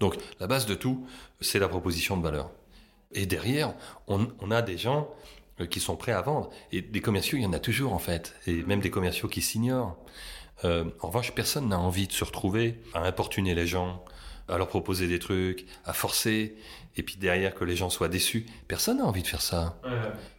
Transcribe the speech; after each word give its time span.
Donc 0.00 0.16
la 0.40 0.46
base 0.46 0.66
de 0.66 0.74
tout, 0.74 1.06
c'est 1.40 1.58
la 1.58 1.68
proposition 1.68 2.16
de 2.16 2.22
valeur. 2.22 2.50
Et 3.12 3.26
derrière, 3.26 3.74
on, 4.06 4.28
on 4.40 4.50
a 4.50 4.62
des 4.62 4.76
gens 4.78 5.08
euh, 5.60 5.66
qui 5.66 5.80
sont 5.80 5.96
prêts 5.96 6.12
à 6.12 6.20
vendre. 6.20 6.50
Et 6.72 6.82
des 6.82 7.00
commerciaux, 7.00 7.38
il 7.38 7.42
y 7.42 7.46
en 7.46 7.52
a 7.52 7.58
toujours 7.58 7.92
en 7.92 7.98
fait. 7.98 8.34
Et 8.46 8.62
même 8.64 8.80
des 8.80 8.90
commerciaux 8.90 9.28
qui 9.28 9.40
s'ignorent. 9.42 9.96
Euh, 10.64 10.84
en 11.00 11.08
revanche, 11.08 11.32
personne 11.32 11.68
n'a 11.68 11.78
envie 11.78 12.06
de 12.06 12.12
se 12.12 12.24
retrouver 12.24 12.80
à 12.94 13.02
importuner 13.04 13.54
les 13.54 13.66
gens, 13.66 14.04
à 14.48 14.58
leur 14.58 14.68
proposer 14.68 15.06
des 15.06 15.18
trucs, 15.18 15.66
à 15.84 15.92
forcer, 15.92 16.56
et 16.96 17.02
puis 17.02 17.16
derrière 17.16 17.54
que 17.54 17.64
les 17.64 17.76
gens 17.76 17.90
soient 17.90 18.08
déçus. 18.08 18.44
Personne 18.66 18.98
n'a 18.98 19.04
envie 19.04 19.22
de 19.22 19.28
faire 19.28 19.42
ça. 19.42 19.78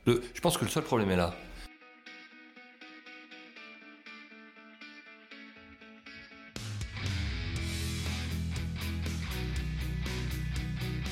Le- 0.05 0.21
je 0.33 0.41
pense 0.41 0.57
que 0.57 0.65
le 0.65 0.71
seul 0.71 0.83
problème 0.83 1.09
est 1.11 1.15
là. 1.15 1.35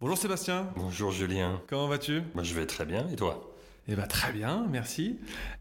Bonjour 0.00 0.16
Sébastien, 0.16 0.68
Bonjour 0.76 1.10
Julien. 1.10 1.60
comment 1.66 1.86
vas-tu? 1.88 2.22
Moi, 2.34 2.42
je 2.42 2.54
vais 2.54 2.66
très 2.66 2.86
bien. 2.86 3.06
Et 3.12 3.16
toi? 3.16 3.54
Eh 3.88 3.94
bien 3.96 4.06
très 4.06 4.32
bien, 4.32 4.66
merci. 4.70 5.18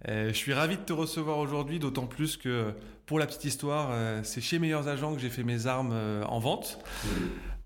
Euh, 0.07 0.29
je 0.29 0.33
suis 0.33 0.53
ravi 0.53 0.77
de 0.77 0.81
te 0.81 0.93
recevoir 0.93 1.39
aujourd'hui, 1.39 1.79
d'autant 1.79 2.05
plus 2.05 2.37
que 2.37 2.73
pour 3.05 3.17
la 3.19 3.25
petite 3.25 3.45
histoire, 3.45 3.89
euh, 3.91 4.21
c'est 4.23 4.41
chez 4.41 4.59
Meilleurs 4.59 4.87
Agents 4.87 5.13
que 5.15 5.19
j'ai 5.19 5.29
fait 5.29 5.43
mes 5.43 5.65
armes 5.67 5.91
euh, 5.93 6.23
en 6.25 6.39
vente. 6.39 6.79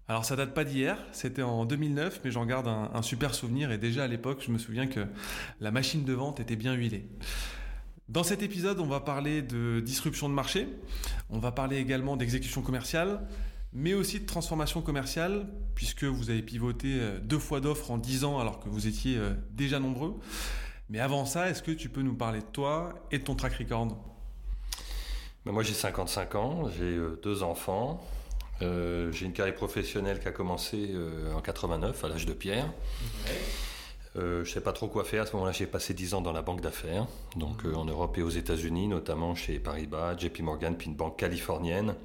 Alors 0.08 0.26
ça 0.26 0.36
date 0.36 0.54
pas 0.54 0.64
d'hier, 0.64 0.98
c'était 1.12 1.42
en 1.42 1.66
2009, 1.66 2.22
mais 2.24 2.32
j'en 2.32 2.46
garde 2.46 2.68
un, 2.68 2.92
un 2.94 3.02
super 3.02 3.34
souvenir 3.36 3.72
et 3.72 3.78
déjà 3.78 4.04
à 4.04 4.08
l'époque, 4.08 4.42
je 4.46 4.52
me 4.52 4.58
souviens 4.58 4.88
que 4.88 5.06
la 5.60 5.72
machine 5.72 6.06
de 6.06 6.14
vente 6.14 6.40
était 6.40 6.56
bien 6.56 6.74
huilée. 6.74 7.08
Dans 8.10 8.24
cet 8.24 8.42
épisode, 8.44 8.80
on 8.80 8.86
va 8.88 9.00
parler 9.00 9.42
de 9.42 9.80
disruption 9.80 10.30
de 10.30 10.34
marché, 10.34 10.68
on 11.30 11.40
va 11.40 11.52
parler 11.52 11.78
également 11.78 12.16
d'exécution 12.18 12.62
commerciale, 12.62 13.22
mais 13.74 13.94
aussi 13.94 14.20
de 14.20 14.26
transformation 14.26 14.82
commerciale, 14.82 15.48
puisque 15.76 16.04
vous 16.04 16.30
avez 16.30 16.42
pivoté 16.42 17.00
euh, 17.00 17.20
deux 17.20 17.40
fois 17.40 17.60
d'offres 17.60 17.92
en 17.92 17.98
10 17.98 18.24
ans 18.24 18.40
alors 18.40 18.60
que 18.60 18.70
vous 18.70 18.88
étiez 18.88 19.18
euh, 19.18 19.34
déjà 19.52 19.80
nombreux. 19.80 20.16
Mais 20.90 21.00
avant 21.00 21.26
ça, 21.26 21.50
est-ce 21.50 21.64
que 21.64 21.72
tu 21.72 21.90
peux 21.90 22.02
nous 22.02 22.16
parler 22.16 22.40
de 22.40 22.46
toi 22.46 22.94
et 23.12 23.18
de 23.18 23.24
ton 23.24 23.36
track 23.36 23.54
record? 23.54 23.98
Ben, 25.46 25.52
Moi, 25.52 25.64
j'ai 25.64 25.74
55 25.74 26.36
ans, 26.36 26.70
j'ai 26.78 26.84
euh, 26.84 27.20
deux 27.24 27.44
enfants. 27.44 28.02
Euh, 28.62 29.12
j'ai 29.12 29.26
une 29.26 29.34
carrière 29.34 29.56
professionnelle 29.56 30.20
qui 30.20 30.28
a 30.28 30.32
commencé 30.32 30.90
euh, 30.92 31.34
en 31.34 31.42
89, 31.42 32.04
à 32.04 32.08
l'âge 32.08 32.26
de 32.26 32.34
pierre. 32.34 32.72
Euh, 34.16 34.44
je 34.44 34.50
ne 34.50 34.54
sais 34.54 34.62
pas 34.62 34.74
trop 34.74 34.88
quoi 34.88 35.04
faire. 35.04 35.24
À 35.24 35.26
ce 35.26 35.34
moment-là, 35.34 35.52
j'ai 35.52 35.66
passé 35.66 35.94
10 35.94 36.14
ans 36.14 36.22
dans 36.22 36.32
la 36.32 36.44
banque 36.44 36.62
d'affaires, 36.62 37.08
donc 37.36 37.66
euh, 37.66 37.74
en 37.74 37.86
Europe 37.86 38.16
et 38.18 38.22
aux 38.22 38.30
États-Unis, 38.30 38.88
notamment 38.88 39.34
chez 39.34 39.58
Paribas, 39.58 40.16
JP 40.18 40.42
Morgan, 40.42 40.78
puis 40.78 40.88
une 40.88 40.96
banque 40.96 41.18
californienne 41.18 41.96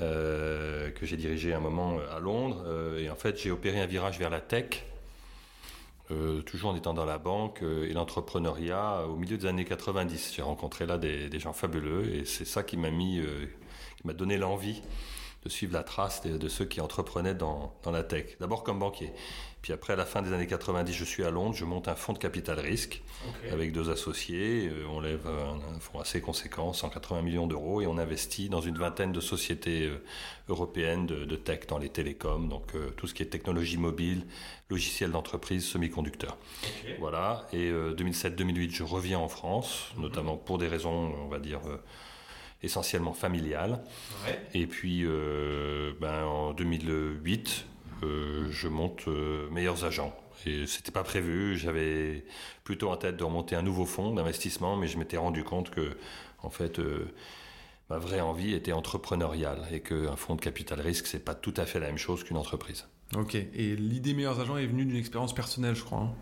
euh, 0.00 0.90
que 0.90 1.06
j'ai 1.06 1.16
dirigée 1.16 1.52
un 1.52 1.60
moment 1.60 1.98
euh, 1.98 2.16
à 2.16 2.20
Londres. 2.20 2.62
Euh, 2.66 3.00
et 3.00 3.10
en 3.10 3.16
fait, 3.16 3.40
j'ai 3.40 3.50
opéré 3.50 3.80
un 3.80 3.86
virage 3.86 4.18
vers 4.18 4.30
la 4.30 4.40
tech, 4.40 4.84
toujours 6.44 6.72
en 6.72 6.76
étant 6.76 6.92
dans 6.92 7.06
la 7.06 7.16
banque 7.16 7.62
et 7.62 7.94
l'entrepreneuriat 7.94 9.06
au 9.08 9.16
milieu 9.16 9.38
des 9.38 9.46
années 9.46 9.64
90. 9.64 10.34
J'ai 10.36 10.42
rencontré 10.42 10.84
là 10.84 10.98
des, 10.98 11.38
gens 11.38 11.54
fabuleux 11.54 12.14
et 12.14 12.26
c'est 12.26 12.44
ça 12.44 12.62
qui 12.62 12.76
m'a 12.76 12.90
mis, 12.90 13.22
qui 13.96 14.06
m'a 14.06 14.12
donné 14.12 14.36
l'envie 14.36 14.82
de 15.42 15.48
suivre 15.48 15.72
la 15.72 15.82
trace 15.82 16.22
de, 16.22 16.36
de 16.36 16.48
ceux 16.48 16.66
qui 16.66 16.82
entreprenaient 16.82 17.34
dans, 17.34 17.72
dans 17.82 17.92
la 17.92 18.02
tech. 18.02 18.36
D'abord 18.40 18.62
comme 18.62 18.78
banquier. 18.78 19.10
Puis 19.62 19.72
après, 19.72 19.92
à 19.92 19.96
la 19.96 20.04
fin 20.04 20.22
des 20.22 20.32
années 20.32 20.46
90, 20.46 20.92
je 20.92 21.04
suis 21.04 21.24
à 21.24 21.30
Londres, 21.30 21.54
je 21.54 21.64
monte 21.64 21.88
un 21.88 21.94
fonds 21.94 22.12
de 22.12 22.18
capital 22.18 22.58
risque 22.58 23.02
avec 23.50 23.72
deux 23.72 23.90
associés. 23.90 24.68
Euh, 24.68 24.86
On 24.90 25.00
lève 25.00 25.26
un, 25.26 25.78
fonds 25.78 26.00
assez 26.00 26.20
conséquent, 26.20 26.72
180 26.72 27.22
millions 27.22 27.46
d'euros, 27.46 27.80
et 27.80 27.86
on 27.86 27.96
investit 27.96 28.48
dans 28.48 28.60
une 28.60 28.76
vingtaine 28.76 29.12
de 29.12 29.20
sociétés 29.20 29.86
euh, 29.86 30.02
européennes 30.48 31.06
de, 31.06 31.24
de 31.24 31.36
tech 31.36 31.66
dans 31.68 31.78
les 31.78 31.88
télécoms, 31.88 32.48
donc 32.48 32.74
euh, 32.74 32.90
tout 32.96 33.06
ce 33.06 33.14
qui 33.14 33.22
est 33.22 33.26
technologie 33.26 33.76
mobile, 33.76 34.26
logiciel 34.70 35.10
d'entreprise, 35.10 35.64
semi-conducteurs. 35.66 36.36
Voilà. 36.98 37.46
Et 37.52 37.68
euh, 37.70 37.94
2007-2008, 37.94 38.70
je 38.70 38.82
reviens 38.82 39.18
en 39.18 39.28
France, 39.28 39.92
notamment 39.98 40.36
pour 40.36 40.58
des 40.58 40.68
raisons, 40.68 41.14
on 41.24 41.28
va 41.28 41.38
dire, 41.38 41.60
euh, 41.66 41.82
essentiellement 42.62 43.12
familiales. 43.12 43.82
Et 44.54 44.66
puis, 44.66 45.04
ben, 46.00 46.24
en 46.24 46.52
2008, 46.52 47.66
euh, 48.02 48.46
je 48.50 48.68
monte 48.68 49.08
euh, 49.08 49.48
Meilleurs 49.50 49.84
Agents. 49.84 50.14
Et 50.46 50.66
c'était 50.66 50.90
pas 50.92 51.04
prévu. 51.04 51.56
J'avais 51.56 52.24
plutôt 52.64 52.90
en 52.90 52.96
tête 52.96 53.16
de 53.16 53.24
remonter 53.24 53.54
un 53.54 53.62
nouveau 53.62 53.86
fonds 53.86 54.12
d'investissement, 54.12 54.76
mais 54.76 54.88
je 54.88 54.98
m'étais 54.98 55.16
rendu 55.16 55.44
compte 55.44 55.70
que, 55.70 55.96
en 56.42 56.50
fait, 56.50 56.78
euh, 56.78 57.12
ma 57.90 57.98
vraie 57.98 58.20
envie 58.20 58.52
était 58.54 58.72
entrepreneuriale 58.72 59.66
et 59.72 59.80
qu'un 59.80 60.16
fonds 60.16 60.34
de 60.34 60.40
capital 60.40 60.80
risque, 60.80 61.06
c'est 61.06 61.24
pas 61.24 61.34
tout 61.34 61.54
à 61.56 61.66
fait 61.66 61.78
la 61.80 61.86
même 61.86 61.98
chose 61.98 62.24
qu'une 62.24 62.36
entreprise. 62.36 62.86
Ok, 63.14 63.34
et 63.34 63.76
l'idée 63.76 64.14
Meilleurs 64.14 64.40
Agents 64.40 64.56
est 64.56 64.66
venue 64.66 64.86
d'une 64.86 64.96
expérience 64.96 65.34
personnelle, 65.34 65.74
je 65.76 65.84
crois. 65.84 66.00
hein. 66.00 66.14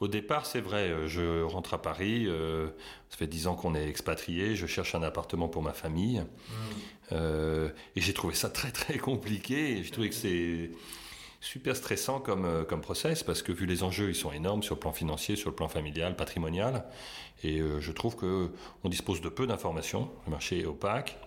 Au 0.00 0.08
départ, 0.08 0.46
c'est 0.46 0.60
vrai, 0.60 0.90
euh, 0.90 1.06
je 1.06 1.42
rentre 1.42 1.74
à 1.74 1.80
Paris, 1.80 2.24
euh, 2.26 2.66
ça 3.08 3.16
fait 3.16 3.28
dix 3.28 3.46
ans 3.46 3.54
qu'on 3.54 3.76
est 3.76 3.88
expatrié, 3.88 4.56
je 4.56 4.66
cherche 4.66 4.96
un 4.96 5.02
appartement 5.04 5.48
pour 5.48 5.62
ma 5.62 5.72
famille, 5.72 6.24
euh, 7.12 7.68
et 7.96 8.00
j'ai 8.00 8.12
trouvé 8.12 8.34
ça 8.34 8.48
très 8.48 8.70
très 8.70 8.98
compliqué, 8.98 9.82
j'ai 9.82 9.90
trouvé 9.90 10.08
que 10.08 10.14
c'est 10.14 10.70
super 11.40 11.76
stressant 11.76 12.20
comme, 12.20 12.44
euh, 12.44 12.64
comme 12.64 12.80
process, 12.80 13.22
parce 13.22 13.42
que 13.42 13.52
vu 13.52 13.66
les 13.66 13.82
enjeux, 13.82 14.08
ils 14.08 14.14
sont 14.14 14.32
énormes 14.32 14.62
sur 14.62 14.76
le 14.76 14.80
plan 14.80 14.92
financier, 14.92 15.36
sur 15.36 15.50
le 15.50 15.56
plan 15.56 15.68
familial, 15.68 16.16
patrimonial, 16.16 16.84
et 17.44 17.60
euh, 17.60 17.80
je 17.80 17.92
trouve 17.92 18.16
que 18.16 18.50
on 18.84 18.88
dispose 18.88 19.20
de 19.20 19.28
peu 19.28 19.46
d'informations, 19.46 20.10
le 20.26 20.30
marché 20.30 20.60
est 20.60 20.66
opaque, 20.66 21.18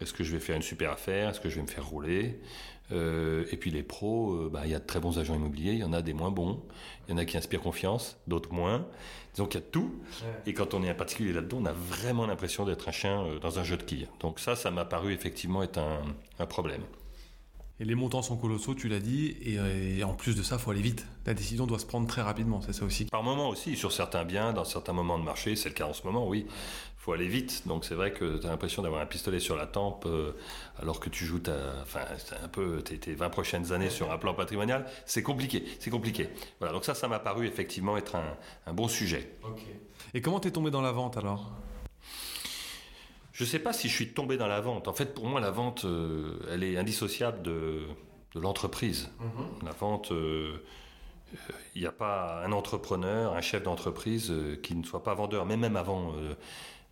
est-ce 0.00 0.12
que 0.12 0.22
je 0.22 0.32
vais 0.32 0.40
faire 0.40 0.56
une 0.56 0.62
super 0.62 0.92
affaire? 0.92 1.30
Est-ce 1.30 1.40
que 1.40 1.48
je 1.48 1.56
vais 1.56 1.62
me 1.62 1.66
faire 1.66 1.86
rouler? 1.86 2.38
Euh, 2.90 3.44
Et 3.52 3.56
puis 3.56 3.70
les 3.70 3.82
pros, 3.82 4.32
euh, 4.32 4.50
bah, 4.52 4.62
il 4.64 4.70
y 4.70 4.74
a 4.74 4.78
de 4.78 4.86
très 4.86 5.00
bons 5.00 5.18
agents 5.18 5.34
immobiliers, 5.34 5.72
il 5.72 5.78
y 5.80 5.84
en 5.84 5.92
a 5.92 6.02
des 6.02 6.14
moins 6.14 6.30
bons, 6.30 6.62
il 7.06 7.12
y 7.12 7.14
en 7.14 7.18
a 7.18 7.24
qui 7.24 7.36
inspirent 7.36 7.60
confiance, 7.60 8.16
d'autres 8.26 8.52
moins. 8.52 8.86
Disons 9.34 9.46
qu'il 9.46 9.60
y 9.60 9.62
a 9.62 9.66
de 9.66 9.70
tout. 9.70 9.94
Et 10.46 10.54
quand 10.54 10.74
on 10.74 10.82
est 10.82 10.88
un 10.88 10.94
particulier 10.94 11.32
là-dedans, 11.32 11.58
on 11.60 11.66
a 11.66 11.72
vraiment 11.72 12.26
l'impression 12.26 12.64
d'être 12.64 12.88
un 12.88 12.92
chien 12.92 13.24
euh, 13.24 13.38
dans 13.38 13.58
un 13.58 13.64
jeu 13.64 13.76
de 13.76 13.82
quilles. 13.82 14.08
Donc 14.20 14.40
ça, 14.40 14.56
ça 14.56 14.70
m'a 14.70 14.84
paru 14.84 15.12
effectivement 15.12 15.62
être 15.62 15.78
un, 15.78 16.00
un 16.38 16.46
problème. 16.46 16.82
Et 17.80 17.84
les 17.84 17.94
montants 17.94 18.22
sont 18.22 18.36
colossaux, 18.36 18.74
tu 18.74 18.88
l'as 18.88 18.98
dit, 18.98 19.36
et, 19.40 19.98
et 19.98 20.02
en 20.02 20.14
plus 20.14 20.34
de 20.34 20.42
ça, 20.42 20.56
il 20.56 20.60
faut 20.60 20.72
aller 20.72 20.82
vite. 20.82 21.06
La 21.26 21.34
décision 21.34 21.64
doit 21.64 21.78
se 21.78 21.86
prendre 21.86 22.08
très 22.08 22.22
rapidement, 22.22 22.60
c'est 22.60 22.72
ça 22.72 22.84
aussi. 22.84 23.04
Par 23.04 23.22
moment 23.22 23.48
aussi, 23.50 23.76
sur 23.76 23.92
certains 23.92 24.24
biens, 24.24 24.52
dans 24.52 24.64
certains 24.64 24.92
moments 24.92 25.16
de 25.16 25.22
marché, 25.22 25.54
c'est 25.54 25.68
le 25.68 25.76
cas 25.76 25.86
en 25.86 25.92
ce 25.92 26.04
moment, 26.04 26.26
oui, 26.26 26.46
faut 27.08 27.14
aller 27.14 27.28
vite. 27.28 27.66
Donc 27.66 27.86
c'est 27.86 27.94
vrai 27.94 28.12
que 28.12 28.36
tu 28.36 28.46
as 28.46 28.50
l'impression 28.50 28.82
d'avoir 28.82 29.00
un 29.00 29.06
pistolet 29.06 29.40
sur 29.40 29.56
la 29.56 29.66
tempe 29.66 30.04
euh, 30.04 30.32
alors 30.78 31.00
que 31.00 31.08
tu 31.08 31.24
joues 31.24 31.38
ta, 31.38 31.56
enfin, 31.80 32.00
un 32.42 32.48
peu 32.48 32.82
tes, 32.82 32.98
tes 32.98 33.14
20 33.14 33.30
prochaines 33.30 33.72
années 33.72 33.88
sur 33.88 34.12
un 34.12 34.18
plan 34.18 34.34
patrimonial. 34.34 34.84
C'est 35.06 35.22
compliqué, 35.22 35.64
c'est 35.80 35.88
compliqué. 35.88 36.28
Voilà, 36.58 36.74
donc 36.74 36.84
ça, 36.84 36.94
ça 36.94 37.08
m'a 37.08 37.18
paru 37.18 37.46
effectivement 37.46 37.96
être 37.96 38.16
un, 38.16 38.36
un 38.66 38.74
bon 38.74 38.88
sujet. 38.88 39.30
Et 40.12 40.20
comment 40.20 40.38
t'es 40.38 40.50
tombé 40.50 40.70
dans 40.70 40.82
la 40.82 40.92
vente 40.92 41.16
alors? 41.16 41.50
Je 43.32 43.44
ne 43.44 43.48
sais 43.48 43.60
pas 43.60 43.72
si 43.72 43.88
je 43.88 43.94
suis 43.94 44.12
tombé 44.12 44.36
dans 44.36 44.48
la 44.48 44.60
vente. 44.60 44.86
En 44.86 44.92
fait, 44.92 45.14
pour 45.14 45.24
moi, 45.24 45.40
la 45.40 45.50
vente, 45.50 45.86
euh, 45.86 46.38
elle 46.50 46.62
est 46.62 46.76
indissociable 46.76 47.40
de, 47.40 47.84
de 48.34 48.40
l'entreprise. 48.40 49.08
La 49.64 49.70
vente, 49.70 50.12
euh, 50.12 50.62
il 51.74 51.80
n'y 51.80 51.86
a 51.86 51.92
pas 51.92 52.42
un 52.44 52.52
entrepreneur, 52.52 53.32
un 53.32 53.40
chef 53.40 53.62
d'entreprise 53.62 54.30
qui 54.62 54.74
ne 54.74 54.84
soit 54.84 55.02
pas 55.02 55.14
vendeur. 55.14 55.46
Mais 55.46 55.56
même 55.56 55.76
avant 55.76 56.12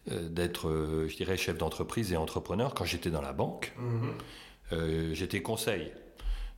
d'être, 0.06 0.68
euh, 0.68 1.08
je 1.08 1.16
dirais, 1.16 1.36
chef 1.36 1.58
d'entreprise 1.58 2.12
et 2.12 2.16
entrepreneur, 2.16 2.74
quand 2.74 2.84
j'étais 2.84 3.10
dans 3.10 3.20
la 3.20 3.32
banque, 3.32 3.74
euh, 4.72 5.14
j'étais 5.14 5.42
conseil. 5.42 5.92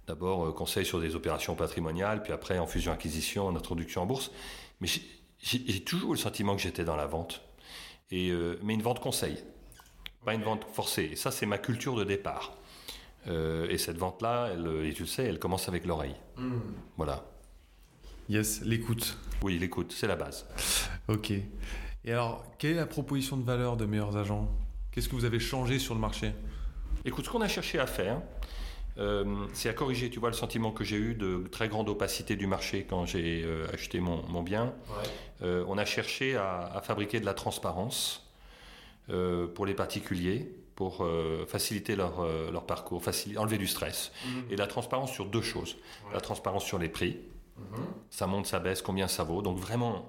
D'abord, 0.06 0.54
conseil 0.54 0.86
sur 0.86 1.00
des 1.00 1.14
opérations 1.14 1.54
patrimoniales, 1.54 2.22
puis 2.22 2.32
après 2.32 2.58
en 2.58 2.66
fusion-acquisition, 2.66 3.46
en 3.46 3.56
introduction 3.56 4.02
en 4.02 4.06
bourse. 4.06 4.30
Mais 4.80 4.88
j'ai 5.40 5.84
toujours 5.84 6.12
le 6.12 6.18
sentiment 6.18 6.56
que 6.56 6.62
j'étais 6.62 6.84
dans 6.84 6.96
la 6.96 7.06
vente. 7.06 7.42
Et, 8.10 8.32
mais 8.62 8.72
une 8.72 8.80
vente 8.80 9.00
conseil, 9.00 9.36
pas 10.24 10.32
une 10.32 10.42
vente 10.42 10.64
forcée. 10.72 11.10
Et 11.12 11.16
ça, 11.16 11.30
c'est 11.30 11.44
ma 11.44 11.58
culture 11.58 11.94
de 11.94 12.04
départ. 12.04 12.56
et 13.26 13.76
cette 13.76 13.98
vente-là, 13.98 14.54
et 14.82 14.94
tu 14.94 15.02
le 15.02 15.08
sais, 15.08 15.24
elle 15.24 15.38
commence 15.38 15.68
avec 15.68 15.84
l'oreille. 15.84 16.16
Hmm. 16.38 16.60
Voilà. 16.96 17.26
Yes, 18.30 18.62
l'écoute. 18.62 19.18
Oui, 19.42 19.58
l'écoute, 19.58 19.92
c'est 19.92 20.06
la 20.06 20.16
base. 20.16 20.46
Ok. 21.08 21.32
Et 22.04 22.12
alors, 22.12 22.44
quelle 22.58 22.72
est 22.72 22.74
la 22.74 22.86
proposition 22.86 23.36
de 23.36 23.44
valeur 23.44 23.76
de 23.76 23.84
meilleurs 23.84 24.16
agents? 24.16 24.48
Qu'est-ce 24.90 25.08
que 25.08 25.14
vous 25.14 25.24
avez 25.24 25.40
changé 25.40 25.78
sur 25.78 25.94
le 25.94 26.00
marché? 26.00 26.32
Écoute, 27.04 27.26
ce 27.26 27.30
qu'on 27.30 27.40
a 27.40 27.48
cherché 27.48 27.78
à 27.78 27.86
faire, 27.86 28.20
euh, 28.98 29.46
c'est 29.52 29.68
à 29.68 29.72
corriger, 29.72 30.10
tu 30.10 30.18
vois, 30.18 30.30
le 30.30 30.34
sentiment 30.34 30.72
que 30.72 30.84
j'ai 30.84 30.96
eu 30.96 31.14
de 31.14 31.44
très 31.50 31.68
grande 31.68 31.88
opacité 31.88 32.36
du 32.36 32.46
marché 32.46 32.86
quand 32.88 33.06
j'ai 33.06 33.42
euh, 33.44 33.66
acheté 33.72 34.00
mon, 34.00 34.42
bien. 34.42 34.74
Euh, 35.42 35.64
on 35.68 35.78
a 35.78 35.84
cherché 35.84 36.36
à, 36.36 36.80
fabriquer 36.82 37.20
de 37.20 37.26
la 37.26 37.34
transparence 37.34 38.24
pour 39.54 39.64
les 39.64 39.72
particuliers, 39.72 40.54
pour 40.76 41.06
faciliter 41.46 41.96
leur, 41.96 42.26
leur 42.52 42.66
parcours, 42.66 43.02
enlever 43.38 43.56
du 43.56 43.66
stress. 43.66 44.12
Mhm. 44.26 44.44
Et 44.50 44.56
la 44.56 44.66
transparence 44.66 45.10
sur 45.10 45.24
deux 45.24 45.40
choses. 45.40 45.76
La 46.12 46.20
transparence 46.20 46.64
sur 46.64 46.78
les 46.78 46.90
prix, 46.90 47.16
Mhm. 47.58 47.86
Ça 48.10 48.26
monte, 48.26 48.46
ça 48.46 48.58
baisse, 48.58 48.82
combien 48.82 49.08
ça 49.08 49.24
vaut. 49.24 49.42
Donc 49.42 49.58
vraiment 49.58 50.04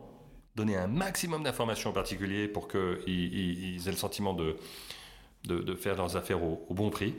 donner 0.55 0.75
un 0.75 0.87
maximum 0.87 1.43
d'informations 1.43 1.91
aux 1.91 1.93
particuliers 1.93 2.47
pour 2.47 2.67
qu'ils 2.67 3.03
ils, 3.07 3.87
aient 3.87 3.91
le 3.91 3.97
sentiment 3.97 4.33
de, 4.33 4.57
de, 5.45 5.75
faire 5.75 5.95
leurs 5.95 6.15
affaires 6.15 6.43
au, 6.43 6.73
bon 6.73 6.89
prix. 6.89 7.15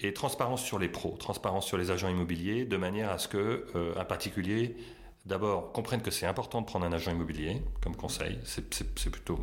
Et 0.00 0.12
transparence 0.12 0.62
sur 0.62 0.78
les 0.78 0.88
pros, 0.88 1.16
transparence 1.18 1.66
sur 1.66 1.76
les 1.76 1.90
agents 1.90 2.08
immobiliers, 2.08 2.64
de 2.64 2.76
manière 2.76 3.10
à 3.10 3.18
ce 3.18 3.28
que 3.28 3.66
euh, 3.74 3.92
un 3.96 4.04
particulier 4.04 4.76
d'abord 5.24 5.72
comprenne 5.72 6.02
que 6.02 6.10
c'est 6.10 6.26
important 6.26 6.60
de 6.60 6.66
prendre 6.66 6.84
un 6.84 6.92
agent 6.92 7.12
immobilier 7.12 7.62
comme 7.80 7.94
conseil, 7.94 8.38
c'est 8.44 9.10
plutôt 9.10 9.38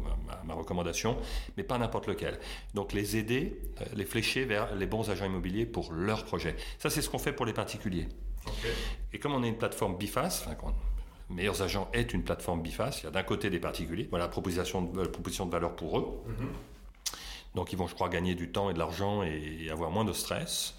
ma, 0.45 0.53
recommandation, 0.53 1.17
mais 1.57 1.63
pas 1.63 1.77
n'importe 1.77 2.07
lequel. 2.07 2.37
Donc 2.73 2.91
les 2.93 3.17
aider, 3.17 3.59
euh, 3.81 3.85
les 3.95 4.05
flécher 4.05 4.45
vers 4.45 4.75
les 4.75 4.85
bons 4.85 5.09
agents 5.09 5.25
immobiliers 5.25 5.65
pour 5.65 5.93
leur 5.93 6.25
projet. 6.25 6.55
Ça 6.79 6.89
c'est 6.89 7.01
ce 7.01 7.09
qu'on 7.09 7.19
fait 7.19 7.33
pour 7.33 7.45
les 7.45 7.53
particuliers. 7.53 8.07
Et 9.13 9.19
comme 9.19 9.33
on 9.33 9.43
est 9.43 9.47
une 9.47 9.57
plateforme 9.57 9.97
biface, 9.97 10.45
enfin, 10.47 10.73
Meilleurs 11.29 11.61
Agents 11.61 11.89
est 11.93 12.13
une 12.13 12.23
plateforme 12.23 12.61
biface, 12.61 13.01
il 13.01 13.05
y 13.05 13.07
a 13.07 13.11
d'un 13.11 13.23
côté 13.23 13.49
des 13.49 13.59
particuliers, 13.59 14.07
voilà 14.09 14.25
la 14.25 14.29
proposition 14.29 14.81
de, 14.81 15.03
proposition 15.05 15.45
de 15.45 15.51
valeur 15.51 15.75
pour 15.75 15.99
eux. 15.99 16.23
Mhm. 16.27 16.49
Donc 17.55 17.73
ils 17.73 17.77
vont, 17.77 17.87
je 17.87 17.95
crois, 17.95 18.09
gagner 18.09 18.35
du 18.35 18.51
temps 18.51 18.69
et 18.69 18.73
de 18.73 18.79
l'argent 18.79 19.23
et, 19.23 19.69
avoir 19.71 19.91
moins 19.91 20.05
de 20.05 20.13
stress. 20.13 20.75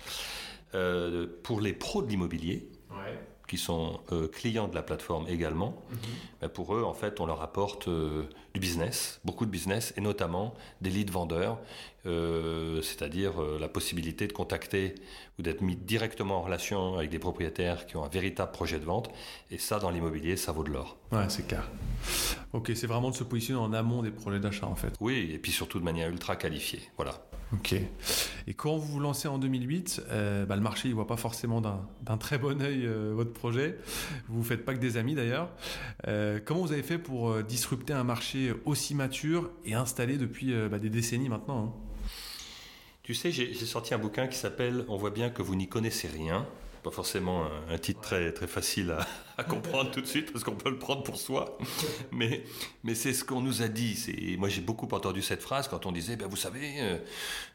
Euh, 0.75 1.27
pour 1.43 1.61
les 1.61 1.73
pros 1.73 2.03
de 2.03 2.09
l'immobilier, 2.09 2.69
qui 3.51 3.59
sont 3.59 3.99
euh, 4.13 4.29
clients 4.29 4.69
de 4.69 4.77
la 4.77 4.83
plateforme 4.83 5.27
également, 5.27 5.75
ben, 6.41 6.49
pour 6.49 6.73
eux, 6.77 6.85
en 6.85 6.95
fait, 6.95 7.19
on 7.19 7.27
leur 7.27 7.43
apporte 7.43 7.89
euh, 7.89 8.23
du 8.55 8.61
business, 8.61 9.21
beaucoup 9.25 9.45
de 9.45 9.51
business, 9.51 9.93
et 9.97 10.01
notamment 10.01 10.55
des 10.83 10.91
leads 10.91 11.11
vendeurs, 11.13 11.59
euh, 12.07 12.81
c'est-à-dire 12.81 13.43
la 13.59 13.69
possibilité 13.69 14.29
de 14.29 14.33
contacter 14.33 14.95
ou 15.37 15.43
d'être 15.43 15.63
mis 15.63 15.75
directement 15.75 16.39
en 16.39 16.43
relation 16.43 16.95
avec 16.97 17.11
des 17.11 17.19
propriétaires 17.19 17.87
qui 17.87 17.97
ont 17.97 18.05
un 18.05 18.09
véritable 18.09 18.53
projet 18.53 18.79
de 18.79 18.85
vente. 18.85 19.11
Et 19.51 19.59
ça, 19.59 19.81
dans 19.81 19.91
l'immobilier, 19.91 20.37
ça 20.37 20.53
vaut 20.53 20.63
de 20.63 20.71
l'or. 20.71 20.97
Ouais, 21.11 21.29
c'est 21.29 21.49
clair. 21.49 21.69
Ok, 22.53 22.71
c'est 22.77 22.87
vraiment 22.87 23.11
de 23.11 23.17
se 23.17 23.25
positionner 23.25 23.61
en 23.61 23.73
amont 23.73 24.03
des 24.03 24.13
projets 24.13 24.39
d'achat, 24.39 24.69
en 24.69 24.77
fait. 24.77 24.95
Oui, 25.01 25.33
et 25.35 25.39
puis 25.39 25.51
surtout 25.51 25.81
de 25.81 25.85
manière 25.85 26.09
ultra 26.09 26.37
qualifiée. 26.37 26.83
Voilà. 26.97 27.21
Ok. 27.53 27.75
Et 28.47 28.55
quand 28.55 28.77
vous 28.77 28.87
vous 28.87 29.01
lancez 29.01 29.27
en 29.27 29.39
2008, 29.39 30.03
euh, 30.11 30.47
bah, 30.47 30.55
le 30.55 30.63
marché 30.63 30.89
ne 30.89 30.95
voit 30.95 31.07
pas 31.07 31.17
forcément 31.17 31.61
d'un 31.61 32.17
très 32.17 32.39
bon 32.39 32.63
œil 32.63 32.87
euh, 32.87 33.13
votre 33.15 33.33
projet. 33.33 33.77
Vous 34.29 34.39
ne 34.39 34.45
faites 34.45 34.65
pas 34.65 34.73
que 34.73 34.79
des 34.79 34.97
amis 34.97 35.15
d'ailleurs. 35.15 35.51
Euh, 36.07 36.39
comment 36.45 36.61
vous 36.61 36.73
avez 36.73 36.83
fait 36.83 36.99
pour 36.99 37.43
disrupter 37.43 37.93
un 37.93 38.05
marché 38.05 38.53
aussi 38.65 38.95
mature 38.95 39.51
et 39.65 39.75
installé 39.75 40.17
depuis 40.17 40.55
bah, 40.71 40.79
des 40.79 40.91
décennies 40.91 41.29
maintenant 41.29 41.65
hein? 41.65 41.73
Tu 43.03 43.15
sais, 43.15 43.33
j'ai 43.33 43.53
sorti 43.55 43.93
un 43.93 43.99
bouquin 43.99 44.29
qui 44.29 44.39
s'appelle 44.39 44.85
On 44.87 44.97
voit 44.97 45.11
bien 45.11 45.31
que 45.31 45.43
vous 45.43 45.57
n'y 45.57 45.67
connaissez 45.67 46.07
rien 46.07 46.47
pas 46.83 46.91
forcément 46.91 47.45
un, 47.69 47.79
titre 47.79 48.01
très, 48.01 48.33
très 48.33 48.47
facile 48.47 48.97
à, 49.37 49.45
comprendre 49.45 49.91
tout 49.91 50.01
de 50.01 50.07
suite 50.07 50.33
parce 50.33 50.45
qu'on 50.45 50.55
peut 50.55 50.71
le 50.71 50.79
prendre 50.79 51.03
pour 51.03 51.17
soi. 51.17 51.59
Mais, 52.13 52.43
mais 52.85 52.95
c'est 52.95 53.13
ce 53.13 53.25
qu'on 53.25 53.41
nous 53.41 53.63
a 53.63 53.69
dit. 53.69 54.37
Moi, 54.39 54.49
j'ai 54.49 54.61
beaucoup 54.61 54.89
entendu 54.93 55.23
cette 55.23 55.43
phrase 55.43 55.69
quand 55.69 55.87
on 55.87 55.93
disait, 55.93 56.17
ben, 56.17 56.29
vous 56.29 56.37
savez, 56.37 56.75
euh, 56.79 56.99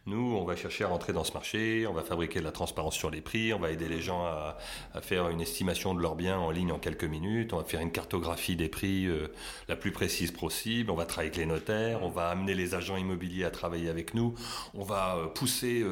nous, 0.06 0.36
on 0.36 0.45
va 0.45 0.56
chercher 0.56 0.83
à 0.83 0.88
rentrer 0.88 1.13
dans 1.13 1.24
ce 1.24 1.33
marché, 1.33 1.86
on 1.88 1.94
va 1.94 2.04
fabriquer 2.04 2.39
de 2.39 2.44
la 2.44 2.51
transparence 2.51 2.95
sur 2.95 3.12
les 3.12 3.22
prix, 3.22 3.54
on 3.54 3.60
va 3.60 3.72
aider 3.72 3.88
les 3.88 4.01
gens 4.01 4.25
à, 4.25 4.57
faire 5.01 5.30
une 5.30 5.42
estimation 5.42 5.94
de 5.94 6.01
leurs 6.01 6.16
biens 6.16 6.38
en 6.38 6.51
ligne 6.51 6.72
en 6.72 6.80
quelques 6.80 7.04
minutes, 7.04 7.54
on 7.54 7.57
va 7.57 7.63
faire 7.63 7.81
une 7.81 7.92
cartographie 7.92 8.56
des 8.56 8.69
prix 8.69 9.06
euh, 9.06 9.27
la 9.68 9.75
plus 9.75 9.92
précise 9.92 10.31
possible, 10.31 10.89
on 10.89 10.95
va 10.95 11.06
travailler 11.06 11.30
avec 11.30 11.38
les 11.38 11.45
notaires, 11.45 12.04
on 12.04 12.10
va 12.10 12.30
amener 12.30 12.56
les 12.56 12.75
agents 12.75 12.98
immobiliers 12.98 13.45
à 13.45 13.51
travailler 13.51 13.89
avec 13.89 14.13
nous, 14.13 14.33
on 14.74 14.83
va 14.83 15.18
euh, 15.18 15.27
pousser 15.27 15.83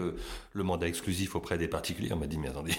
le 0.53 0.63
mandat 0.63 0.87
exclusif 0.87 1.35
auprès 1.35 1.57
des 1.57 1.67
particuliers. 1.67 2.13
On 2.13 2.17
m'a 2.17 2.27
dit, 2.27 2.37
mais 2.37 2.49
attendez 2.49 2.73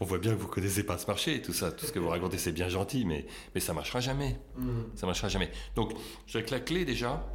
on 0.00 0.04
voit 0.04 0.18
bien 0.18 0.32
que 0.32 0.40
vous 0.40 0.48
connaissez 0.48 0.84
pas 0.84 0.98
ce 0.98 1.06
marché, 1.06 1.42
tout 1.42 1.52
ça, 1.52 1.72
tout 1.72 1.86
ce 1.86 1.92
que 1.92 1.98
vous 1.98 2.08
racontez, 2.08 2.38
c'est 2.38 2.52
bien 2.52 2.68
gentil, 2.68 3.04
mais, 3.04 3.26
mais 3.54 3.60
ça 3.60 3.72
marchera 3.72 4.00
jamais. 4.00 4.38
Mm. 4.56 4.82
Ça 4.94 5.06
marchera 5.06 5.28
jamais. 5.28 5.50
Donc, 5.74 5.92
je 6.26 6.32
dirais 6.32 6.44
que 6.44 6.52
la 6.52 6.60
clé 6.60 6.84
déjà, 6.84 7.26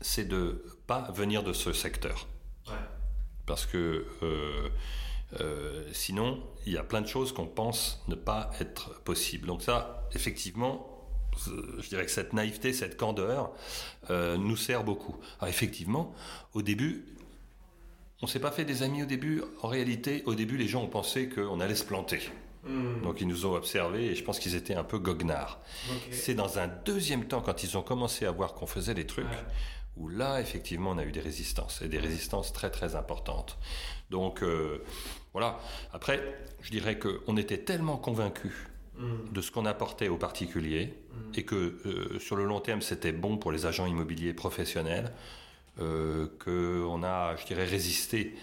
c'est 0.00 0.28
de 0.28 0.64
pas 0.86 1.10
venir 1.12 1.42
de 1.42 1.52
ce 1.52 1.72
secteur. 1.72 2.28
Parce 3.46 3.66
que 3.66 4.06
euh, 4.22 4.70
euh, 5.40 5.84
sinon, 5.92 6.42
il 6.66 6.72
y 6.72 6.78
a 6.78 6.84
plein 6.84 7.00
de 7.00 7.06
choses 7.06 7.32
qu'on 7.32 7.46
pense 7.46 8.02
ne 8.08 8.14
pas 8.14 8.50
être 8.60 9.00
possibles. 9.02 9.46
Donc 9.46 9.62
ça, 9.62 10.08
effectivement, 10.14 10.90
je 11.46 11.88
dirais 11.88 12.04
que 12.04 12.10
cette 12.10 12.32
naïveté, 12.32 12.72
cette 12.72 12.96
candeur 12.96 13.52
euh, 14.10 14.36
nous 14.36 14.56
sert 14.56 14.84
beaucoup. 14.84 15.16
Alors 15.40 15.48
effectivement, 15.48 16.14
au 16.52 16.62
début, 16.62 17.04
on 18.22 18.26
s'est 18.26 18.40
pas 18.40 18.50
fait 18.50 18.64
des 18.64 18.82
amis 18.82 19.02
au 19.02 19.06
début. 19.06 19.42
En 19.62 19.68
réalité, 19.68 20.22
au 20.26 20.34
début, 20.34 20.56
les 20.56 20.68
gens 20.68 20.82
ont 20.82 20.88
pensé 20.88 21.28
qu'on 21.28 21.60
allait 21.60 21.74
se 21.74 21.84
planter. 21.84 22.20
Hmm. 22.66 23.02
Donc 23.02 23.20
ils 23.20 23.28
nous 23.28 23.44
ont 23.44 23.54
observés 23.54 24.06
et 24.06 24.14
je 24.14 24.24
pense 24.24 24.38
qu'ils 24.38 24.54
étaient 24.54 24.74
un 24.74 24.84
peu 24.84 24.98
goguenards. 24.98 25.60
C'est 26.10 26.34
dans 26.34 26.58
un 26.58 26.66
deuxième 26.66 27.26
temps, 27.26 27.40
quand 27.40 27.62
ils 27.62 27.76
ont 27.76 27.82
commencé 27.82 28.24
à 28.24 28.30
voir 28.30 28.54
qu'on 28.54 28.66
faisait 28.66 28.94
des 28.94 29.06
trucs, 29.06 29.26
où 29.96 30.08
là, 30.08 30.40
effectivement, 30.40 30.90
on 30.90 30.98
a 30.98 31.04
eu 31.04 31.12
des 31.12 31.20
résistances, 31.20 31.82
et 31.82 31.88
des 31.88 31.98
résistances 31.98 32.52
très 32.52 32.70
très 32.70 32.96
importantes. 32.96 33.58
Donc 34.10 34.42
euh, 34.42 34.82
voilà. 35.32 35.58
Après, 35.92 36.22
je 36.62 36.70
dirais 36.70 36.98
qu'on 36.98 37.36
était 37.36 37.58
tellement 37.58 37.98
convaincus 37.98 38.54
hmm. 38.96 39.32
de 39.32 39.40
ce 39.42 39.50
qu'on 39.50 39.66
apportait 39.66 40.08
aux 40.08 40.16
particuliers, 40.16 40.94
hmm. 41.12 41.32
et 41.34 41.44
que 41.44 41.78
euh, 41.84 42.18
sur 42.18 42.36
le 42.36 42.46
long 42.46 42.60
terme, 42.60 42.80
c'était 42.80 43.12
bon 43.12 43.36
pour 43.36 43.52
les 43.52 43.66
agents 43.66 43.86
immobiliers 43.86 44.32
professionnels 44.32 45.12
euh, 45.80 46.28
qu'on 46.44 47.02
a, 47.02 47.34
je 47.34 47.46
dirais, 47.46 47.64
résisté 47.64 48.36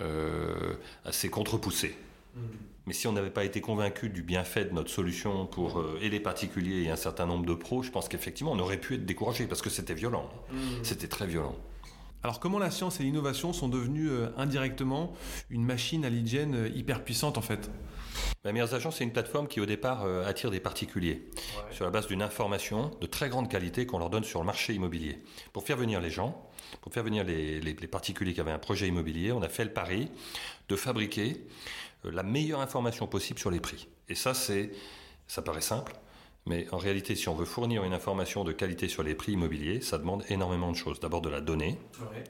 euh, 0.00 0.74
à 1.04 1.10
ces 1.10 1.28
contre-poussées. 1.28 1.96
Mm. 2.36 2.40
Mais 2.86 2.92
si 2.92 3.08
on 3.08 3.12
n'avait 3.12 3.30
pas 3.30 3.44
été 3.44 3.60
convaincu 3.60 4.08
du 4.08 4.22
bienfait 4.22 4.64
de 4.64 4.72
notre 4.72 4.90
solution 4.90 5.44
pour 5.44 5.80
euh, 5.80 5.98
et 6.00 6.08
les 6.08 6.20
particuliers 6.20 6.84
et 6.84 6.90
un 6.90 6.96
certain 6.96 7.26
nombre 7.26 7.44
de 7.46 7.54
pros, 7.54 7.82
je 7.82 7.90
pense 7.90 8.08
qu'effectivement 8.08 8.52
on 8.52 8.58
aurait 8.60 8.78
pu 8.78 8.94
être 8.94 9.04
découragé 9.04 9.48
parce 9.48 9.60
que 9.60 9.70
c'était 9.70 9.94
violent. 9.94 10.30
Mm. 10.52 10.56
C'était 10.84 11.08
très 11.08 11.26
violent. 11.26 11.56
Alors 12.22 12.38
comment 12.38 12.60
la 12.60 12.70
science 12.70 13.00
et 13.00 13.02
l'innovation 13.02 13.52
sont 13.52 13.68
devenues 13.68 14.10
indirectement 14.36 15.12
une 15.50 15.64
machine 15.64 16.04
à 16.04 16.10
l'hygiène 16.10 16.70
hyper 16.74 17.02
puissante 17.02 17.38
en 17.38 17.42
fait? 17.42 17.70
La 18.44 18.52
Meilleures 18.52 18.74
Agents, 18.74 18.92
c'est 18.92 19.04
une 19.04 19.12
plateforme 19.12 19.48
qui 19.48 19.60
au 19.60 19.66
départ 19.66 20.04
attire 20.26 20.50
des 20.50 20.58
particuliers 20.58 21.28
sur 21.70 21.84
la 21.84 21.92
base 21.92 22.08
d'une 22.08 22.22
information 22.22 22.90
de 23.00 23.06
très 23.06 23.28
grande 23.28 23.48
qualité 23.48 23.86
qu'on 23.86 24.00
leur 24.00 24.10
donne 24.10 24.24
sur 24.24 24.40
le 24.40 24.46
marché 24.46 24.74
immobilier. 24.74 25.22
Pour 25.52 25.62
faire 25.62 25.76
venir 25.76 26.00
les 26.00 26.10
gens, 26.10 26.47
pour 26.80 26.92
faire 26.92 27.04
venir 27.04 27.24
les, 27.24 27.60
particuliers 27.90 28.34
qui 28.34 28.40
avaient 28.40 28.50
un 28.50 28.58
projet 28.58 28.88
immobilier, 28.88 29.32
on 29.32 29.42
a 29.42 29.48
fait 29.48 29.64
le 29.64 29.72
pari 29.72 30.08
de 30.68 30.76
fabriquer 30.76 31.44
euh, 32.04 32.10
la 32.10 32.22
meilleure 32.22 32.60
information 32.60 33.06
possible 33.06 33.38
sur 33.38 33.50
les 33.50 33.60
prix. 33.60 33.88
Et 34.08 34.14
ça, 34.14 34.34
c'est, 34.34 34.70
ça 35.26 35.42
paraît 35.42 35.60
simple, 35.60 35.94
mais 36.46 36.66
en 36.72 36.78
réalité, 36.78 37.14
si 37.14 37.28
on 37.28 37.34
veut 37.34 37.44
fournir 37.44 37.84
une 37.84 37.92
information 37.92 38.44
de 38.44 38.52
qualité 38.52 38.88
sur 38.88 39.02
les 39.02 39.14
prix 39.14 39.32
immobiliers, 39.32 39.80
ça 39.80 39.98
demande 39.98 40.24
énormément 40.28 40.72
de 40.72 40.76
choses. 40.76 41.00
D'abord 41.00 41.20
de 41.20 41.28
la 41.28 41.40
donnée. 41.40 41.78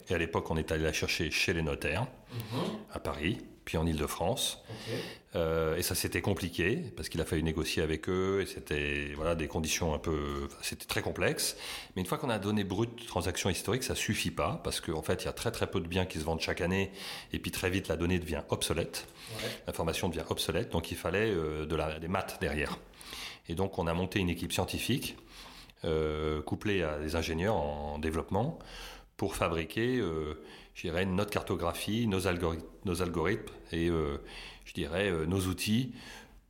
Et 0.08 0.14
à 0.14 0.18
l'époque, 0.18 0.50
on 0.50 0.56
est 0.56 0.72
allé 0.72 0.82
la 0.82 0.92
chercher 0.92 1.30
chez 1.30 1.52
les 1.52 1.62
notaires, 1.62 2.06
mhm. 2.32 2.60
à 2.92 2.98
Paris 2.98 3.38
puis 3.68 3.76
en 3.76 3.86
Ile-de-France. 3.86 4.64
Euh, 5.36 5.76
et 5.76 5.82
ça 5.82 5.94
c'était 5.94 6.22
compliqué 6.22 6.76
parce 6.96 7.10
qu'il 7.10 7.20
a 7.20 7.26
fallu 7.26 7.42
négocier 7.42 7.82
avec 7.82 8.08
eux 8.08 8.40
et 8.40 8.46
c'était 8.46 9.12
voilà 9.14 9.34
des 9.34 9.46
conditions 9.46 9.92
un 9.92 9.98
peu, 9.98 10.48
c'était 10.62 10.86
très 10.86 11.02
complexe. 11.02 11.54
Mais 11.94 12.00
une 12.00 12.08
fois 12.08 12.16
qu'on 12.16 12.30
a 12.30 12.38
donné 12.38 12.64
brut 12.64 13.06
transaction 13.06 13.50
historique, 13.50 13.82
ça 13.82 13.94
suffit 13.94 14.30
pas 14.30 14.62
parce 14.64 14.80
qu'en 14.80 15.02
fait 15.02 15.22
il 15.22 15.26
y 15.26 15.28
a 15.28 15.34
très 15.34 15.50
très 15.50 15.66
peu 15.66 15.80
de 15.80 15.86
biens 15.86 16.06
qui 16.06 16.18
se 16.18 16.24
vendent 16.24 16.40
chaque 16.40 16.62
année 16.62 16.90
et 17.34 17.38
puis 17.38 17.50
très 17.50 17.68
vite 17.68 17.88
la 17.88 17.98
donnée 17.98 18.18
devient 18.18 18.40
obsolète, 18.48 19.06
l'information 19.66 20.08
devient 20.08 20.24
obsolète, 20.30 20.70
donc 20.70 20.90
il 20.90 20.96
fallait 20.96 21.30
euh, 21.30 21.66
de 21.66 21.76
la, 21.76 21.98
des 21.98 22.08
maths 22.08 22.38
derrière. 22.40 22.78
Et 23.50 23.54
donc 23.54 23.78
on 23.78 23.86
a 23.86 23.92
monté 23.92 24.18
une 24.18 24.30
équipe 24.30 24.54
scientifique 24.54 25.14
euh, 25.84 26.40
couplée 26.40 26.82
à 26.82 26.98
des 26.98 27.16
ingénieurs 27.16 27.56
en 27.56 27.98
développement 27.98 28.58
pour 29.18 29.34
fabriquer, 29.34 29.98
euh, 29.98 30.40
notre 30.84 31.30
cartographie, 31.30 32.06
nos 32.06 32.26
algorithmes, 32.26 32.66
nos 32.84 33.02
algorithmes 33.02 33.52
et, 33.72 33.88
euh, 33.88 34.18
je 34.64 34.72
dirais, 34.72 35.10
nos 35.26 35.40
outils 35.40 35.92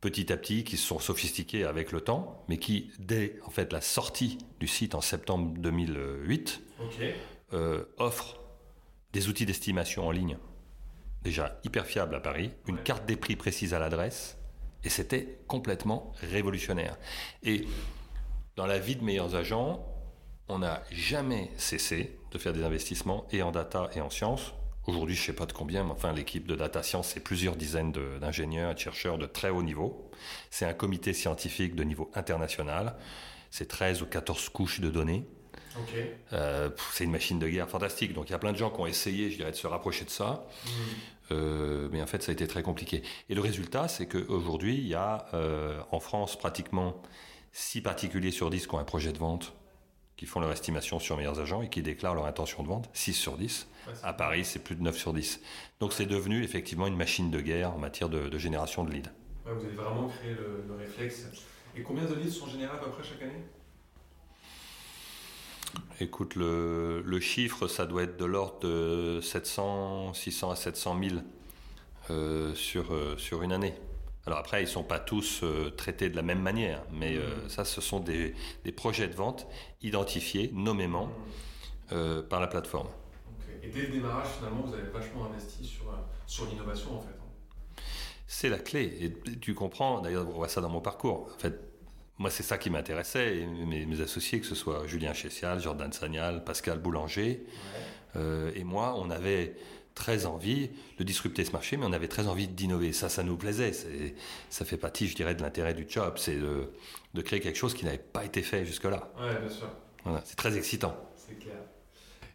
petit 0.01 0.31
à 0.31 0.37
petit, 0.37 0.63
qui 0.63 0.77
se 0.77 0.87
sont 0.87 0.99
sophistiqués 0.99 1.65
avec 1.65 1.91
le 1.91 1.99
temps, 1.99 2.45
mais 2.47 2.57
qui, 2.57 2.91
dès 2.99 3.37
en 3.45 3.49
fait 3.49 3.73
la 3.73 3.81
sortie 3.81 4.37
du 4.59 4.67
site 4.67 4.95
en 4.95 5.01
septembre 5.01 5.53
2008, 5.57 6.61
offrent 7.97 8.39
des 9.11 9.27
outils 9.27 9.45
d'estimation 9.45 10.07
en 10.07 10.11
ligne 10.11 10.37
déjà 11.21 11.59
hyper 11.63 11.85
fiables 11.85 12.15
à 12.15 12.19
Paris, 12.19 12.51
une 12.67 12.77
carte 12.77 13.05
des 13.05 13.15
prix 13.15 13.35
précise 13.35 13.73
à 13.73 13.79
l'adresse, 13.79 14.37
et 14.83 14.89
c'était 14.89 15.39
complètement 15.47 16.13
révolutionnaire. 16.21 16.97
Et 17.43 17.67
dans 18.55 18.65
la 18.65 18.79
vie 18.79 18.95
de 18.95 19.03
meilleurs 19.03 19.35
agents, 19.35 19.85
on 20.49 20.59
n'a 20.59 20.83
jamais 20.91 21.51
cessé 21.57 22.17
de 22.31 22.37
faire 22.37 22.53
des 22.53 22.63
investissements 22.63 23.27
et 23.31 23.41
en 23.41 23.51
data 23.51 23.89
et 23.95 24.01
en 24.01 24.09
sciences. 24.09 24.53
Aujourd'hui, 24.87 25.15
je 25.15 25.21
ne 25.21 25.25
sais 25.27 25.33
pas 25.33 25.45
de 25.45 25.53
combien, 25.53 25.83
mais 25.83 25.91
enfin, 25.91 26.11
l'équipe 26.11 26.47
de 26.47 26.55
data 26.55 26.81
science, 26.81 27.09
c'est 27.13 27.19
plusieurs 27.19 27.55
dizaines 27.55 27.91
d'ingénieurs 27.91 28.71
et 28.71 28.73
de 28.73 28.79
chercheurs 28.79 29.19
de 29.19 29.27
très 29.27 29.49
haut 29.49 29.61
niveau. 29.61 30.09
C'est 30.49 30.65
un 30.65 30.73
comité 30.73 31.13
scientifique 31.13 31.75
de 31.75 31.83
niveau 31.83 32.09
international. 32.15 32.95
C'est 33.51 33.67
13 33.67 34.01
ou 34.01 34.07
14 34.07 34.49
couches 34.49 34.79
de 34.79 34.89
données. 34.89 35.25
Euh, 36.33 36.69
c'est 36.93 37.03
une 37.03 37.11
machine 37.11 37.39
de 37.39 37.47
guerre 37.47 37.69
fantastique. 37.69 38.13
Donc 38.13 38.29
il 38.29 38.31
y 38.31 38.35
a 38.35 38.39
plein 38.39 38.51
de 38.51 38.57
gens 38.57 38.71
qui 38.71 38.81
ont 38.81 38.87
essayé, 38.87 39.29
je 39.29 39.37
dirais, 39.37 39.51
de 39.51 39.55
se 39.55 39.67
rapprocher 39.67 40.05
de 40.05 40.09
ça. 40.09 40.47
Mm. 40.65 40.69
Euh, 41.31 41.89
mais 41.91 42.01
en 42.01 42.07
fait, 42.07 42.23
ça 42.23 42.31
a 42.31 42.33
été 42.33 42.47
très 42.47 42.63
compliqué. 42.63 43.03
Et 43.29 43.35
le 43.35 43.41
résultat, 43.41 43.87
c'est 43.87 44.07
qu'aujourd'hui, 44.07 44.75
il 44.75 44.87
y 44.87 44.95
a 44.95 45.27
euh, 45.33 45.79
en 45.91 45.99
France 45.99 46.37
pratiquement 46.37 47.01
6 47.53 47.81
particuliers 47.81 48.31
sur 48.31 48.49
10 48.49 48.65
qui 48.65 48.73
ont 48.73 48.79
un 48.79 48.83
projet 48.83 49.13
de 49.13 49.19
vente, 49.19 49.53
qui 50.19 50.25
font 50.25 50.41
leur 50.41 50.51
estimation 50.51 50.99
sur 50.99 51.15
meilleurs 51.15 51.39
agents 51.39 51.61
et 51.61 51.69
qui 51.69 51.81
déclarent 51.81 52.13
leur 52.13 52.25
intention 52.25 52.61
de 52.61 52.67
vente, 52.67 52.89
6 52.91 53.13
sur 53.13 53.37
10. 53.37 53.69
à 54.03 54.11
Paris, 54.11 54.43
c'est 54.43 54.59
plus 54.59 54.75
de 54.75 54.83
9 54.83 54.97
sur 54.97 55.13
10. 55.13 55.39
Donc 55.79 55.93
c'est 55.93 56.07
devenu 56.07 56.43
effectivement 56.43 56.87
une 56.87 56.97
machine 56.97 57.31
de 57.31 57.39
guerre 57.39 57.71
en 57.71 57.77
matière 57.77 58.09
de, 58.09 58.37
génération 58.37 58.83
de 58.83 58.91
leads. 58.91 59.09
vous 59.45 59.51
avez 59.51 59.75
vraiment 59.75 60.09
créé 60.09 60.31
le, 60.31 60.65
le, 60.67 60.75
réflexe. 60.75 61.25
Et 61.73 61.83
combien 61.83 62.03
de 62.03 62.15
leads 62.15 62.33
sont 62.33 62.47
générés 62.47 62.73
à 62.73 62.79
peu 62.79 62.89
près 62.91 63.01
chaque 63.01 63.21
année? 63.21 63.45
Écoute, 66.01 66.35
le, 66.35 67.01
le, 67.05 67.19
chiffre, 67.21 67.69
ça 67.69 67.85
doit 67.85 68.03
être 68.03 68.17
de 68.17 68.25
l'ordre 68.25 68.59
de 68.59 69.21
700, 69.21 70.13
600 70.15 70.51
à 70.51 70.55
700 70.57 70.99
000 71.01 71.15
euh, 72.09 72.53
sur, 72.55 72.93
euh, 72.93 73.15
sur 73.15 73.41
une 73.41 73.53
année. 73.53 73.73
Alors 74.29 74.41
après, 74.41 74.61
ils 74.61 74.65
ne 74.65 74.69
sont 74.69 74.83
pas 74.83 74.99
tous 74.99 75.41
euh, 75.41 75.71
traités 75.71 76.11
de 76.11 76.15
la 76.15 76.21
même 76.21 76.39
manière, 76.39 76.83
mais 76.93 77.15
mmh. 77.15 77.49
ça, 77.49 77.65
ce 77.65 77.81
sont 77.81 77.99
des, 77.99 78.35
des, 78.63 78.71
projets 78.71 79.07
de 79.07 79.15
vente 79.15 79.47
identifiés 79.81 80.51
nommément 80.53 81.09
mmh. 81.91 82.21
par 82.29 82.39
la 82.39 82.45
plateforme. 82.45 82.89
Et 83.63 83.69
dès 83.69 83.81
le 83.81 83.87
démarrage, 83.87 84.27
finalement, 84.37 84.61
vous 84.61 84.73
avez 84.75 84.87
vachement 84.89 85.25
investi 85.25 85.65
sur, 85.65 85.85
sur 86.27 86.45
l'innovation, 86.45 86.97
en 86.97 87.01
fait. 87.01 87.07
Hein. 87.09 87.81
C'est 88.27 88.49
la 88.49 88.59
clé. 88.59 88.97
Et 89.01 89.39
tu 89.39 89.55
comprends, 89.55 89.99
d'ailleurs, 89.99 90.29
on 90.29 90.33
voit 90.33 90.47
ça 90.47 90.61
dans 90.61 90.69
mon 90.69 90.81
parcours. 90.81 91.31
En 91.35 91.39
fait, 91.39 91.59
moi, 92.19 92.29
c'est 92.29 92.43
ça 92.43 92.59
qui 92.59 92.69
m'intéressait. 92.69 93.47
Mes, 93.65 93.99
associés, 94.01 94.39
que 94.39 94.45
ce 94.45 94.53
soit 94.53 94.85
Julien 94.85 95.13
Chessial, 95.13 95.59
Jordan 95.59 95.91
Sagnal, 95.91 96.43
Pascal 96.43 96.77
Boulanger, 96.77 97.43
euh, 98.15 98.51
et 98.53 98.63
moi, 98.63 98.93
on 98.97 99.09
avait 99.09 99.55
très 99.95 100.25
envie 100.25 100.69
de 100.97 101.03
disrupter 101.03 101.43
ce 101.45 101.51
marché, 101.51 101.77
mais 101.77 101.85
on 101.85 101.93
avait 101.93 102.07
très 102.07 102.27
envie 102.27 102.47
d'innover. 102.47 102.93
Ça, 102.93 103.09
ça 103.09 103.23
nous 103.23 103.37
plaisait. 103.37 103.71
Ça 104.49 104.65
fait 104.65 104.77
partie, 104.77 105.07
je 105.07 105.15
dirais, 105.15 105.35
de 105.35 105.41
l'intérêt 105.41 105.73
du 105.73 105.85
job. 105.87 106.13
C'est 106.17 106.37
de, 106.37 107.21
créer 107.21 107.39
quelque 107.39 107.57
chose 107.57 107.73
qui 107.73 107.85
n'avait 107.85 107.97
pas 107.97 108.25
été 108.25 108.41
fait 108.41 108.65
jusque-là. 108.65 109.11
Oui, 109.19 109.29
bien 109.41 109.49
sûr. 109.49 109.69
c'est 110.23 110.37
très 110.37 110.57
excitant. 110.57 110.95
C'est 111.15 111.37
clair. 111.37 111.57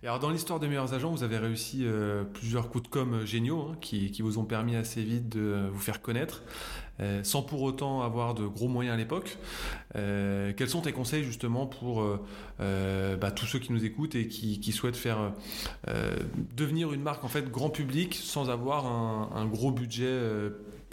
Et 0.02 0.06
alors, 0.06 0.18
dans 0.18 0.28
l'histoire 0.28 0.60
des 0.60 0.68
meilleurs 0.68 0.92
agents, 0.92 1.10
vous 1.10 1.22
avez 1.22 1.38
réussi 1.38 1.80
euh, 1.84 2.24
plusieurs 2.24 2.68
coups 2.68 2.84
de 2.84 2.88
com 2.88 3.24
géniaux 3.24 3.70
hein, 3.70 3.76
qui, 3.80 4.10
qui, 4.10 4.20
vous 4.20 4.36
ont 4.36 4.44
permis 4.44 4.76
assez 4.76 5.02
vite 5.02 5.30
de 5.30 5.66
vous 5.72 5.80
faire 5.80 6.02
connaître. 6.02 6.42
Euh, 7.00 7.24
sans 7.24 7.42
pour 7.42 7.62
autant 7.62 8.02
avoir 8.02 8.34
de 8.34 8.46
gros 8.46 8.68
moyens 8.68 8.94
à 8.94 8.96
l'époque. 8.96 9.36
Euh, 9.96 10.52
quels 10.56 10.68
sont 10.68 10.82
tes 10.82 10.92
conseils 10.92 11.24
justement 11.24 11.66
pour 11.66 12.04
euh, 12.60 13.16
bah, 13.16 13.32
tous 13.32 13.46
ceux 13.46 13.58
qui 13.58 13.72
nous 13.72 13.84
écoutent 13.84 14.14
et 14.14 14.28
qui, 14.28 14.72
souhaitent 14.72 14.96
faire 14.96 15.32
devenir 16.56 16.92
une 16.92 17.02
marque 17.02 17.24
en 17.24 17.28
fait 17.28 17.48
grand 17.50 17.70
public 17.70 18.14
sans 18.14 18.50
avoir 18.50 18.86
un 18.86 19.46
gros 19.46 19.70
budget 19.70 20.18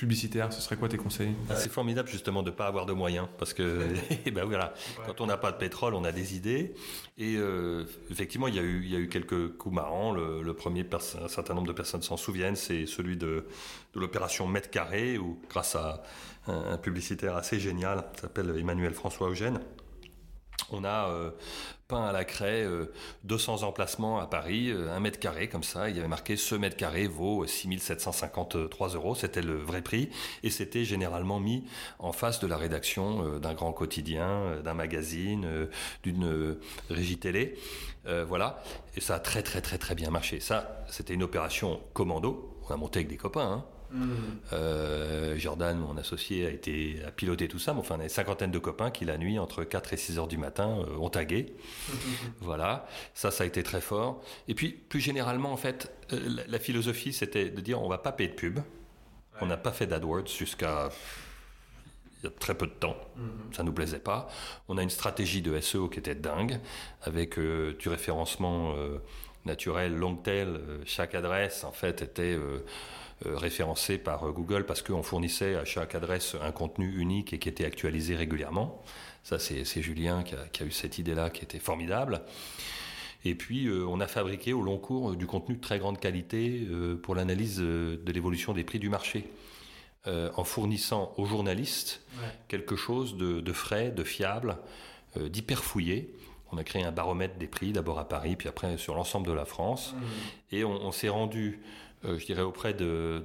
publicitaire, 0.02 0.52
ce 0.52 0.62
serait 0.62 0.78
quoi 0.78 0.90
tes 0.90 0.98
conseils? 0.98 1.36
Ah, 1.48 1.56
C'est 1.56 1.72
formidable 1.72 2.10
justement 2.10 2.42
de 2.42 2.50
ne 2.50 2.56
pas 2.56 2.66
avoir 2.66 2.88
de 2.88 2.94
moyens 2.94 3.28
parce 3.38 3.54
que 3.54 3.88
ben 4.32 4.46
voilà, 4.46 4.74
quand 5.06 5.22
on 5.22 5.28
n'a 5.28 5.38
pas 5.38 5.52
de 5.52 5.58
pétrole, 5.58 5.94
on 5.94 6.04
a 6.04 6.12
des 6.12 6.36
idées. 6.36 6.74
Et 7.20 7.36
euh, 7.38 7.86
effectivement, 8.10 8.48
il 8.48 8.56
y, 8.56 8.60
a 8.60 8.64
eu, 8.64 8.82
il 8.84 8.92
y 8.92 8.96
a 8.96 9.00
eu 9.00 9.10
quelques 9.10 9.56
coups 9.58 9.76
marrants. 9.76 10.12
Le, 10.12 10.54
premier, 10.56 10.84
un 10.92 11.28
certain 11.28 11.54
nombre 11.54 11.68
de 11.68 11.74
personnes 11.74 12.02
s'en 12.02 12.18
souviennent, 12.18 12.56
c'est 12.56 12.88
celui 12.88 13.16
de, 13.16 13.46
de 13.94 14.00
l'opération 14.00 14.48
Mètre 14.48 14.72
Carré, 14.72 15.20
où 15.20 15.40
grâce 15.48 15.76
à 15.76 16.02
un, 16.48 16.78
publicitaire 16.78 17.36
assez 17.36 17.60
génial, 17.60 18.04
s'appelle 18.20 18.56
Emmanuel 18.58 18.96
François 18.96 19.30
Eugène, 19.30 19.60
on 20.72 20.84
a 20.84 21.10
euh, 21.10 21.30
à 21.94 22.12
la 22.12 22.26
craie 22.26 22.66
200 23.24 23.64
euh, 23.64 23.66
emplacements 23.66 24.20
à 24.20 24.28
Paris, 24.28 24.70
euh, 24.70 24.96
un 24.96 25.00
mètre 25.00 25.20
carré 25.20 25.48
comme 25.50 25.64
ça. 25.64 25.90
Il 25.90 25.96
y 25.96 26.00
avait 26.00 26.08
marqué 26.08 26.38
ce 26.38 26.56
mètre 26.56 26.78
carré 26.78 27.08
vaut 27.08 27.46
6753 27.46 28.90
euros. 28.96 29.16
C'était 29.16 29.42
le 29.42 29.56
vrai 29.56 29.82
prix. 29.82 30.10
Et 30.44 30.50
c'était 30.50 30.86
généralement 30.86 31.40
mis 31.40 31.66
en 32.00 32.12
face 32.12 32.40
de 32.40 32.48
la 32.48 32.58
rédaction 32.58 33.40
d'un 33.40 33.54
grand 33.54 33.74
quotidien, 33.74 34.62
d'un 34.64 34.74
magazine, 34.74 35.68
d'une 36.04 36.58
régie 36.90 37.18
télé. 37.18 37.58
voilà. 38.06 38.64
Et 38.96 39.02
ça 39.02 39.16
a 39.16 39.20
très 39.20 39.44
très 39.44 39.62
très 39.62 39.78
très 39.78 39.96
bien 39.96 40.10
marché. 40.10 40.40
Ça, 40.40 40.84
c'était 40.88 41.14
une 41.14 41.24
opération 41.24 41.82
commando. 41.94 42.60
On 42.70 42.74
a 42.74 42.78
monté 42.78 43.00
avec 43.00 43.10
des 43.10 43.18
copains. 43.18 43.52
Hein. 43.52 43.81
Euh, 44.54 45.38
Jordan, 45.38 45.78
mon 45.78 45.98
associé, 45.98 46.46
a 46.46 46.50
été 46.50 47.02
à 47.06 47.12
piloter 47.12 47.48
tout 47.48 47.60
ça. 47.60 47.74
Mais 47.74 47.80
enfin, 47.80 47.96
on 47.98 48.00
a 48.00 48.04
une 48.04 48.10
cinquantaine 48.10 48.52
de 48.52 48.60
copains 48.60 48.92
qui, 48.92 49.06
la 49.06 49.18
nuit, 49.18 49.40
entre 49.40 49.64
4 49.64 49.94
et 49.94 49.98
6 49.98 50.20
heures 50.20 50.28
du 50.28 50.38
matin, 50.38 50.80
euh, 50.80 50.98
ont 50.98 51.10
tagué. 51.10 51.54
voilà. 52.42 52.88
Ça, 53.14 53.32
ça 53.32 53.44
a 53.44 53.48
été 53.48 53.64
très 53.64 53.82
fort. 53.82 54.22
Et 54.48 54.56
puis, 54.56 54.70
plus 54.70 55.00
généralement, 55.00 55.52
en 55.52 55.58
fait, 55.58 55.92
euh, 56.14 56.44
la, 56.48 56.60
philosophie, 56.60 57.14
c'était 57.14 57.50
de 57.50 57.62
dire 57.62 57.82
on 57.82 57.90
va 57.90 57.98
pas 57.98 58.12
payer 58.12 58.30
de 58.30 58.36
pub. 58.36 58.60
On 59.42 59.46
n'a 59.46 59.58
pas 59.58 59.72
fait 59.72 59.88
d'AdWords 59.88 60.28
jusqu'à 60.28 60.90
il 62.20 62.26
y 62.26 62.28
a 62.28 62.32
très 62.40 62.54
peu 62.54 62.68
de 62.68 62.74
temps. 62.74 62.98
Mm-hmm. 63.18 63.56
Ça 63.56 63.64
nous 63.64 63.74
plaisait 63.74 64.00
pas. 64.00 64.28
On 64.68 64.78
a 64.78 64.84
une 64.84 64.92
stratégie 64.92 65.42
de 65.42 65.60
SEO 65.60 65.90
qui 65.90 65.98
était 65.98 66.14
dingue, 66.14 66.60
avec 67.02 67.40
du 67.40 67.90
référencement 67.90 68.76
naturel 69.46 69.96
long 69.96 70.16
tail. 70.16 70.60
chaque 70.86 71.16
adresse, 71.16 71.64
en 71.64 71.72
fait, 71.72 72.04
était 72.04 72.38
euh, 73.28 73.38
référencé 73.38 74.00
par 74.00 74.24
euh, 74.24 74.32
Google 74.32 74.66
parce 74.66 74.82
qu'on 74.82 75.04
fournissait 75.04 75.56
à 75.56 75.64
chaque 75.64 75.94
adresse 75.94 76.36
un 76.42 76.52
contenu 76.52 76.92
unique 77.00 77.34
et 77.34 77.40
qui 77.40 77.50
était 77.50 77.66
actualisé 77.66 78.16
régulièrement. 78.16 78.82
Ça, 79.24 79.38
c'est 79.38 79.64
Julien 79.84 80.24
qui 80.24 80.34
a, 80.34 80.66
eu 80.66 80.72
cette 80.72 80.98
idée-là 80.98 81.30
qui 81.30 81.44
était 81.44 81.60
formidable. 81.60 82.24
Et 83.24 83.36
puis, 83.36 83.68
euh, 83.68 83.86
on 83.88 84.00
a 84.00 84.08
fabriqué 84.08 84.54
au 84.54 84.64
long 84.64 84.80
cours 84.80 85.16
du 85.16 85.28
contenu 85.28 85.56
de 85.58 85.62
très 85.62 85.78
grande 85.78 86.00
qualité 86.00 86.68
pour 87.04 87.14
l'analyse 87.14 87.58
de 87.58 88.12
l'évolution 88.12 88.54
des 88.54 88.64
prix 88.64 88.80
du 88.80 88.90
marché. 88.90 89.30
en 90.08 90.44
fournissant 90.44 91.14
aux 91.18 91.26
journalistes 91.26 92.02
quelque 92.48 92.76
chose 92.76 93.18
de, 93.18 93.54
frais, 93.54 93.92
de 93.92 94.04
fiable, 94.04 94.58
d'hyper 95.16 95.64
fouillé. 95.64 96.16
On 96.52 96.58
a 96.58 96.64
créé 96.64 96.84
un 96.84 96.92
baromètre 96.92 97.38
des 97.38 97.48
prix, 97.48 97.72
d'abord 97.72 98.00
à 98.00 98.10
Paris, 98.10 98.36
puis 98.36 98.50
après 98.50 98.80
sur 98.80 98.96
l'ensemble 98.96 99.28
de 99.28 99.34
la 99.34 99.46
France. 99.46 99.94
Mmh. 99.94 100.56
Et 100.56 100.64
on 100.64 100.92
s'est 100.92 101.10
rendu 101.10 101.62
je 102.04 102.26
dirais, 102.26 102.42
auprès 102.42 102.74
de, 102.74 103.24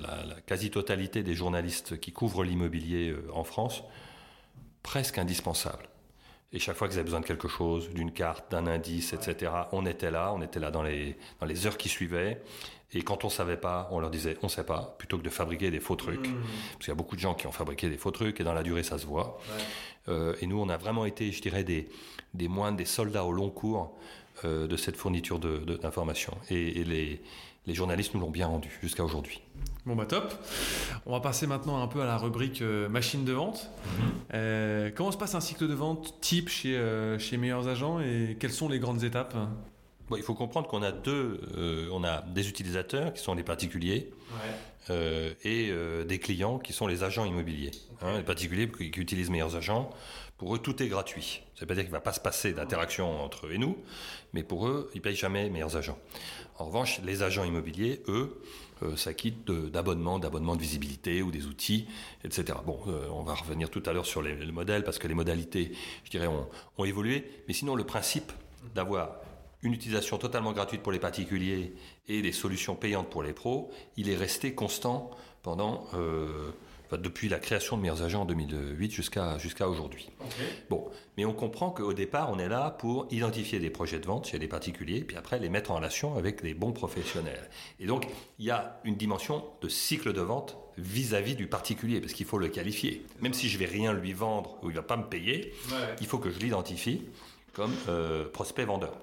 la, 0.00 0.40
quasi-totalité 0.46 1.22
des 1.22 1.34
journalistes 1.34 2.00
qui 2.00 2.12
couvrent 2.12 2.44
l'immobilier 2.44 3.10
euh, 3.10 3.22
en 3.32 3.44
France, 3.44 3.82
presque 4.82 5.18
indispensable. 5.18 5.88
Et 6.52 6.58
chaque 6.58 6.76
fois 6.76 6.88
qu'ils 6.88 6.96
avaient 6.96 7.04
besoin 7.04 7.20
de 7.20 7.26
quelque 7.26 7.46
chose, 7.46 7.90
d'une 7.90 8.10
carte, 8.10 8.50
d'un 8.50 8.66
indice, 8.66 9.12
etc., 9.12 9.52
on 9.72 9.86
était 9.86 10.10
là, 10.10 10.32
on 10.34 10.42
était 10.42 10.58
là 10.58 10.70
dans 10.70 10.82
les, 10.82 11.16
dans 11.38 11.46
les 11.46 11.66
heures 11.66 11.76
qui 11.76 11.88
suivaient. 11.88 12.42
Et 12.92 13.02
quand 13.02 13.24
on 13.24 13.28
savait 13.28 13.58
pas, 13.58 13.88
on 13.92 14.00
leur 14.00 14.10
disait 14.10 14.36
on 14.42 14.48
sait 14.48 14.64
pas, 14.64 14.96
plutôt 14.98 15.16
que 15.18 15.22
de 15.22 15.30
fabriquer 15.30 15.70
des 15.70 15.78
faux 15.78 15.94
trucs. 15.94 16.26
Mmh. 16.26 16.42
Parce 16.72 16.78
qu'il 16.78 16.88
y 16.88 16.90
a 16.90 16.96
beaucoup 16.96 17.14
de 17.14 17.20
gens 17.20 17.34
qui 17.34 17.46
ont 17.46 17.52
fabriqué 17.52 17.88
des 17.88 17.98
faux 17.98 18.10
trucs 18.10 18.40
et 18.40 18.44
dans 18.44 18.54
la 18.54 18.64
durée 18.64 18.82
ça 18.82 18.98
se 18.98 19.06
voit. 19.06 19.38
Euh, 20.08 20.34
et 20.40 20.46
nous, 20.46 20.58
on 20.58 20.68
a 20.70 20.76
vraiment 20.76 21.04
été, 21.04 21.30
je 21.30 21.40
dirais, 21.40 21.62
des, 21.62 21.88
des 22.34 22.48
moines, 22.48 22.76
des 22.76 22.84
soldats 22.84 23.24
au 23.24 23.32
long 23.32 23.50
cours 23.50 23.96
de 24.42 24.74
cette 24.78 24.96
fourniture 24.96 25.38
d'informations. 25.38 26.34
De, 26.48 26.56
et, 26.56 26.80
et 26.80 26.84
les, 26.84 27.20
les 27.66 27.74
journalistes 27.74 28.14
nous 28.14 28.20
l'ont 28.20 28.30
bien 28.30 28.46
rendu 28.46 28.70
jusqu'à 28.82 29.04
aujourd'hui. 29.04 29.42
Bon 29.86 29.96
bah 29.96 30.06
top. 30.06 30.32
On 31.06 31.12
va 31.12 31.20
passer 31.20 31.46
maintenant 31.46 31.82
un 31.82 31.86
peu 31.86 32.02
à 32.02 32.06
la 32.06 32.16
rubrique 32.16 32.62
euh, 32.62 32.88
machine 32.88 33.24
de 33.24 33.32
vente. 33.32 33.70
Mhm. 33.84 34.10
Euh, 34.34 34.90
comment 34.94 35.10
se 35.10 35.16
passe 35.16 35.34
un 35.34 35.40
cycle 35.40 35.68
de 35.68 35.74
vente 35.74 36.20
type 36.20 36.48
chez, 36.48 36.76
euh, 36.76 37.18
chez 37.18 37.36
Meilleurs 37.36 37.68
Agents 37.68 38.00
et 38.00 38.36
quelles 38.38 38.52
sont 38.52 38.68
les 38.68 38.78
grandes 38.78 39.04
étapes? 39.04 39.34
Il 40.16 40.22
faut 40.22 40.34
comprendre 40.34 40.66
qu'on 40.66 40.82
a 40.82 40.90
deux, 40.90 41.40
on 41.92 42.02
a 42.02 42.22
des 42.22 42.48
utilisateurs 42.48 43.12
qui 43.12 43.22
sont 43.22 43.34
les 43.34 43.44
particuliers 43.44 44.10
et 45.44 45.72
des 46.04 46.18
clients 46.18 46.58
qui 46.58 46.72
sont 46.72 46.88
les 46.88 47.04
agents 47.04 47.24
immobiliers. 47.24 47.70
Hein, 48.02 48.16
les 48.16 48.24
particuliers 48.24 48.68
qui, 48.68 48.90
qui, 48.90 48.98
utilisent 48.98 49.30
meilleurs 49.30 49.54
agents, 49.54 49.88
pour 50.40 50.54
eux 50.54 50.58
tout 50.58 50.82
est 50.82 50.88
gratuit. 50.88 51.42
Ça 51.54 51.60
veut 51.60 51.66
pas 51.66 51.74
dire 51.74 51.82
qu'il 51.82 51.92
va 51.92 52.00
pas 52.00 52.14
se 52.14 52.18
passer 52.18 52.54
d'interaction 52.54 53.22
entre 53.22 53.46
eux 53.46 53.52
et 53.52 53.58
nous, 53.58 53.76
mais 54.32 54.42
pour 54.42 54.66
eux, 54.66 54.90
ils 54.94 55.02
payent 55.02 55.14
jamais 55.14 55.50
meilleurs 55.50 55.76
agents. 55.76 55.98
En 56.56 56.64
revanche, 56.64 56.98
les 57.04 57.22
agents 57.22 57.44
immobiliers, 57.44 58.00
eux, 58.08 58.40
euh, 58.82 58.96
s'acquittent 58.96 59.50
d'abonnements, 59.50 60.18
d'abonnements 60.18 60.56
de 60.56 60.62
visibilité 60.62 61.20
ou 61.20 61.30
des 61.30 61.44
outils, 61.44 61.88
etc. 62.24 62.56
Bon, 62.64 62.80
euh, 62.86 63.06
on 63.10 63.22
va 63.22 63.34
revenir 63.34 63.68
tout 63.68 63.82
à 63.84 63.92
l'heure 63.92 64.06
sur 64.06 64.22
les, 64.22 64.34
modèles 64.50 64.82
parce 64.82 64.98
que 64.98 65.06
les 65.06 65.12
modalités, 65.12 65.72
je 66.04 66.10
dirais, 66.10 66.26
ont, 66.26 66.48
ont 66.78 66.84
évolué. 66.86 67.30
Mais 67.46 67.52
sinon, 67.52 67.74
le 67.74 67.84
principe 67.84 68.32
d'avoir 68.74 69.16
une 69.60 69.74
utilisation 69.74 70.16
totalement 70.16 70.52
gratuite 70.52 70.82
pour 70.82 70.92
les 70.92 70.98
particuliers 70.98 71.74
et 72.08 72.22
des 72.22 72.32
solutions 72.32 72.76
payantes 72.76 73.10
pour 73.10 73.22
les 73.22 73.34
pros, 73.34 73.70
il 73.98 74.08
est 74.08 74.16
resté 74.16 74.54
constant 74.54 75.10
pendant 75.42 75.86
euh, 75.92 76.50
depuis 76.96 77.28
la 77.28 77.38
création 77.38 77.76
de 77.76 77.82
Meilleurs 77.82 78.02
Agents 78.02 78.22
en 78.22 78.24
2008 78.24 78.90
jusqu'à 78.90 79.38
jusqu'à 79.38 79.68
aujourd'hui. 79.68 80.08
Bon, 80.68 80.88
mais 81.16 81.24
on 81.24 81.32
comprend 81.32 81.70
qu'au 81.70 81.92
départ, 81.92 82.30
on 82.30 82.38
est 82.38 82.48
là 82.48 82.70
pour 82.70 83.06
identifier 83.10 83.58
des 83.58 83.70
projets 83.70 83.98
de 83.98 84.06
vente 84.06 84.26
chez 84.26 84.38
les 84.38 84.48
particuliers, 84.48 85.02
puis 85.02 85.16
après 85.16 85.38
les 85.38 85.48
mettre 85.48 85.70
en 85.70 85.76
relation 85.76 86.16
avec 86.16 86.42
des 86.42 86.54
bons 86.54 86.72
professionnels. 86.72 87.48
Et 87.78 87.86
donc, 87.86 88.06
il 88.38 88.46
y 88.46 88.50
a 88.50 88.80
une 88.84 88.96
dimension 88.96 89.44
de 89.60 89.68
cycle 89.68 90.12
de 90.12 90.20
vente 90.20 90.56
vis-à-vis 90.78 91.34
du 91.34 91.46
particulier, 91.46 92.00
parce 92.00 92.12
qu'il 92.12 92.26
faut 92.26 92.38
le 92.38 92.48
qualifier. 92.48 93.04
Même 93.20 93.34
si 93.34 93.48
je 93.48 93.58
vais 93.58 93.66
rien 93.66 93.92
lui 93.92 94.12
vendre 94.12 94.58
ou 94.62 94.70
il 94.70 94.76
va 94.76 94.82
pas 94.82 94.96
me 94.96 95.04
payer, 95.04 95.52
il 96.00 96.06
faut 96.06 96.18
que 96.18 96.30
je 96.30 96.38
l'identifie 96.38 97.02
comme 97.52 97.72
euh, 97.88 98.28
prospect 98.30 98.64
vendeur. 98.64 98.96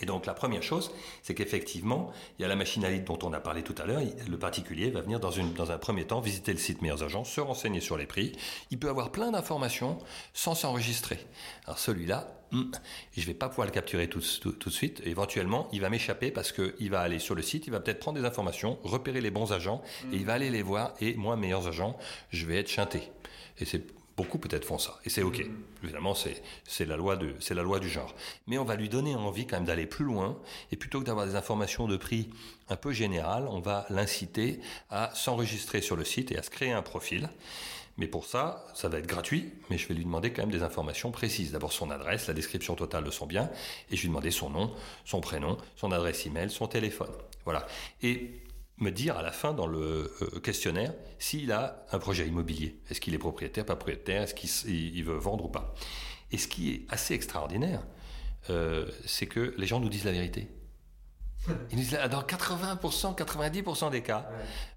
Et 0.00 0.06
donc 0.06 0.26
la 0.26 0.34
première 0.34 0.62
chose, 0.62 0.90
c'est 1.22 1.34
qu'effectivement, 1.34 2.12
il 2.38 2.42
y 2.42 2.44
a 2.44 2.48
la 2.48 2.54
lead 2.54 3.04
dont 3.04 3.18
on 3.22 3.32
a 3.32 3.40
parlé 3.40 3.62
tout 3.62 3.74
à 3.78 3.86
l'heure. 3.86 4.00
Le 4.28 4.38
particulier 4.38 4.90
va 4.90 5.00
venir 5.00 5.20
dans, 5.20 5.70
un 5.70 5.78
premier 5.78 6.06
temps 6.06 6.20
visiter 6.20 6.52
le 6.52 6.58
site 6.58 6.82
Meilleurs 6.82 7.02
Agents, 7.02 7.24
se 7.24 7.40
renseigner 7.40 7.80
sur 7.80 7.96
les 7.96 8.06
prix. 8.06 8.32
Il 8.70 8.78
peut 8.78 8.88
avoir 8.88 9.12
plein 9.12 9.30
d'informations 9.30 9.98
sans 10.34 10.54
s'enregistrer. 10.54 11.18
Alors 11.66 11.78
celui-là, 11.78 12.28
hmm, 12.52 12.70
je 13.16 13.20
ne 13.20 13.26
vais 13.26 13.34
pas 13.34 13.48
pouvoir 13.48 13.66
le 13.66 13.72
capturer 13.72 14.08
tout, 14.08 14.22
tout, 14.40 14.52
de 14.52 14.74
suite. 14.74 15.02
Éventuellement, 15.04 15.68
il 15.72 15.80
va 15.80 15.90
m'échapper 15.90 16.30
parce 16.30 16.52
qu'il 16.52 16.90
va 16.90 17.00
aller 17.00 17.18
sur 17.18 17.34
le 17.34 17.42
site, 17.42 17.66
il 17.66 17.70
va 17.70 17.80
peut-être 17.80 18.00
prendre 18.00 18.18
des 18.18 18.26
informations, 18.26 18.78
repérer 18.82 19.20
les 19.20 19.30
bons 19.30 19.52
agents, 19.52 19.82
et 20.12 20.16
il 20.16 20.24
va 20.24 20.34
aller 20.34 20.50
les 20.50 20.62
voir. 20.62 20.94
Et 21.00 21.14
moi, 21.14 21.36
Meilleurs 21.36 21.68
Agents, 21.68 21.96
je 22.30 22.46
vais 22.46 22.56
être 22.56 22.70
chanté. 22.70 23.02
Et 23.58 23.64
c'est 23.64 23.84
Beaucoup 24.20 24.36
peut-être 24.36 24.66
font 24.66 24.76
ça, 24.76 25.00
et 25.06 25.08
c'est 25.08 25.22
ok. 25.22 25.38
Mm. 25.38 25.84
Évidemment, 25.84 26.14
c'est 26.14 26.84
la 26.84 26.98
loi 26.98 27.16
de 27.16 27.34
la 27.54 27.62
loi 27.62 27.80
du 27.80 27.88
genre. 27.88 28.14
Mais 28.46 28.58
on 28.58 28.64
va 28.64 28.76
lui 28.76 28.90
donner 28.90 29.14
envie 29.14 29.46
quand 29.46 29.56
même 29.56 29.64
d'aller 29.64 29.86
plus 29.86 30.04
loin, 30.04 30.36
et 30.70 30.76
plutôt 30.76 31.00
que 31.00 31.06
d'avoir 31.06 31.26
des 31.26 31.36
informations 31.36 31.88
de 31.88 31.96
prix 31.96 32.28
un 32.68 32.76
peu 32.76 32.92
générales, 32.92 33.48
on 33.48 33.60
va 33.60 33.86
l'inciter 33.88 34.60
à 34.90 35.10
s'enregistrer 35.14 35.80
sur 35.80 35.96
le 35.96 36.04
site 36.04 36.32
et 36.32 36.36
à 36.36 36.42
se 36.42 36.50
créer 36.50 36.70
un 36.70 36.82
profil. 36.82 37.30
Mais 37.96 38.08
pour 38.08 38.26
ça, 38.26 38.66
ça 38.74 38.90
va 38.90 38.98
être 38.98 39.06
gratuit, 39.06 39.54
mais 39.70 39.78
je 39.78 39.88
vais 39.88 39.94
lui 39.94 40.04
demander 40.04 40.34
quand 40.34 40.42
même 40.42 40.50
des 40.50 40.62
informations 40.62 41.10
précises. 41.10 41.52
D'abord 41.52 41.72
son 41.72 41.90
adresse, 41.90 42.26
la 42.28 42.34
description 42.34 42.74
totale 42.74 43.04
de 43.04 43.10
son 43.10 43.24
bien, 43.24 43.48
et 43.90 43.96
je 43.96 44.02
lui 44.02 44.08
demander 44.08 44.30
son 44.30 44.50
nom, 44.50 44.70
son 45.06 45.22
prénom, 45.22 45.56
son 45.76 45.92
adresse 45.92 46.26
email, 46.26 46.50
son 46.50 46.66
téléphone. 46.66 47.10
Voilà. 47.46 47.66
Et 48.02 48.32
me 48.80 48.90
dire 48.90 49.16
à 49.16 49.22
la 49.22 49.32
fin 49.32 49.52
dans 49.52 49.66
le 49.66 50.12
euh, 50.22 50.40
questionnaire 50.40 50.94
s'il 51.18 51.52
a 51.52 51.86
un 51.92 51.98
projet 51.98 52.26
immobilier. 52.26 52.80
Est-ce 52.90 53.00
qu'il 53.00 53.14
est 53.14 53.18
propriétaire, 53.18 53.64
pas 53.64 53.76
propriétaire, 53.76 54.22
est-ce 54.22 54.34
qu'il 54.34 55.04
veut 55.04 55.16
vendre 55.16 55.44
ou 55.44 55.48
pas? 55.48 55.74
Et 56.32 56.38
ce 56.38 56.48
qui 56.48 56.70
est 56.70 56.86
assez 56.88 57.14
extraordinaire, 57.14 57.82
euh, 58.48 58.90
c'est 59.04 59.26
que 59.26 59.54
les 59.58 59.66
gens 59.66 59.80
nous 59.80 59.88
disent 59.88 60.04
la 60.04 60.12
vérité. 60.12 60.48
Ils 61.70 61.76
nous 61.76 61.82
disent, 61.82 61.98
dans 62.10 62.20
80%, 62.20 63.16
90% 63.16 63.90
des 63.90 64.02
cas, 64.02 64.28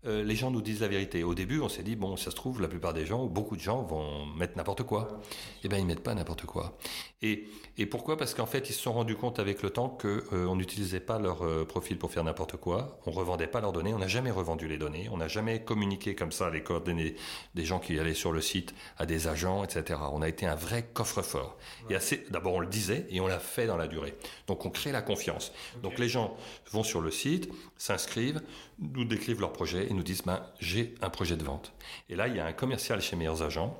euh, 0.05 0.23
les 0.23 0.35
gens 0.35 0.49
nous 0.49 0.61
disent 0.61 0.79
la 0.79 0.87
vérité. 0.87 1.23
Au 1.23 1.35
début, 1.35 1.59
on 1.59 1.67
s'est 1.67 1.83
dit, 1.83 1.97
bon, 1.97 2.15
ça 2.15 2.31
se 2.31 2.35
trouve, 2.35 2.61
la 2.61 2.69
plupart 2.69 2.93
des 2.93 3.05
gens, 3.05 3.25
ou 3.25 3.29
beaucoup 3.29 3.57
de 3.57 3.61
gens, 3.61 3.83
vont 3.83 4.25
mettre 4.27 4.55
n'importe 4.55 4.83
quoi. 4.83 5.21
Eh 5.63 5.67
bien, 5.67 5.77
ils 5.77 5.85
mettent 5.85 6.03
pas 6.03 6.15
n'importe 6.15 6.45
quoi. 6.45 6.77
Et, 7.21 7.47
et 7.75 7.87
pourquoi? 7.87 8.17
Parce 8.17 8.35
qu'en 8.35 8.45
fait, 8.45 8.69
ils 8.69 8.73
se 8.73 8.81
sont 8.81 8.93
rendus 8.93 9.15
compte 9.15 9.39
avec 9.39 9.63
le 9.63 9.71
temps 9.71 9.89
qu'on 9.89 10.21
euh, 10.33 10.55
n'utilisait 10.55 10.99
pas 10.99 11.17
leur 11.17 11.43
euh, 11.43 11.65
profil 11.65 11.97
pour 11.97 12.11
faire 12.11 12.23
n'importe 12.23 12.57
quoi. 12.57 12.99
On 13.07 13.11
revendait 13.11 13.47
pas 13.47 13.61
leurs 13.61 13.71
données. 13.71 13.95
On 13.95 13.99
n'a 13.99 14.07
jamais 14.07 14.29
revendu 14.29 14.67
les 14.67 14.77
données. 14.77 15.09
On 15.11 15.17
n'a 15.17 15.27
jamais 15.27 15.63
communiqué 15.63 16.13
comme 16.13 16.31
ça 16.31 16.51
les 16.51 16.61
coordonnées 16.61 17.15
des 17.55 17.65
gens 17.65 17.79
qui 17.79 17.97
allaient 17.97 18.13
sur 18.13 18.31
le 18.31 18.41
site 18.41 18.75
à 18.97 19.07
des 19.07 19.27
agents, 19.27 19.63
etc. 19.63 19.99
On 20.11 20.21
a 20.21 20.29
été 20.29 20.45
un 20.45 20.53
vrai 20.53 20.87
coffre-fort. 20.93 21.57
Et 21.89 21.95
assez, 21.95 22.25
d'abord, 22.29 22.53
on 22.53 22.59
le 22.59 22.67
disait 22.67 23.07
et 23.09 23.19
on 23.21 23.27
l'a 23.27 23.39
fait 23.39 23.65
dans 23.65 23.77
la 23.77 23.87
durée. 23.87 24.15
Donc, 24.45 24.65
on 24.67 24.69
crée 24.69 24.91
la 24.91 25.01
confiance. 25.01 25.51
Donc, 25.81 25.97
les 25.97 26.09
gens 26.09 26.37
vont 26.71 26.83
sur 26.83 27.01
le 27.01 27.09
site, 27.09 27.51
s'inscrivent, 27.77 28.41
nous 28.77 29.05
décrivent 29.05 29.41
leur 29.41 29.51
projet 29.51 29.87
et 29.89 29.93
nous 29.93 30.03
disent 30.03 30.21
ben, 30.23 30.45
j'ai 30.59 30.93
un 31.01 31.09
projet 31.09 31.37
de 31.37 31.43
vente. 31.43 31.73
Et 32.09 32.15
là, 32.15 32.27
il 32.27 32.35
y 32.35 32.39
a 32.39 32.45
un 32.45 32.53
commercial 32.53 33.01
chez 33.01 33.15
Meilleurs 33.15 33.41
Agents 33.41 33.75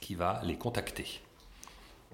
qui 0.00 0.14
va 0.14 0.40
les 0.44 0.56
contacter. 0.56 1.24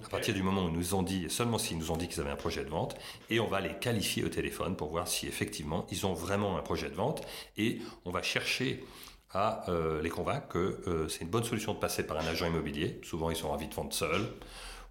À 0.05 0.09
partir 0.09 0.35
du 0.35 0.43
moment 0.43 0.65
où 0.65 0.69
ils 0.69 0.75
nous 0.75 0.95
ont 0.95 1.03
dit, 1.03 1.27
seulement 1.29 1.59
s'ils 1.59 1.79
nous 1.79 1.91
ont 1.91 1.97
dit 1.97 2.09
qu'ils 2.09 2.21
avaient 2.21 2.31
un 2.31 2.37
projet 2.37 2.65
de 2.65 2.71
vente, 2.71 2.97
et 3.29 3.41
on 3.41 3.47
va 3.47 3.61
les 3.61 3.75
qualifier 3.75 4.25
au 4.25 4.29
téléphone 4.29 4.77
pour 4.77 4.91
voir 4.91 5.09
si 5.09 5.27
effectivement 5.27 5.87
ils 5.91 6.07
ont 6.07 6.15
vraiment 6.15 6.57
un 6.59 6.63
projet 6.63 6.89
de 6.89 6.95
vente, 6.95 7.23
et 7.57 7.79
on 8.05 8.11
va 8.11 8.23
chercher 8.23 8.85
à 9.33 9.71
euh, 9.71 10.03
les 10.03 10.11
convaincre 10.11 10.49
que 10.49 10.81
euh, 10.89 11.09
c'est 11.09 11.21
une 11.21 11.31
bonne 11.31 11.45
solution 11.45 11.73
de 11.75 11.79
passer 11.79 12.05
par 12.05 12.17
un 12.17 12.27
agent 12.27 12.47
immobilier. 12.47 13.01
Souvent, 13.05 13.31
ils 13.31 13.37
sont 13.37 13.51
ravis 13.51 13.69
de 13.69 13.75
vendre 13.75 13.93
seuls 13.93 14.27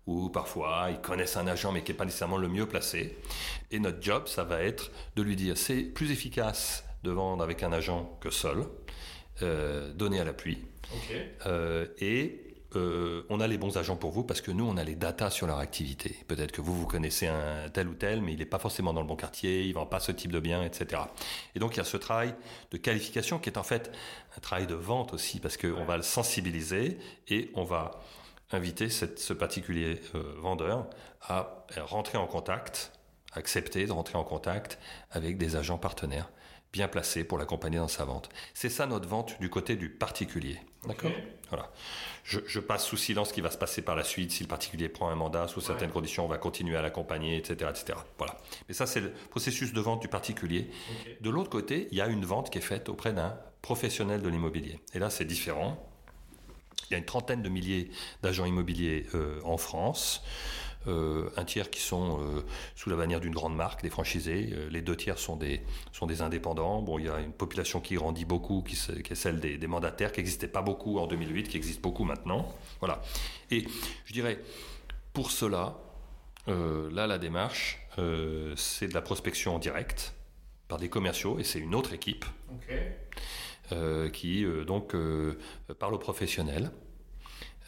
ou 0.09 0.29
parfois 0.29 0.87
ils 0.89 0.99
connaissent 0.99 1.37
un 1.37 1.45
agent 1.45 1.71
mais 1.71 1.83
qui 1.83 1.91
n'est 1.91 1.97
pas 1.97 2.05
nécessairement 2.05 2.37
le 2.37 2.47
mieux 2.47 2.65
placé. 2.65 3.17
Et 3.69 3.79
notre 3.79 4.01
job, 4.01 4.27
ça 4.27 4.43
va 4.43 4.61
être 4.61 4.91
de 5.15 5.21
lui 5.21 5.35
dire 5.35 5.57
c'est 5.57 5.83
plus 5.83 6.11
efficace 6.11 6.83
de 7.03 7.11
vendre 7.11 7.43
avec 7.43 7.63
un 7.63 7.71
agent 7.71 8.17
que 8.19 8.29
seul, 8.29 8.65
euh, 9.41 9.93
donner 9.93 10.19
à 10.19 10.23
l'appui. 10.23 10.57
Euh, 11.45 11.85
et 11.99 12.48
euh, 12.75 13.23
on 13.29 13.39
a 13.39 13.47
les 13.47 13.57
bons 13.57 13.77
agents 13.77 13.95
pour 13.95 14.11
vous 14.11 14.23
parce 14.23 14.41
que 14.41 14.51
nous, 14.51 14.65
on 14.67 14.77
a 14.77 14.83
les 14.83 14.95
datas 14.95 15.31
sur 15.31 15.47
leur 15.47 15.59
activité. 15.59 16.15
Peut-être 16.27 16.51
que 16.51 16.61
vous, 16.61 16.75
vous 16.75 16.85
connaissez 16.85 17.27
un 17.27 17.69
tel 17.69 17.87
ou 17.87 17.95
tel, 17.95 18.21
mais 18.21 18.33
il 18.33 18.39
n'est 18.39 18.45
pas 18.45 18.59
forcément 18.59 18.93
dans 18.93 19.01
le 19.01 19.07
bon 19.07 19.15
quartier, 19.15 19.63
il 19.63 19.69
ne 19.69 19.73
vend 19.73 19.85
pas 19.85 19.99
ce 19.99 20.11
type 20.11 20.31
de 20.31 20.39
bien, 20.39 20.63
etc. 20.63 21.01
Et 21.55 21.59
donc, 21.59 21.75
il 21.75 21.77
y 21.77 21.81
a 21.81 21.85
ce 21.85 21.97
travail 21.97 22.35
de 22.71 22.77
qualification 22.77 23.39
qui 23.39 23.49
est 23.49 23.57
en 23.57 23.63
fait 23.63 23.91
un 24.37 24.39
travail 24.39 24.67
de 24.67 24.75
vente 24.75 25.13
aussi 25.13 25.39
parce 25.39 25.57
qu'on 25.57 25.85
va 25.85 25.97
le 25.97 26.03
sensibiliser 26.03 26.97
et 27.27 27.51
on 27.55 27.63
va 27.63 27.99
inviter 28.51 28.89
ce 28.89 29.33
particulier 29.33 30.01
euh, 30.15 30.35
vendeur 30.39 30.87
à 31.21 31.65
rentrer 31.77 32.17
en 32.17 32.27
contact, 32.27 32.91
accepter 33.33 33.85
de 33.85 33.91
rentrer 33.91 34.17
en 34.17 34.23
contact 34.23 34.79
avec 35.11 35.37
des 35.37 35.55
agents 35.55 35.77
partenaires 35.77 36.29
bien 36.71 36.87
placés 36.87 37.23
pour 37.23 37.37
l'accompagner 37.37 37.77
dans 37.77 37.87
sa 37.87 38.05
vente. 38.05 38.29
C'est 38.53 38.69
ça 38.69 38.85
notre 38.85 39.07
vente 39.07 39.39
du 39.39 39.49
côté 39.49 39.75
du 39.75 39.89
particulier. 39.89 40.59
D'accord 40.87 41.11
Voilà. 41.49 41.69
Je, 42.23 42.59
passe 42.59 42.85
sous 42.85 42.97
silence 42.97 43.29
ce 43.29 43.33
qui 43.33 43.41
va 43.41 43.49
se 43.49 43.57
passer 43.57 43.81
par 43.81 43.95
la 43.95 44.03
suite. 44.03 44.31
Si 44.31 44.43
le 44.43 44.47
particulier 44.47 44.87
prend 44.87 45.09
un 45.09 45.15
mandat, 45.15 45.47
sous 45.47 45.61
certaines 45.61 45.89
conditions, 45.89 46.25
on 46.25 46.27
va 46.27 46.37
continuer 46.37 46.77
à 46.77 46.81
l'accompagner, 46.81 47.37
etc., 47.37 47.71
etc. 47.71 47.97
Voilà. 48.19 48.37
Mais 48.67 48.75
ça, 48.75 48.85
c'est 48.85 49.01
le 49.01 49.11
processus 49.31 49.73
de 49.73 49.81
vente 49.81 50.01
du 50.01 50.07
particulier. 50.07 50.69
De 51.21 51.29
l'autre 51.29 51.49
côté, 51.49 51.87
il 51.91 51.97
y 51.97 52.01
a 52.01 52.07
une 52.07 52.25
vente 52.25 52.51
qui 52.51 52.59
est 52.59 52.61
faite 52.61 52.87
auprès 52.87 53.13
d'un 53.13 53.35
professionnel 53.63 54.21
de 54.21 54.29
l'immobilier. 54.29 54.79
Et 54.93 54.99
là, 54.99 55.09
c'est 55.09 55.25
différent. 55.25 55.83
Il 56.89 56.93
y 56.93 56.95
a 56.95 56.97
une 56.99 57.05
trentaine 57.05 57.41
de 57.41 57.49
milliers 57.49 57.89
d'agents 58.21 58.45
immobiliers 58.45 59.05
euh, 59.15 59.39
en 59.43 59.57
France. 59.57 60.23
Euh, 60.87 61.29
un 61.35 61.43
tiers 61.43 61.69
qui 61.69 61.81
sont 61.81 62.21
euh, 62.21 62.41
sous 62.75 62.89
la 62.89 62.95
bannière 62.95 63.19
d'une 63.19 63.33
grande 63.33 63.55
marque, 63.55 63.81
des 63.81 63.89
franchisés. 63.89 64.53
les 64.71 64.81
deux 64.81 64.95
tiers 64.95 65.19
sont 65.19 65.35
des, 65.35 65.61
sont 65.91 66.07
des 66.07 66.21
indépendants. 66.21 66.81
Bon, 66.81 66.97
il 66.97 67.05
y 67.05 67.09
a 67.09 67.19
une 67.19 67.33
population 67.33 67.81
qui 67.81 67.95
grandit 67.95 68.25
beaucoup, 68.25 68.63
qui, 68.63 68.75
est 68.75 69.15
celle 69.15 69.39
des, 69.39 69.67
mandataires, 69.67 70.11
qui 70.11 70.19
n'existait 70.19 70.47
pas 70.47 70.61
beaucoup 70.61 70.99
en 70.99 71.07
2008, 71.07 71.49
qui 71.49 71.57
existe 71.57 71.81
beaucoup 71.81 72.05
maintenant. 72.05 72.53
Voilà. 72.79 73.01
Et 73.51 73.65
je 74.05 74.13
dirais, 74.13 74.39
pour 75.13 75.31
cela, 75.31 75.77
là, 76.47 77.07
la 77.07 77.17
démarche, 77.17 77.85
c'est 78.55 78.87
de 78.87 78.93
la 78.93 79.01
prospection 79.01 79.55
en 79.55 79.59
direct 79.59 80.13
par 80.67 80.77
des 80.77 80.89
commerciaux, 80.89 81.39
et 81.39 81.43
c'est 81.43 81.59
une 81.59 81.75
autre 81.75 81.93
équipe. 81.93 82.25
Euh, 83.71 84.09
qui 84.09 84.45
euh, 84.45 84.65
donc 84.65 84.95
euh, 84.95 85.37
parlent 85.77 85.93
aux 85.93 85.99
professionnels. 85.99 86.71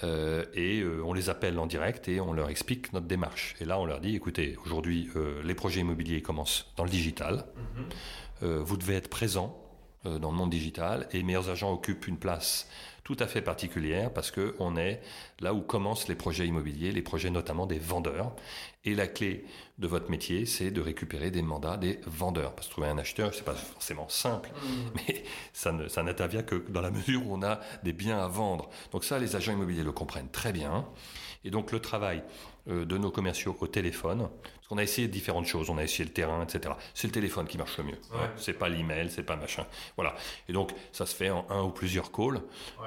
Et 0.04 0.84
on 1.04 1.14
les 1.14 1.30
appelle 1.30 1.60
en 1.60 1.68
direct 1.68 2.08
et 2.08 2.20
on 2.20 2.34
leur 2.34 2.50
explique 2.50 2.92
notre 2.94 3.08
démarche. 3.08 3.56
Et 3.60 3.66
là, 3.66 3.80
on 3.80 3.86
leur 3.86 4.00
dit, 4.00 4.16
écoutez, 4.16 4.58
aujourd'hui, 4.66 5.10
les 5.44 5.56
projets 5.56 5.82
immobiliers 5.82 6.22
commencent 6.22 6.72
dans 6.76 6.84
le 6.84 6.90
digital. 6.90 7.46
Mhm. 8.42 8.58
vous 8.62 8.78
devez 8.78 8.96
être 8.96 9.10
présent 9.10 9.58
dans 10.04 10.32
le 10.32 10.38
monde 10.38 10.50
digital 10.50 11.08
et 11.12 11.22
Meilleurs 11.22 11.50
Agents 11.50 11.72
occupent 11.72 12.08
une 12.08 12.18
place 12.18 12.68
tout 13.04 13.18
à 13.20 13.28
fait 13.28 13.42
particulière 13.42 14.12
parce 14.14 14.32
que 14.32 14.56
on 14.60 14.78
est 14.78 15.02
là 15.40 15.54
où 15.54 15.62
commencent 15.62 16.08
les 16.08 16.16
projets 16.16 16.48
immobiliers, 16.48 16.92
les 16.92 17.02
projets 17.02 17.30
notamment 17.30 17.66
des 17.66 17.80
vendeurs. 17.80 18.34
Et 18.84 18.96
la 18.96 19.08
clé 19.08 19.46
de 19.78 19.88
votre 19.88 20.10
métier, 20.10 20.48
c'est 20.48 20.72
de 20.72 20.82
récupérer 20.82 21.30
des 21.30 21.44
mandats 21.44 21.78
des 21.78 22.00
vendeurs. 22.08 22.56
Parce 22.56 22.68
que 22.68 22.72
trouver 22.72 22.88
un 22.88 22.98
acheteur, 22.98 23.34
c'est 23.34 23.46
pas 23.46 23.54
forcément 23.54 24.10
simple, 24.10 24.50
mmh. 24.50 24.68
mais 25.08 25.24
ça, 25.54 25.72
ne, 25.72 25.88
ça 25.88 26.02
n'intervient 26.02 26.42
que 26.42 26.56
dans 26.70 26.82
la 26.82 26.92
mesure 26.92 27.28
où 27.28 27.36
on 27.36 27.44
a 27.44 27.60
des 27.84 27.94
biens 27.94 28.20
à 28.20 28.28
vendre. 28.28 28.70
Donc 28.92 29.04
ça, 29.04 29.20
les 29.20 29.36
agents 29.36 29.54
immobiliers 29.54 29.84
le 29.84 29.92
comprennent 29.92 30.30
très 30.32 30.52
bien. 30.52 30.88
Et 31.44 31.50
donc 31.50 31.72
le 31.72 31.80
travail 31.80 32.24
euh, 32.70 32.86
de 32.86 32.98
nos 32.98 33.10
commerciaux 33.10 33.58
au 33.60 33.68
téléphone, 33.68 34.30
parce 34.44 34.68
qu'on 34.68 34.78
a 34.78 34.84
essayé 34.84 35.08
différentes 35.08 35.48
choses, 35.48 35.70
on 35.70 35.78
a 35.78 35.84
essayé 35.84 36.06
le 36.06 36.14
terrain, 36.14 36.44
etc. 36.44 36.76
C'est 36.94 37.08
le 37.08 37.14
téléphone 37.14 37.48
qui 37.48 37.58
marche 37.58 37.78
le 37.78 37.86
mieux. 37.86 37.98
C'est 38.38 38.54
pas 38.54 38.70
l'email, 38.70 39.10
c'est 39.10 39.24
pas 39.24 39.36
machin. 39.36 39.66
Voilà. 39.96 40.16
Et 40.48 40.54
donc 40.54 40.72
ça 40.92 41.06
se 41.06 41.16
fait 41.16 41.32
en 41.32 41.46
un 41.50 41.64
ou 41.64 41.72
plusieurs 41.72 42.12
calls, 42.12 42.42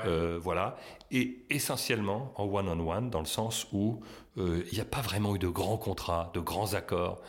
euh, 0.06 0.38
voilà. 0.40 0.76
Et 1.10 1.38
essentiellement 1.50 2.32
en 2.36 2.44
one-on-one, 2.44 3.10
dans 3.10 3.20
le 3.20 3.26
sens 3.26 3.66
où 3.72 4.00
euh, 4.38 4.62
il 4.70 4.74
n'y 4.74 4.80
a 4.80 4.84
pas 4.84 5.00
vraiment 5.00 5.34
eu 5.34 5.38
de 5.38 5.48
grands 5.48 5.78
contrats, 5.78 6.30
de 6.34 6.40
grands 6.40 6.74
accords 6.74 7.20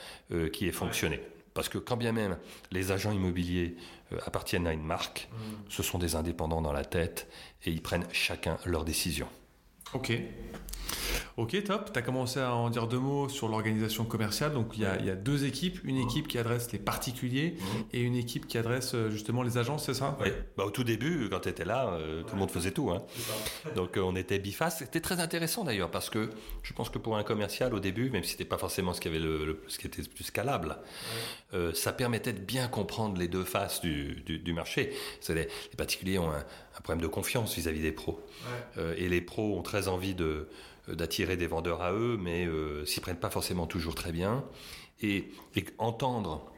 qui 0.53 0.67
aient 0.67 0.71
fonctionné. 0.71 1.21
Parce 1.53 1.69
que 1.69 1.77
quand 1.77 1.97
bien 1.97 2.11
même 2.11 2.37
les 2.71 2.91
agents 2.91 3.11
immobiliers 3.11 3.75
appartiennent 4.25 4.67
à 4.67 4.73
une 4.73 4.83
marque, 4.83 5.29
mm. 5.31 5.35
ce 5.69 5.83
sont 5.83 5.97
des 5.97 6.15
indépendants 6.15 6.61
dans 6.61 6.73
la 6.73 6.85
tête 6.85 7.27
et 7.63 7.71
ils 7.71 7.81
prennent 7.81 8.05
chacun 8.11 8.57
leurs 8.65 8.85
décisions. 8.85 9.29
Ok. 9.93 10.11
Ok, 11.37 11.61
top. 11.63 11.91
Tu 11.91 11.99
as 11.99 12.01
commencé 12.01 12.39
à 12.39 12.55
en 12.55 12.69
dire 12.69 12.87
deux 12.87 12.99
mots 12.99 13.27
sur 13.27 13.49
l'organisation 13.49 14.05
commerciale. 14.05 14.53
Donc, 14.53 14.77
il 14.77 14.83
y, 14.83 14.85
a, 14.85 15.15
deux 15.15 15.43
équipes. 15.43 15.79
Une 15.83 15.97
équipe 15.97 16.29
qui 16.29 16.37
adresse 16.37 16.71
les 16.71 16.79
particuliers 16.79 17.57
et 17.91 18.01
une 18.01 18.15
équipe 18.15 18.47
qui 18.47 18.57
adresse 18.57 18.95
euh, 18.95 19.09
justement 19.09 19.43
les 19.43 19.57
agences, 19.57 19.85
c'est 19.85 19.93
ça? 19.93 20.17
Oui. 20.21 20.29
Bah, 20.57 20.63
au 20.63 20.71
tout 20.71 20.85
début, 20.85 21.27
quand 21.29 21.41
tu 21.41 21.49
étais 21.49 21.65
là, 21.65 21.89
euh, 21.89 22.23
tout 22.23 22.35
le 22.35 22.39
monde 22.39 22.51
faisait 22.51 22.71
tout. 22.71 22.89
Hein. 22.89 23.03
Donc, 23.75 23.97
euh, 23.97 24.01
on 24.01 24.15
était 24.15 24.39
biface. 24.39 24.79
C'était 24.79 25.01
très 25.01 25.19
intéressant 25.19 25.65
d'ailleurs 25.65 25.91
parce 25.91 26.09
que 26.09 26.29
je 26.63 26.71
pense 26.71 26.89
que 26.89 26.99
pour 26.99 27.17
un 27.17 27.23
commercial, 27.23 27.73
au 27.73 27.81
début, 27.81 28.09
même 28.09 28.23
si 28.23 28.31
c'était 28.31 28.45
pas 28.45 28.57
forcément 28.57 28.93
ce 28.93 29.01
qui, 29.01 29.09
avait 29.09 29.19
le, 29.19 29.61
ce 29.67 29.77
qui 29.77 29.87
était 29.87 30.03
plus 30.03 30.23
scalable, 30.23 30.77
ça 31.73 31.93
permettait 31.93 32.33
de 32.33 32.39
bien 32.39 32.67
comprendre 32.67 33.17
les 33.17 33.29
deux 33.29 33.45
faces 33.45 33.79
du, 33.79 34.15
du, 34.25 34.53
marché. 34.53 34.91
Les, 35.29 35.35
les, 35.35 35.47
particuliers 35.77 36.17
ont 36.17 36.29
un, 36.29 36.39
un, 36.39 36.81
problème 36.83 37.01
de 37.01 37.07
confiance 37.07 37.55
vis-à-vis 37.55 37.81
des 37.81 37.93
pros. 37.93 38.19
et 38.97 39.07
les 39.07 39.21
pros 39.21 39.57
ont 39.57 39.61
très 39.61 39.87
envie 39.87 40.15
de 40.15 40.49
d'attirer 40.87 41.37
des 41.37 41.47
vendeurs 41.47 41.81
à 41.81 41.93
eux, 41.93 42.17
mais 42.19 42.45
euh, 42.45 42.85
s'y 42.85 42.99
prennent 42.99 43.19
pas 43.19 43.29
forcément 43.29 43.67
toujours 43.67 43.95
très 43.95 44.11
bien. 44.11 44.43
Et, 45.01 45.29
entendre, 45.77 46.51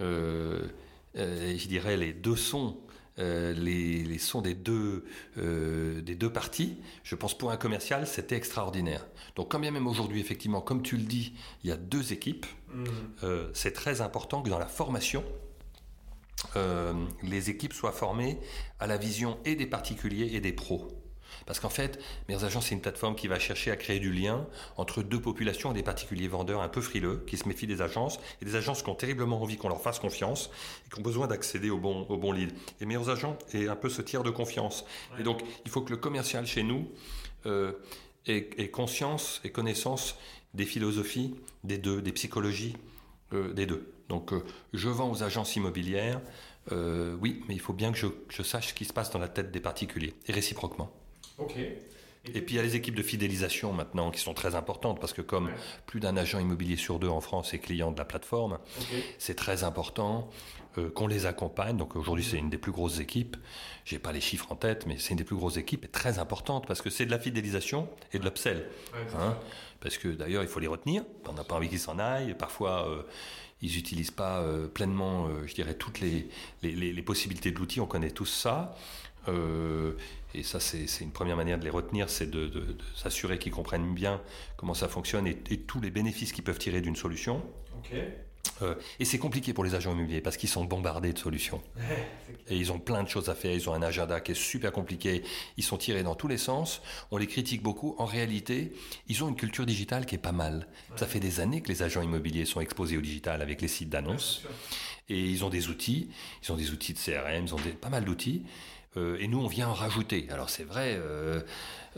euh, 0.00 0.66
je 1.14 1.66
dirais, 1.68 1.96
les 1.96 2.12
deux 2.12 2.36
sons 2.36 2.78
les, 3.18 4.18
sons 4.18 4.40
des 4.40 4.54
deux, 4.54 5.04
des 5.36 6.14
deux 6.16 6.32
parties, 6.32 6.78
je 7.04 7.14
pense 7.14 7.36
pour 7.36 7.52
un 7.52 7.56
commercial, 7.56 8.06
c'était 8.06 8.36
extraordinaire. 8.36 9.06
Donc 9.36 9.52
quand 9.52 9.60
bien 9.60 9.70
même 9.70 9.86
aujourd'hui, 9.86 10.18
effectivement, 10.18 10.60
comme 10.60 10.82
tu 10.82 10.96
le 10.96 11.04
dis, 11.04 11.34
il 11.62 11.68
y 11.68 11.72
a 11.72 11.76
deux 11.76 12.12
équipes, 12.12 12.46
mmh. 12.74 12.84
c'est 13.52 13.72
très 13.72 14.00
important 14.00 14.42
que 14.42 14.48
dans 14.48 14.58
la 14.58 14.66
formation, 14.66 15.22
les 17.22 17.50
équipes 17.50 17.74
soient 17.74 17.92
formées 17.92 18.38
à 18.80 18.86
la 18.86 18.96
vision 18.96 19.38
et 19.44 19.56
des 19.56 19.66
particuliers 19.66 20.34
et 20.34 20.40
des 20.40 20.52
pros. 20.52 21.01
Parce 21.46 21.60
qu'en 21.60 21.68
fait, 21.68 21.98
Meilleurs 22.28 22.44
Agents, 22.44 22.60
c'est 22.60 22.74
une 22.74 22.80
plateforme 22.80 23.14
qui 23.14 23.28
va 23.28 23.38
chercher 23.38 23.70
à 23.70 23.76
créer 23.76 24.00
du 24.00 24.12
lien 24.12 24.46
entre 24.76 25.02
deux 25.02 25.20
populations 25.20 25.72
et 25.72 25.74
des 25.74 25.82
particuliers 25.82 26.28
vendeurs 26.28 26.62
un 26.62 26.68
peu 26.68 26.80
frileux, 26.80 27.24
qui 27.26 27.36
se 27.36 27.48
méfient 27.48 27.66
des 27.66 27.82
agences, 27.82 28.18
et 28.40 28.44
des 28.44 28.56
agences 28.56 28.82
qui 28.82 28.90
ont 28.90 28.94
terriblement 28.94 29.40
envie 29.42 29.56
qu'on 29.56 29.68
leur 29.68 29.80
fasse 29.80 29.98
confiance, 29.98 30.50
et 30.86 30.92
qui 30.92 30.98
ont 30.98 31.02
besoin 31.02 31.26
d'accéder 31.26 31.70
au 31.70 31.78
bon, 31.78 32.06
au 32.08 32.16
bon 32.16 32.32
lead. 32.32 32.52
Et 32.80 32.86
Meilleurs 32.86 33.10
Agents 33.10 33.38
est 33.52 33.68
un 33.68 33.76
peu 33.76 33.88
ce 33.88 34.02
tiers 34.02 34.22
de 34.22 34.30
confiance. 34.30 34.84
Et 35.18 35.22
donc, 35.22 35.42
il 35.64 35.70
faut 35.70 35.82
que 35.82 35.90
le 35.90 35.96
commercial 35.96 36.46
chez 36.46 36.62
nous 36.62 36.88
euh, 37.46 37.72
ait, 38.26 38.68
conscience 38.70 39.40
et 39.44 39.50
connaissance 39.50 40.16
des 40.54 40.64
philosophies 40.64 41.34
des 41.64 41.78
deux, 41.78 42.00
des 42.00 42.12
psychologies 42.12 42.76
euh, 43.32 43.52
des 43.52 43.66
deux. 43.66 43.92
Donc, 44.08 44.32
euh, 44.32 44.44
je 44.72 44.88
vends 44.88 45.10
aux 45.10 45.22
agences 45.22 45.56
immobilières, 45.56 46.20
oui, 46.70 47.42
mais 47.48 47.54
il 47.54 47.60
faut 47.60 47.72
bien 47.72 47.90
que 47.90 47.98
je, 47.98 48.06
je 48.28 48.42
sache 48.44 48.68
ce 48.68 48.74
qui 48.74 48.84
se 48.84 48.92
passe 48.92 49.10
dans 49.10 49.18
la 49.18 49.28
tête 49.28 49.50
des 49.50 49.58
particuliers, 49.58 50.14
et 50.26 50.32
réciproquement. 50.32 50.92
Ok. 51.38 51.56
Et, 52.24 52.40
puis 52.40 52.54
il 52.54 52.56
y 52.56 52.60
a 52.60 52.62
les 52.62 52.76
équipes 52.76 52.94
de 52.94 53.02
fidélisation 53.02 53.72
maintenant 53.72 54.12
qui 54.12 54.20
sont 54.20 54.34
très 54.34 54.54
importantes 54.54 55.00
parce 55.00 55.12
que 55.12 55.22
comme 55.22 55.50
plus 55.86 55.98
d'un 55.98 56.16
agent 56.16 56.38
immobilier 56.38 56.76
sur 56.76 57.00
deux 57.00 57.08
en 57.08 57.20
France 57.20 57.52
est 57.52 57.58
client 57.58 57.90
de 57.90 57.98
la 57.98 58.04
plateforme, 58.04 58.58
c'est 59.18 59.34
très 59.34 59.64
important 59.64 60.30
euh, 60.78 60.88
qu'on 60.88 61.08
les 61.08 61.26
accompagne. 61.26 61.76
Donc 61.76 61.96
aujourd'hui 61.96 62.24
c'est 62.24 62.38
une 62.38 62.48
des 62.48 62.58
plus 62.58 62.70
grosses 62.70 63.00
équipes. 63.00 63.36
J'ai 63.84 63.98
pas 63.98 64.12
les 64.12 64.20
chiffres 64.20 64.52
en 64.52 64.56
tête, 64.56 64.86
mais 64.86 64.98
c'est 64.98 65.10
une 65.10 65.16
des 65.16 65.24
plus 65.24 65.34
grosses 65.34 65.56
équipes 65.56 65.84
et 65.84 65.88
très 65.88 66.20
importante 66.20 66.68
parce 66.68 66.80
que 66.80 66.90
c'est 66.90 67.06
de 67.06 67.10
la 67.10 67.18
fidélisation 67.18 67.88
et 68.12 68.20
de 68.20 68.24
l'upsell. 68.24 68.66
Hein. 69.18 69.36
parce 69.80 69.98
que 69.98 70.06
d'ailleurs 70.06 70.44
il 70.44 70.48
faut 70.48 70.60
les 70.60 70.68
retenir. 70.68 71.02
On 71.28 71.32
n'a 71.32 71.42
pas 71.42 71.56
envie 71.56 71.68
qu'ils 71.68 71.80
s'en 71.80 71.98
aillent. 71.98 72.34
Parfois 72.34 72.88
euh, 72.88 73.02
ils 73.62 73.74
n'utilisent 73.74 74.12
pas 74.12 74.38
euh, 74.38 74.68
pleinement, 74.68 75.28
je 75.44 75.54
dirais, 75.54 75.74
toutes 75.74 75.98
les, 75.98 76.28
les, 76.62 76.72
les 76.72 77.02
possibilités 77.02 77.50
de 77.50 77.58
l'outil. 77.58 77.80
On 77.80 77.86
connaît 77.86 78.10
tous 78.12 78.26
ça. 78.26 78.76
Euh, 79.28 79.92
et 80.34 80.42
ça, 80.42 80.60
c'est 80.60 80.86
une 81.00 81.12
première 81.12 81.36
manière 81.36 81.58
de 81.58 81.64
les 81.64 81.70
retenir, 81.70 82.08
c'est 82.08 82.30
de, 82.30 82.76
s'assurer 82.94 83.38
qu'ils 83.38 83.52
comprennent 83.52 83.94
bien 83.94 84.20
comment 84.56 84.74
ça 84.74 84.88
fonctionne 84.88 85.26
et, 85.26 85.36
tous 85.36 85.80
les 85.80 85.90
bénéfices 85.90 86.32
qu'ils 86.32 86.44
peuvent 86.44 86.58
tirer 86.58 86.80
d'une 86.80 86.96
solution. 86.96 87.42
Euh, 88.62 88.74
et 88.98 89.04
c'est 89.04 89.18
compliqué 89.18 89.52
pour 89.52 89.64
les 89.64 89.74
agents 89.74 89.92
immobiliers 89.92 90.20
parce 90.20 90.36
qu'ils 90.36 90.48
sont 90.48 90.64
bombardés 90.64 91.12
de 91.12 91.18
solutions. 91.18 91.62
et 92.48 92.56
ils 92.56 92.72
ont 92.72 92.78
plein 92.78 93.02
de 93.02 93.08
choses 93.08 93.28
à 93.28 93.34
faire, 93.34 93.52
ils 93.52 93.68
ont 93.68 93.74
un 93.74 93.82
agenda 93.82 94.20
qui 94.20 94.32
est 94.32 94.36
super 94.36 94.72
compliqué, 94.72 95.22
ils 95.56 95.64
sont 95.64 95.76
tirés 95.76 96.02
dans 96.02 96.14
tous 96.14 96.28
les 96.28 96.38
sens, 96.38 96.82
on 97.10 97.18
les 97.18 97.26
critique 97.26 97.62
beaucoup. 97.62 97.94
En 97.98 98.06
réalité, 98.06 98.72
ils 99.08 99.22
ont 99.24 99.28
une 99.28 99.36
culture 99.36 99.66
digitale 99.66 100.06
qui 100.06 100.14
est 100.14 100.18
pas 100.18 100.32
mal. 100.32 100.66
Ça 100.96 101.06
fait 101.06 101.20
des 101.20 101.40
années 101.40 101.60
que 101.60 101.68
les 101.68 101.82
agents 101.82 102.02
immobiliers 102.02 102.44
sont 102.44 102.60
exposés 102.60 102.96
au 102.96 103.02
digital 103.02 103.42
avec 103.42 103.60
les 103.60 103.68
sites 103.68 103.90
d'annonces. 103.90 104.42
et 105.08 105.20
ils 105.20 105.44
ont 105.44 105.50
des 105.50 105.68
outils, 105.68 106.08
ils 106.42 106.52
ont 106.52 106.56
des 106.56 106.70
outils 106.70 106.94
de 106.94 106.98
CRM, 106.98 107.44
ils 107.44 107.54
ont 107.54 107.58
pas 107.80 107.90
mal 107.90 108.04
d'outils. 108.04 108.44
Euh, 108.96 109.16
et 109.20 109.28
nous, 109.28 109.40
on 109.40 109.46
vient 109.46 109.68
en 109.68 109.74
rajouter. 109.74 110.26
Alors 110.30 110.50
c'est 110.50 110.64
vrai, 110.64 110.96
euh, 110.96 111.40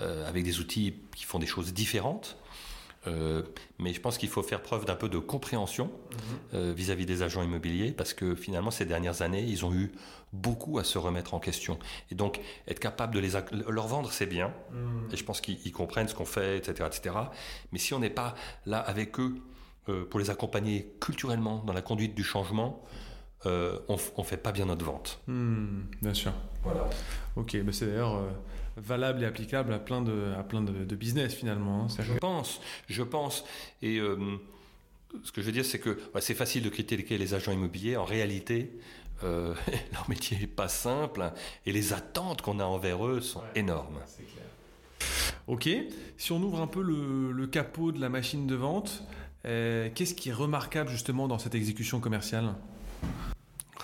euh, 0.00 0.28
avec 0.28 0.44
des 0.44 0.60
outils 0.60 0.94
qui 1.14 1.24
font 1.24 1.38
des 1.38 1.46
choses 1.46 1.72
différentes, 1.72 2.36
mais 3.78 3.92
je 3.92 4.00
pense 4.00 4.16
qu'il 4.16 4.30
faut 4.30 4.42
faire 4.42 4.62
preuve 4.62 4.86
d'un 4.86 4.96
peu 4.96 5.10
de 5.10 5.18
compréhension 5.18 5.90
mhm. 6.54 6.72
vis-à-vis 6.72 7.04
des 7.04 7.20
agents 7.20 7.42
immobiliers, 7.42 7.90
parce 7.90 8.14
que 8.14 8.34
finalement, 8.34 8.70
ces 8.70 8.86
dernières 8.86 9.20
années, 9.20 9.42
ils 9.42 9.66
ont 9.66 9.74
eu 9.74 9.92
beaucoup 10.32 10.78
à 10.78 10.84
se 10.84 10.96
remettre 10.96 11.34
en 11.34 11.38
question. 11.38 11.78
Et 12.10 12.14
donc, 12.14 12.40
être 12.66 12.80
capable 12.80 13.14
de 13.14 13.20
les 13.20 13.32
leur 13.68 13.88
vendre, 13.88 14.10
c'est 14.10 14.24
bien, 14.24 14.54
mhm. 14.72 15.10
et 15.12 15.18
je 15.18 15.22
pense 15.24 15.42
qu'ils 15.42 15.70
comprennent 15.70 16.08
ce 16.08 16.14
qu'on 16.14 16.24
fait, 16.24 16.56
etc., 16.56 16.88
etc. 16.90 17.14
Mais 17.72 17.78
si 17.78 17.92
on 17.92 17.98
n'est 17.98 18.08
pas 18.08 18.36
là 18.64 18.78
avec 18.78 19.20
eux 19.20 19.34
pour 20.08 20.18
les 20.18 20.30
accompagner 20.30 20.94
culturellement 20.98 21.62
dans 21.66 21.74
la 21.74 21.82
conduite 21.82 22.14
du 22.14 22.24
changement, 22.24 22.82
euh, 23.46 23.78
on 23.88 23.96
ne 23.96 24.24
fait 24.24 24.36
pas 24.36 24.52
bien 24.52 24.66
notre 24.66 24.84
vente. 24.84 25.20
Hmm, 25.26 25.82
bien 26.00 26.14
sûr. 26.14 26.32
Voilà. 26.62 26.88
Ok, 27.36 27.56
mais 27.64 27.72
c'est 27.72 27.86
d'ailleurs 27.86 28.16
euh, 28.16 28.30
valable 28.76 29.22
et 29.22 29.26
applicable 29.26 29.72
à 29.72 29.78
plein 29.78 30.00
de, 30.00 30.32
à 30.38 30.42
plein 30.42 30.62
de, 30.62 30.96
business 30.96 31.34
finalement. 31.34 31.84
Hein, 31.84 32.02
je 32.02 32.12
pense, 32.14 32.60
je 32.88 33.02
pense. 33.02 33.44
Et 33.82 33.98
euh, 33.98 34.16
ce 35.22 35.32
que 35.32 35.42
je 35.42 35.46
veux 35.46 35.52
dire, 35.52 35.64
c'est 35.64 35.78
que 35.78 35.98
c'est 36.20 36.34
facile 36.34 36.62
de 36.62 36.70
critiquer 36.70 37.18
les 37.18 37.34
agents 37.34 37.52
immobiliers. 37.52 37.96
En 37.96 38.04
réalité, 38.04 38.72
leur 39.22 40.08
métier 40.10 40.38
n'est 40.38 40.46
pas 40.46 40.68
simple 40.68 41.32
et 41.64 41.72
les 41.72 41.94
attentes 41.94 42.42
qu'on 42.42 42.60
a 42.60 42.64
envers 42.64 43.06
eux 43.06 43.22
sont 43.22 43.42
énormes. 43.54 43.98
C'est 44.06 44.24
clair. 44.24 44.44
Ok, 45.46 45.68
si 46.18 46.32
on 46.32 46.42
ouvre 46.42 46.60
un 46.60 46.66
peu 46.66 46.82
le, 46.82 47.32
le 47.32 47.46
capot 47.46 47.90
de 47.90 48.00
la 48.00 48.10
machine 48.10 48.46
de 48.46 48.54
vente, 48.54 49.02
qu'est-ce 49.44 50.14
qui 50.14 50.28
est 50.28 50.34
remarquable 50.34 50.90
justement 50.90 51.26
dans 51.26 51.38
cette 51.38 51.54
exécution 51.54 52.00
commerciale? 52.00 52.54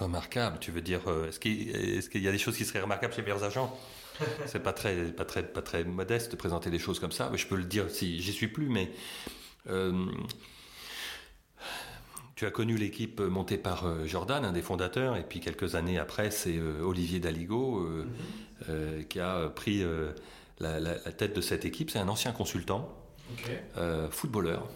Remarquable, 0.00 0.56
tu 0.60 0.70
veux 0.70 0.80
dire, 0.80 1.02
euh, 1.08 1.28
est-ce 1.28 1.38
qu'il 1.38 2.22
y 2.22 2.28
a 2.28 2.32
des 2.32 2.38
choses 2.38 2.56
qui 2.56 2.64
seraient 2.64 2.80
remarquables 2.80 3.12
chez 3.12 3.20
Meilleurs 3.20 3.44
Agents 3.44 3.78
C'est 4.46 4.62
pas 4.62 4.72
très, 4.72 5.12
pas, 5.12 5.26
très, 5.26 5.42
pas 5.42 5.60
très 5.60 5.84
modeste 5.84 6.30
de 6.30 6.36
présenter 6.36 6.70
des 6.70 6.78
choses 6.78 6.98
comme 6.98 7.12
ça, 7.12 7.28
mais 7.30 7.36
je 7.36 7.46
peux 7.46 7.56
le 7.56 7.64
dire 7.64 7.90
si 7.90 8.18
j'y 8.22 8.32
suis 8.32 8.48
plus, 8.48 8.70
mais 8.70 8.90
euh, 9.68 10.06
tu 12.34 12.46
as 12.46 12.50
connu 12.50 12.78
l'équipe 12.78 13.20
montée 13.20 13.58
par 13.58 13.84
euh, 13.84 14.06
Jordan, 14.06 14.42
un 14.42 14.52
des 14.52 14.62
fondateurs, 14.62 15.18
et 15.18 15.22
puis 15.22 15.40
quelques 15.40 15.74
années 15.74 15.98
après, 15.98 16.30
c'est 16.30 16.58
Olivier 16.58 17.20
Daligo 17.20 17.86
mm-hmm. 18.66 19.06
qui 19.06 19.20
a 19.20 19.50
pris 19.50 19.84
la, 20.60 20.94
tête 21.12 21.36
de 21.36 21.42
cette 21.42 21.66
équipe. 21.66 21.90
C'est 21.90 21.98
un 21.98 22.08
ancien 22.08 22.32
consultant, 22.32 22.96
footballeur, 24.10 24.66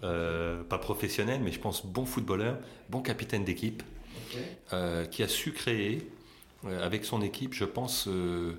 pas 0.00 0.78
professionnel, 0.78 1.42
mais 1.44 1.52
je 1.52 1.60
pense 1.60 1.84
bon 1.84 2.06
footballeur, 2.06 2.58
bon 2.88 3.02
capitaine 3.02 3.44
d'équipe. 3.44 3.82
Euh, 4.72 5.04
qui 5.06 5.22
a 5.22 5.28
su 5.28 5.52
créer, 5.52 6.10
euh, 6.64 6.84
avec 6.84 7.04
son 7.04 7.22
équipe, 7.22 7.54
je 7.54 7.64
pense, 7.64 8.08
euh, 8.08 8.54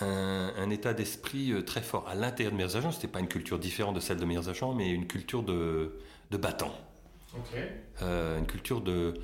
un, 0.00 0.70
état 0.70 0.94
d'esprit 0.94 1.52
très 1.64 1.82
fort. 1.82 2.08
À 2.08 2.14
l'intérieur 2.14 2.52
de 2.52 2.56
Meilleurs 2.56 2.76
Agents, 2.76 2.90
ce 2.90 2.96
n'était 2.96 3.08
pas 3.08 3.20
une 3.20 3.28
culture 3.28 3.58
différente 3.58 3.94
de 3.94 4.00
celle 4.00 4.18
de 4.18 4.24
Meilleurs 4.24 4.48
Agents, 4.48 4.74
mais 4.74 4.90
une 4.90 5.06
culture 5.06 5.42
de, 5.42 5.98
de 6.30 6.36
battant. 6.36 6.74
une 8.00 8.46
culture 8.46 8.80
de, 8.80 9.14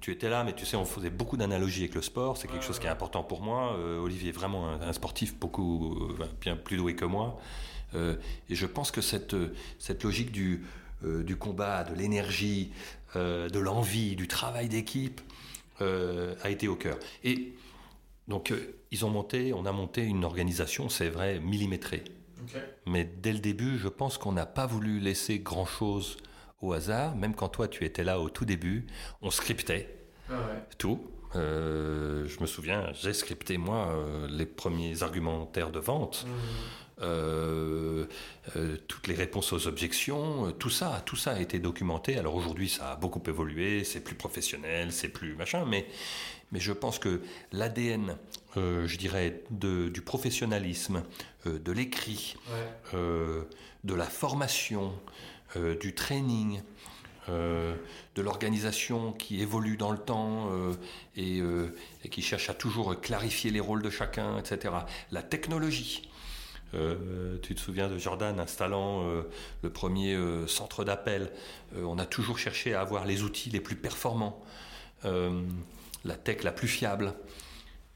tu 0.00 0.12
étais 0.12 0.28
là, 0.28 0.44
mais 0.44 0.52
tu 0.52 0.64
sais, 0.64 0.76
on 0.76 0.84
faisait 0.84 1.10
beaucoup 1.10 1.36
d'analogies 1.36 1.82
avec 1.82 1.94
le 1.94 2.02
sport. 2.02 2.36
C'est 2.36 2.48
quelque 2.48 2.64
chose 2.64 2.78
qui 2.78 2.86
est 2.86 2.90
important 2.90 3.24
pour 3.24 3.42
moi. 3.42 3.76
Olivier 4.00 4.28
est 4.28 4.32
vraiment 4.32 4.68
un, 4.68 4.92
sportif 4.92 5.36
beaucoup, 5.38 6.08
bien 6.40 6.56
plus 6.56 6.76
doué 6.76 6.94
que 6.94 7.04
moi. 7.04 7.40
et 7.94 8.54
je 8.54 8.66
pense 8.66 8.90
que 8.90 9.00
cette, 9.00 9.34
cette 9.78 10.04
logique 10.04 10.30
du, 10.30 10.62
du 11.02 11.36
combat, 11.36 11.84
de 11.84 11.94
l'énergie, 11.94 12.72
de 13.14 13.58
l'envie, 13.58 14.16
du 14.16 14.28
travail 14.28 14.68
d'équipe 14.68 15.20
a 15.80 16.50
été 16.50 16.68
au 16.68 16.76
cœur. 16.76 16.98
Et 17.22 17.54
donc, 18.28 18.52
ils 18.90 19.04
ont 19.04 19.10
monté, 19.10 19.52
on 19.52 19.66
a 19.66 19.72
monté 19.72 20.02
une 20.02 20.24
organisation, 20.24 20.88
c'est 20.88 21.10
vrai, 21.10 21.40
millimétrée. 21.40 22.04
Mais 22.86 23.04
dès 23.04 23.32
le 23.32 23.38
début, 23.38 23.78
je 23.78 23.88
pense 23.88 24.18
qu'on 24.18 24.32
n'a 24.32 24.46
pas 24.46 24.66
voulu 24.66 25.00
laisser 25.00 25.38
grand-chose 25.38 26.18
au 26.60 26.72
hasard. 26.72 27.16
Même 27.16 27.34
quand 27.34 27.48
toi, 27.48 27.68
tu 27.68 27.84
étais 27.84 28.04
là 28.04 28.20
au 28.20 28.28
tout 28.28 28.44
début, 28.44 28.86
on 29.22 29.30
scriptait 29.30 29.88
ah 30.30 30.34
tout. 30.78 31.10
Euh, 31.36 32.26
je 32.28 32.40
me 32.40 32.46
souviens, 32.46 32.92
j'ai 32.92 33.12
scripté 33.12 33.58
moi 33.58 33.88
euh, 33.88 34.28
les 34.30 34.46
premiers 34.46 35.02
argumentaires 35.02 35.72
de 35.72 35.80
vente. 35.80 36.26
Mmh. 36.26 36.30
Euh, 37.02 38.06
toutes 38.86 39.08
les 39.08 39.14
réponses 39.14 39.52
aux 39.52 39.66
objections, 39.66 40.52
tout 40.52 40.70
ça, 40.70 41.02
tout 41.04 41.16
ça 41.16 41.32
a 41.32 41.40
été 41.40 41.58
documenté. 41.58 42.16
Alors 42.18 42.34
aujourd'hui, 42.34 42.68
ça 42.68 42.92
a 42.92 42.96
beaucoup 42.96 43.22
évolué, 43.26 43.82
c'est 43.84 44.00
plus 44.00 44.14
professionnel, 44.14 44.92
c'est 44.92 45.08
plus 45.08 45.34
machin, 45.34 45.64
mais 45.64 45.86
mais 46.54 46.60
je 46.60 46.72
pense 46.72 47.00
que 47.00 47.20
l'ADN, 47.50 48.16
euh, 48.56 48.86
je 48.86 48.96
dirais, 48.96 49.42
du 49.50 50.00
professionnalisme, 50.02 51.02
euh, 51.46 51.58
de 51.58 51.72
l'écrit, 51.72 52.36
euh, 52.94 53.42
de 53.82 53.94
la 53.94 54.06
formation, 54.06 54.92
du 55.80 55.94
training, 55.94 56.62
de 57.28 57.76
l'organisation 58.22 59.12
qui 59.12 59.40
évolue 59.40 59.76
dans 59.76 59.92
le 59.92 59.98
temps 59.98 60.50
et, 61.16 61.40
qui 62.10 62.22
cherche 62.22 62.50
à 62.50 62.54
toujours 62.54 63.00
clarifier 63.00 63.52
les 63.52 63.60
rôles 63.60 63.82
de 63.82 63.90
chacun, 63.90 64.36
etc. 64.38 64.74
La 65.12 65.22
technologie. 65.22 66.10
Tu 67.42 67.54
te 67.54 67.60
souviens 67.60 67.88
de 67.88 67.98
Jordan 67.98 68.38
installant 68.40 69.04
le 69.62 69.70
premier 69.70 70.16
centre 70.46 70.84
d'appel. 70.84 71.30
on 71.76 71.98
a 71.98 72.06
toujours 72.06 72.38
cherché 72.38 72.74
à 72.74 72.80
avoir 72.80 73.04
les 73.04 73.22
outils 73.22 73.50
les 73.50 73.60
plus 73.60 73.76
performants 73.76 74.44
la 76.04 76.16
tech 76.16 76.42
la 76.42 76.52
plus 76.52 76.68
fiable. 76.68 77.14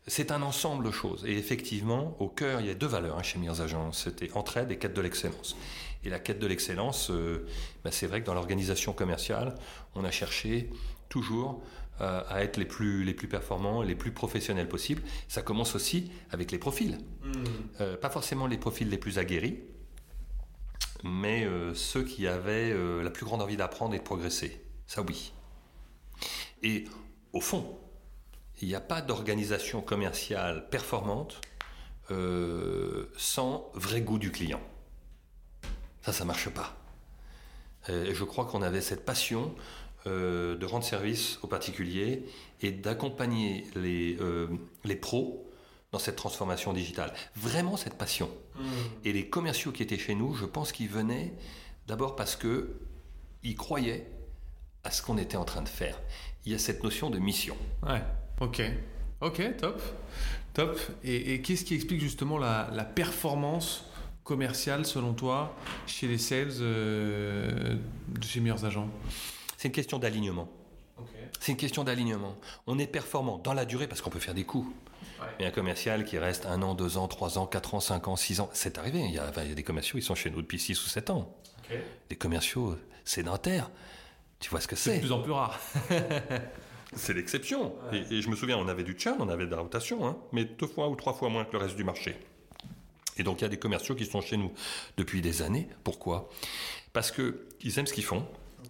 C'est 0.06 0.32
un 0.32 0.42
ensemble 0.42 0.86
de 0.86 0.90
choses. 0.90 1.24
Et 1.26 1.36
effectivement, 1.36 2.16
au 2.18 2.28
cœur, 2.28 2.60
il 2.60 2.66
y 2.66 2.70
a 2.70 2.74
deux 2.74 2.86
valeurs 2.86 3.18
hein, 3.18 3.22
chez 3.22 3.38
Meilleurs 3.38 3.60
Agents. 3.60 3.92
C'était 3.92 4.32
entraide 4.32 4.70
et 4.70 4.78
quête 4.78 4.94
de 4.94 5.00
l'excellence. 5.00 5.56
Et 6.04 6.08
la 6.08 6.18
quête 6.18 6.38
de 6.38 6.46
l'excellence, 6.46 7.10
euh, 7.10 7.46
bah, 7.84 7.90
c'est 7.92 8.06
vrai 8.06 8.22
que 8.22 8.26
dans 8.26 8.34
l'organisation 8.34 8.92
commerciale, 8.92 9.54
on 9.94 10.04
a 10.04 10.10
cherché 10.10 10.70
toujours 11.08 11.62
euh, 12.00 12.22
à 12.28 12.42
être 12.42 12.56
les 12.56 12.64
plus, 12.64 13.04
les 13.04 13.14
plus 13.14 13.28
performants, 13.28 13.82
les 13.82 13.94
plus 13.94 14.12
professionnels 14.12 14.68
possibles. 14.68 15.02
Ça 15.28 15.42
commence 15.42 15.74
aussi 15.74 16.10
avec 16.30 16.50
les 16.52 16.58
profils. 16.58 16.98
Hmm. 17.22 17.44
Euh, 17.80 17.96
pas 17.96 18.10
forcément 18.10 18.46
les 18.46 18.58
profils 18.58 18.88
les 18.88 18.98
plus 18.98 19.18
aguerris, 19.18 19.60
mais 21.04 21.46
ceux 21.74 22.02
qui 22.02 22.26
avaient 22.26 22.74
la 23.02 23.10
plus 23.10 23.24
grande 23.24 23.40
envie 23.40 23.56
d'apprendre 23.56 23.94
et 23.94 23.98
de 23.98 24.02
progresser. 24.02 24.64
Ça 24.86 25.02
oui. 25.02 25.32
Et 26.64 26.86
au 27.32 27.40
fond, 27.40 27.78
il 28.60 28.68
n'y 28.68 28.74
a 28.74 28.80
pas 28.80 29.00
d'organisation 29.00 29.80
commerciale 29.80 30.68
performante 30.68 31.40
euh, 32.10 33.12
sans 33.16 33.70
vrai 33.74 34.00
goût 34.00 34.18
du 34.18 34.32
client. 34.32 34.60
Ça, 36.02 36.12
ça 36.12 36.24
marche 36.24 36.48
pas. 36.48 36.74
Et 37.88 38.14
je 38.14 38.24
crois 38.24 38.46
qu'on 38.46 38.62
avait 38.62 38.80
cette 38.80 39.04
passion 39.04 39.54
euh, 40.08 40.56
de 40.56 40.64
rendre 40.66 40.84
service 40.84 41.38
aux 41.42 41.46
particuliers 41.46 42.24
et 42.62 42.72
d'accompagner 42.72 43.64
les, 43.76 44.16
euh, 44.20 44.48
les 44.84 44.96
pros 44.96 45.48
dans 45.92 45.98
cette 45.98 46.16
transformation 46.16 46.72
digitale. 46.72 47.12
Vraiment 47.36 47.76
cette 47.76 47.94
passion. 47.94 48.30
Mmh. 48.56 48.62
Et 49.04 49.12
les 49.12 49.28
commerciaux 49.28 49.72
qui 49.72 49.82
étaient 49.82 49.98
chez 49.98 50.14
nous, 50.14 50.34
je 50.34 50.44
pense 50.44 50.72
qu'ils 50.72 50.88
venaient 50.88 51.34
d'abord 51.86 52.16
parce 52.16 52.36
qu'ils 52.36 53.56
croyaient 53.56 54.10
à 54.84 54.90
ce 54.90 55.02
qu'on 55.02 55.18
était 55.18 55.36
en 55.36 55.44
train 55.44 55.62
de 55.62 55.68
faire. 55.68 56.00
Il 56.44 56.52
y 56.52 56.54
a 56.54 56.58
cette 56.58 56.82
notion 56.82 57.10
de 57.10 57.18
mission. 57.18 57.56
Ouais. 57.82 58.02
Ok, 58.40 58.62
ok, 59.20 59.56
top, 59.56 59.82
top. 60.54 60.78
Et, 61.02 61.42
qu'est-ce 61.42 61.64
qui 61.64 61.74
explique 61.74 62.00
justement 62.00 62.38
la, 62.38 62.84
performance 62.84 63.84
commerciale 64.24 64.86
selon 64.86 65.14
toi 65.14 65.56
chez 65.86 66.06
les 66.06 66.18
sales 66.18 66.52
euh, 66.60 67.76
de 68.08 68.24
chez 68.24 68.40
meilleurs 68.40 68.64
agents? 68.64 68.88
C'est 69.58 69.66
une 69.66 69.74
question 69.74 69.98
d'alignement. 69.98 70.48
C'est 71.40 71.52
une 71.52 71.58
question 71.58 71.82
d'alignement. 71.82 72.36
On 72.68 72.78
est 72.78 72.86
performant 72.86 73.38
dans 73.38 73.52
la 73.52 73.64
durée 73.64 73.88
parce 73.88 74.00
qu'on 74.00 74.08
peut 74.08 74.20
faire 74.20 74.34
des 74.34 74.44
coups. 74.44 74.72
Mais 75.38 75.46
un 75.46 75.50
commercial 75.50 76.04
qui 76.04 76.16
reste 76.16 76.46
un 76.46 76.62
an, 76.62 76.74
deux 76.74 76.96
ans, 76.96 77.08
trois 77.08 77.38
ans, 77.38 77.46
quatre 77.46 77.74
ans, 77.74 77.80
cinq 77.80 78.06
ans, 78.06 78.14
six 78.14 78.38
ans, 78.38 78.48
c'est 78.52 78.78
arrivé. 78.78 79.00
Il 79.00 79.10
y, 79.10 79.18
a, 79.18 79.30
des 79.30 79.62
commerciaux, 79.64 79.98
ils 79.98 80.02
sont 80.02 80.14
chez 80.14 80.30
nous 80.30 80.40
depuis 80.40 80.60
six 80.60 80.80
ou 80.84 80.88
sept 80.88 81.10
ans. 81.10 81.36
Des 82.08 82.14
commerciaux 82.14 82.78
sédentaires. 83.04 83.68
Tu 84.38 84.48
vois 84.48 84.60
ce 84.60 84.68
que 84.68 84.76
c'est 84.76 84.90
C'est 84.90 84.96
de 84.98 85.02
plus 85.02 85.12
en 85.12 85.22
plus 85.22 85.32
rare. 85.32 85.58
C'est 86.94 87.12
l'exception. 87.12 87.74
Et, 87.92 88.22
je 88.22 88.30
me 88.30 88.36
souviens, 88.36 88.56
on 88.56 88.68
avait 88.68 88.84
du 88.84 88.96
churn, 88.98 89.16
on 89.20 89.28
avait 89.28 89.44
de 89.44 89.50
la 89.50 89.60
rotation, 89.60 90.06
hein, 90.06 90.16
mais 90.32 90.46
deux 90.46 90.68
fois 90.68 90.88
ou 90.88 90.96
trois 90.96 91.12
fois 91.12 91.28
moins 91.28 91.44
que 91.44 91.52
le 91.52 91.58
reste 91.58 91.76
du 91.76 91.84
marché. 91.84 92.16
Et 93.18 93.24
donc 93.24 93.40
il 93.40 93.42
y 93.42 93.44
a 93.44 93.50
des 93.50 93.58
commerciaux 93.58 93.94
qui 93.94 94.06
sont 94.06 94.22
chez 94.22 94.36
nous 94.36 94.52
depuis 94.96 95.20
des 95.20 95.42
années. 95.42 95.68
Pourquoi? 95.84 96.30
Parce 96.92 97.10
qu'ils 97.10 97.78
aiment 97.78 97.86
ce 97.86 97.92
qu'ils 97.92 98.04
font. 98.04 98.24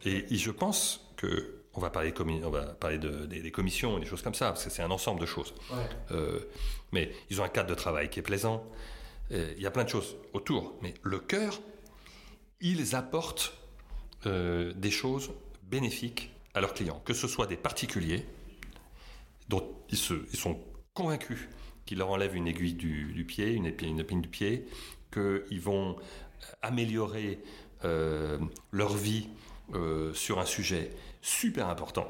Et, 0.04 0.36
je 0.36 0.50
pense 0.50 1.12
que 1.16 1.54
on 1.74 1.80
va 1.80 1.90
parler, 1.90 2.12
on 2.44 2.50
va 2.50 2.62
parler 2.66 2.98
de, 2.98 3.26
des, 3.26 3.50
commissions 3.52 3.98
et 3.98 4.00
des 4.00 4.06
choses 4.06 4.22
comme 4.22 4.34
ça, 4.34 4.46
parce 4.46 4.64
que 4.64 4.70
c'est 4.70 4.82
un 4.82 4.90
ensemble 4.90 5.20
de 5.20 5.26
choses. 5.26 5.54
Euh, 6.10 6.40
mais 6.92 7.12
ils 7.30 7.40
ont 7.40 7.44
un 7.44 7.48
cadre 7.48 7.68
de 7.68 7.74
travail 7.74 8.10
qui 8.10 8.18
est 8.18 8.22
plaisant. 8.22 8.64
Euh, 9.30 9.52
il 9.56 9.62
y 9.62 9.66
a 9.66 9.70
plein 9.70 9.84
de 9.84 9.88
choses 9.88 10.16
autour. 10.32 10.74
Mais 10.82 10.94
le 11.02 11.20
cœur, 11.20 11.60
ils 12.60 12.96
apportent 12.96 13.52
euh, 14.26 14.72
des 14.74 14.90
choses 14.90 15.30
bénéfiques 15.62 16.32
à 16.54 16.60
leurs 16.60 16.74
clients, 16.74 17.00
que 17.04 17.14
ce 17.14 17.28
soit 17.28 17.46
des 17.46 17.56
particuliers 17.56 18.26
dont 19.48 19.64
ils, 19.90 19.98
sont 19.98 20.60
convaincus 20.94 21.48
qu'ils 21.86 21.98
leur 21.98 22.10
enlèvent 22.10 22.34
une 22.34 22.48
aiguille 22.48 22.74
du, 22.74 23.24
pied, 23.24 23.52
une 23.52 23.66
épine, 23.66 24.04
une 24.10 24.20
du 24.20 24.28
pied, 24.28 24.66
qu'ils 25.12 25.60
vont 25.60 25.96
améliorer 26.60 27.38
leur 27.82 28.94
vie 28.94 29.28
euh, 29.74 30.12
sur 30.14 30.38
un 30.38 30.46
sujet 30.46 30.90
super 31.22 31.68
important. 31.68 32.08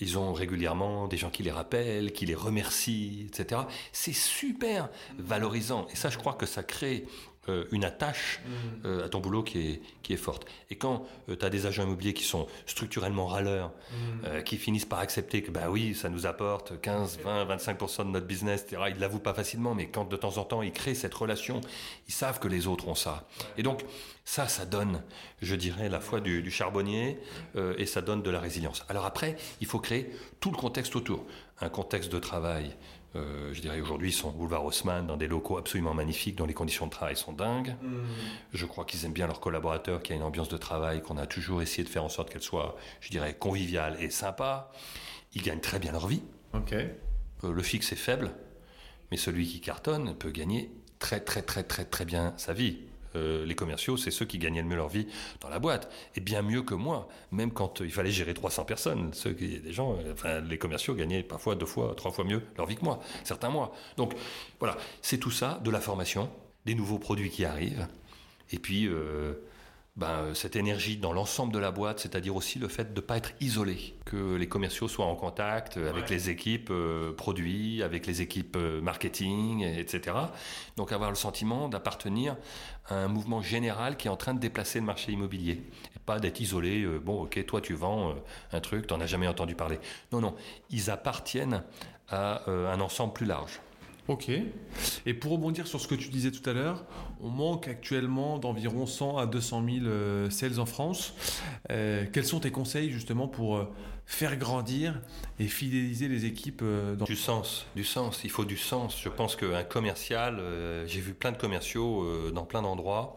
Ils 0.00 0.18
ont 0.18 0.32
régulièrement 0.32 1.06
des 1.06 1.16
gens 1.16 1.30
qui 1.30 1.42
les 1.42 1.52
rappellent, 1.52 2.12
qui 2.12 2.26
les 2.26 2.34
remercient, 2.34 3.26
etc. 3.28 3.62
C'est 3.92 4.14
super 4.14 4.88
valorisant. 5.18 5.86
Et 5.92 5.96
ça, 5.96 6.10
je 6.10 6.18
crois 6.18 6.32
que 6.32 6.46
ça 6.46 6.64
crée 6.64 7.04
euh, 7.48 7.64
une 7.72 7.84
attache 7.84 8.38
mm. 8.44 8.50
euh, 8.86 9.04
à 9.04 9.08
ton 9.08 9.18
boulot 9.18 9.42
qui 9.42 9.58
est, 9.58 9.82
qui 10.04 10.12
est 10.12 10.16
forte. 10.16 10.46
Et 10.70 10.76
quand 10.76 11.08
euh, 11.28 11.34
tu 11.34 11.44
as 11.44 11.50
des 11.50 11.66
agents 11.66 11.82
immobiliers 11.82 12.14
qui 12.14 12.22
sont 12.22 12.46
structurellement 12.66 13.26
râleurs, 13.26 13.72
mm. 13.90 14.42
qui 14.44 14.56
finissent 14.58 14.84
par 14.84 15.00
accepter 15.00 15.42
que 15.42 15.50
bah 15.50 15.68
oui, 15.68 15.92
ça 15.96 16.08
nous 16.08 16.26
apporte 16.26 16.80
15, 16.80 17.18
20, 17.24 17.46
25% 17.46 18.04
de 18.04 18.10
notre 18.10 18.26
business, 18.26 18.62
etc., 18.62 18.82
ils 18.90 18.94
ne 18.94 19.00
l'avouent 19.00 19.18
pas 19.18 19.34
facilement, 19.34 19.74
mais 19.74 19.88
quand 19.88 20.08
de 20.08 20.16
temps 20.16 20.38
en 20.38 20.44
temps 20.44 20.62
ils 20.62 20.70
créent 20.70 20.94
cette 20.94 21.14
relation, 21.14 21.60
ils 22.06 22.14
savent 22.14 22.38
que 22.38 22.46
les 22.46 22.68
autres 22.68 22.86
ont 22.86 22.94
ça. 22.94 23.26
Et 23.58 23.64
donc 23.64 23.82
ça, 24.24 24.46
ça 24.46 24.64
donne, 24.64 25.02
je 25.40 25.56
dirais, 25.56 25.88
la 25.88 25.98
foi 25.98 26.20
du, 26.20 26.42
du 26.42 26.50
charbonnier 26.52 27.18
et 27.76 27.86
ça 27.86 28.02
donne 28.02 28.22
de 28.22 28.30
la 28.30 28.38
résilience. 28.38 28.84
Alors 28.88 29.04
après, 29.04 29.34
il 29.60 29.66
faut 29.66 29.80
créer 29.80 30.12
tout 30.38 30.52
le 30.52 30.56
contexte 30.56 30.94
autour. 30.94 31.26
Un 31.60 31.68
contexte 31.68 32.12
de 32.12 32.18
travail 32.18 32.76
euh, 33.14 33.52
je 33.52 33.60
dirais 33.60 33.80
aujourd'hui, 33.80 34.08
ils 34.08 34.14
sont 34.14 34.30
boulevard 34.30 34.64
Haussmann, 34.64 35.06
dans 35.06 35.16
des 35.16 35.28
locaux 35.28 35.58
absolument 35.58 35.94
magnifiques, 35.94 36.36
dont 36.36 36.46
les 36.46 36.54
conditions 36.54 36.86
de 36.86 36.90
travail 36.90 37.16
sont 37.16 37.32
dingues. 37.32 37.74
Mm. 37.82 38.00
Je 38.54 38.66
crois 38.66 38.84
qu'ils 38.84 39.04
aiment 39.04 39.12
bien 39.12 39.26
leurs 39.26 39.40
collaborateurs, 39.40 40.02
qu'il 40.02 40.14
y 40.14 40.18
a 40.18 40.20
une 40.20 40.26
ambiance 40.26 40.48
de 40.48 40.56
travail, 40.56 41.02
qu'on 41.02 41.18
a 41.18 41.26
toujours 41.26 41.62
essayé 41.62 41.84
de 41.84 41.88
faire 41.88 42.04
en 42.04 42.08
sorte 42.08 42.30
qu'elle 42.30 42.42
soit, 42.42 42.76
je 43.00 43.10
dirais, 43.10 43.34
conviviale 43.34 43.96
et 44.00 44.10
sympa. 44.10 44.70
Ils 45.34 45.42
gagnent 45.42 45.60
très 45.60 45.78
bien 45.78 45.92
leur 45.92 46.06
vie. 46.06 46.22
Euh, 47.44 47.52
le 47.52 47.62
fixe 47.62 47.92
est 47.92 47.96
faible, 47.96 48.30
mais 49.10 49.16
celui 49.16 49.46
qui 49.46 49.60
cartonne 49.60 50.14
peut 50.14 50.30
gagner 50.30 50.70
très 50.98 51.20
très 51.20 51.42
très 51.42 51.64
très 51.64 51.84
très 51.84 52.04
bien 52.04 52.34
sa 52.36 52.52
vie. 52.52 52.78
Euh, 53.16 53.44
les 53.44 53.54
commerciaux, 53.54 53.96
c'est 53.96 54.10
ceux 54.10 54.24
qui 54.24 54.38
gagnaient 54.38 54.62
le 54.62 54.68
mieux 54.68 54.76
leur 54.76 54.88
vie 54.88 55.06
dans 55.40 55.48
la 55.48 55.58
boîte. 55.58 55.92
Et 56.16 56.20
bien 56.20 56.42
mieux 56.42 56.62
que 56.62 56.74
moi, 56.74 57.08
même 57.30 57.52
quand 57.52 57.80
il 57.80 57.92
fallait 57.92 58.10
gérer 58.10 58.34
300 58.34 58.64
personnes. 58.64 59.10
Ceux 59.12 59.32
qui, 59.32 59.58
des 59.58 59.72
gens, 59.72 59.96
euh, 60.24 60.40
les 60.40 60.58
commerciaux 60.58 60.94
gagnaient 60.94 61.22
parfois 61.22 61.54
deux 61.54 61.66
fois, 61.66 61.94
trois 61.96 62.10
fois 62.10 62.24
mieux 62.24 62.42
leur 62.56 62.66
vie 62.66 62.76
que 62.76 62.84
moi, 62.84 63.00
certains 63.24 63.50
mois. 63.50 63.72
Donc 63.96 64.14
voilà, 64.58 64.76
c'est 65.00 65.18
tout 65.18 65.30
ça, 65.30 65.60
de 65.64 65.70
la 65.70 65.80
formation, 65.80 66.30
des 66.66 66.74
nouveaux 66.74 66.98
produits 66.98 67.30
qui 67.30 67.44
arrivent, 67.44 67.86
et 68.52 68.58
puis 68.58 68.86
euh, 68.86 69.34
ben, 69.94 70.08
euh, 70.08 70.34
cette 70.34 70.56
énergie 70.56 70.96
dans 70.96 71.12
l'ensemble 71.12 71.52
de 71.52 71.58
la 71.58 71.70
boîte, 71.70 72.00
c'est-à-dire 72.00 72.34
aussi 72.34 72.58
le 72.58 72.68
fait 72.68 72.94
de 72.94 73.00
ne 73.00 73.04
pas 73.04 73.18
être 73.18 73.32
isolé, 73.40 73.94
que 74.06 74.36
les 74.36 74.48
commerciaux 74.48 74.88
soient 74.88 75.04
en 75.04 75.14
contact 75.14 75.76
avec 75.76 76.08
les 76.08 76.30
équipes 76.30 76.70
euh, 76.70 77.12
produits, 77.12 77.82
avec 77.82 78.06
les 78.06 78.22
équipes 78.22 78.56
euh, 78.56 78.80
marketing, 78.80 79.62
etc. 79.62 80.16
Donc 80.78 80.92
avoir 80.92 81.10
le 81.10 81.16
sentiment 81.16 81.68
d'appartenir 81.68 82.36
à 82.86 82.94
un 82.94 83.08
mouvement 83.08 83.42
général 83.42 83.98
qui 83.98 84.08
est 84.08 84.10
en 84.10 84.16
train 84.16 84.32
de 84.32 84.40
déplacer 84.40 84.80
le 84.80 84.86
marché 84.86 85.12
immobilier. 85.12 85.62
Et 85.94 85.98
pas 86.06 86.18
d'être 86.20 86.40
isolé, 86.40 86.86
bon 87.04 87.24
ok, 87.24 87.44
toi 87.44 87.60
tu 87.60 87.74
vends 87.74 88.14
un 88.50 88.60
truc, 88.60 88.86
tu 88.86 88.94
n'en 88.94 89.00
as 89.00 89.06
jamais 89.06 89.28
entendu 89.28 89.54
parler. 89.54 89.78
Non, 90.10 90.20
non, 90.20 90.34
ils 90.70 90.90
appartiennent 90.90 91.62
à 92.08 92.48
un 92.48 92.80
ensemble 92.80 93.12
plus 93.12 93.26
large. 93.26 93.60
Ok. 94.08 94.30
Et 95.06 95.14
pour 95.14 95.32
rebondir 95.32 95.68
sur 95.68 95.80
ce 95.80 95.86
que 95.86 95.94
tu 95.94 96.08
disais 96.08 96.32
tout 96.32 96.48
à 96.50 96.52
l'heure, 96.52 96.84
on 97.20 97.28
manque 97.28 97.68
actuellement 97.68 98.38
d'environ 98.38 98.84
100 98.84 99.18
à 99.18 99.26
200 99.26 99.64
000 99.64 99.86
euh, 99.86 100.28
sales 100.28 100.58
en 100.58 100.66
France. 100.66 101.14
Euh, 101.70 102.04
quels 102.12 102.24
sont 102.24 102.40
tes 102.40 102.50
conseils 102.50 102.90
justement 102.90 103.28
pour 103.28 103.56
euh, 103.56 103.72
faire 104.04 104.36
grandir 104.36 105.00
et 105.38 105.46
fidéliser 105.46 106.08
les 106.08 106.24
équipes 106.24 106.64
dans... 106.98 107.04
Du 107.04 107.14
sens, 107.14 107.66
du 107.76 107.84
sens. 107.84 108.22
Il 108.24 108.30
faut 108.30 108.44
du 108.44 108.56
sens. 108.56 109.00
Je 109.00 109.08
pense 109.08 109.36
qu'un 109.36 109.62
commercial, 109.62 110.42
j'ai 110.86 111.00
vu 111.00 111.14
plein 111.14 111.30
de 111.30 111.36
commerciaux 111.36 112.30
dans 112.32 112.44
plein 112.44 112.62
d'endroits 112.62 113.16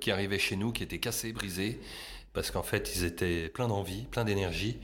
qui 0.00 0.10
arrivaient 0.12 0.38
chez 0.38 0.56
nous, 0.56 0.70
qui 0.72 0.84
étaient 0.84 0.98
cassés, 0.98 1.32
brisés, 1.32 1.80
parce 2.32 2.50
qu'en 2.50 2.62
fait 2.62 2.92
ils 2.94 3.04
étaient 3.04 3.48
pleins 3.48 3.68
d'envie, 3.68 4.04
pleins 4.04 4.24
d'énergie 4.24 4.78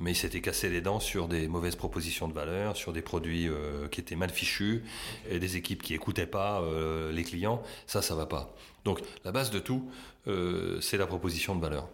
mais 0.00 0.12
il 0.12 0.16
s'était 0.16 0.40
cassé 0.40 0.70
les 0.70 0.80
dents 0.80 0.98
sur 0.98 1.28
des 1.28 1.46
mauvaises 1.46 1.76
propositions 1.76 2.26
de 2.26 2.32
valeur, 2.32 2.74
sur 2.74 2.92
des 2.92 3.02
produits 3.02 3.48
euh, 3.48 3.86
qui 3.88 4.00
étaient 4.00 4.16
mal 4.16 4.30
fichus, 4.30 4.82
et 5.28 5.38
des 5.38 5.56
équipes 5.56 5.82
qui 5.82 5.94
écoutaient 5.94 6.26
pas 6.26 6.62
euh, 6.62 7.12
les 7.12 7.22
clients. 7.22 7.62
Ça, 7.86 8.00
ça 8.00 8.14
va 8.14 8.24
pas. 8.24 8.56
Donc 8.84 9.00
la 9.24 9.30
base 9.30 9.50
de 9.50 9.58
tout, 9.58 9.90
euh, 10.26 10.80
c'est 10.80 10.96
la 10.96 11.06
proposition 11.06 11.54
de 11.54 11.60
valeur. 11.60 11.88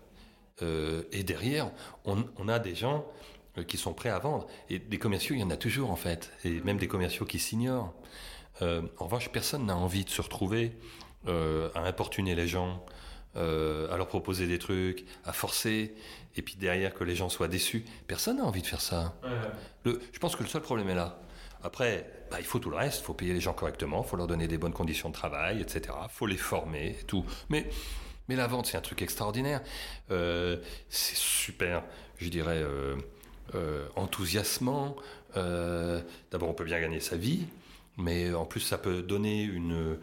et 1.12 1.23
derrière, 1.23 1.71
on, 2.07 2.49
a 2.49 2.59
des 2.59 2.75
gens 2.75 3.05
qui 3.69 3.77
sont 3.77 3.92
prêts 3.92 4.09
à 4.09 4.19
vendre. 4.19 4.47
Et 4.71 4.79
des 4.79 4.99
commerciaux, 4.99 5.35
il 5.35 5.40
y 5.40 5.45
en 5.45 5.51
a 5.51 5.57
toujours 5.57 5.90
en 5.90 5.97
fait, 5.97 6.33
et 6.45 6.61
même 6.62 6.79
des 6.79 6.88
commerciaux 6.88 7.27
qui 7.27 7.38
s'ignorent. 7.38 7.92
en 8.62 9.05
revanche, 9.05 9.29
personne 9.31 9.66
n'a 9.66 9.77
envie 9.77 10.05
de 10.07 10.11
se 10.11 10.23
retrouver 10.23 10.73
à 11.27 11.81
importuner 11.85 12.35
les 12.35 12.49
gens, 12.49 12.87
à 13.37 13.96
leur 13.96 14.09
proposer 14.09 14.46
des 14.46 14.59
trucs, 14.59 15.05
à 15.25 15.33
forcer 15.33 15.94
et 16.37 16.42
puis 16.42 16.57
derrière 16.57 16.94
que 16.94 17.05
les 17.05 17.14
gens 17.14 17.29
soient 17.29 17.49
déçus. 17.49 17.85
Personne 18.07 18.38
n'a 18.38 18.44
envie 18.44 18.62
de 18.62 18.66
faire 18.66 18.81
ça. 18.81 19.14
Le, 19.85 20.01
je 20.12 20.18
pense 20.18 20.37
que 20.37 20.42
le 20.42 20.49
seul 20.49 20.62
problème 20.62 20.88
est 20.88 20.94
là. 20.94 21.18
Après, 21.62 22.07
bah, 22.31 22.37
il 22.38 22.44
faut 22.44 22.59
tout 22.59 22.70
le 22.70 22.77
reste, 22.77 23.01
il 23.01 23.05
faut 23.05 23.14
payer 23.14 23.33
les 23.33 23.40
gens 23.40 23.53
correctement, 23.53 24.03
il 24.05 24.09
faut 24.09 24.16
leur 24.16 24.27
donner 24.27 24.49
des 24.49 24.59
bonnes 24.59 24.72
conditions 24.72 25.09
de 25.09 25.14
travail, 25.14 25.61
etc. 25.61 25.94
Il 26.05 26.11
faut 26.11 26.27
les 26.27 26.37
former 26.37 26.96
et 27.01 27.05
tout. 27.05 27.25
Mais, 27.49 27.68
mais 28.29 28.37
la 28.37 28.46
vente, 28.46 28.66
c'est 28.66 28.77
un 28.77 28.83
truc 28.83 29.03
extraordinaire. 29.03 29.62
Euh, 30.11 30.59
c'est 30.88 31.16
super, 31.16 31.83
je 32.18 32.29
dirais, 32.29 32.62
euh, 32.62 32.96
euh, 33.55 33.87
enthousiasmant. 33.96 34.96
D'abord, 35.35 36.49
on 36.49 36.55
peut 36.55 36.64
bien 36.64 36.81
gagner 36.81 37.01
sa 37.01 37.16
vie, 37.16 37.46
mais 37.96 38.33
en 38.33 38.46
plus, 38.46 38.61
ça 38.61 38.79
peut 38.79 39.03
donner 39.03 39.42
une 39.42 39.99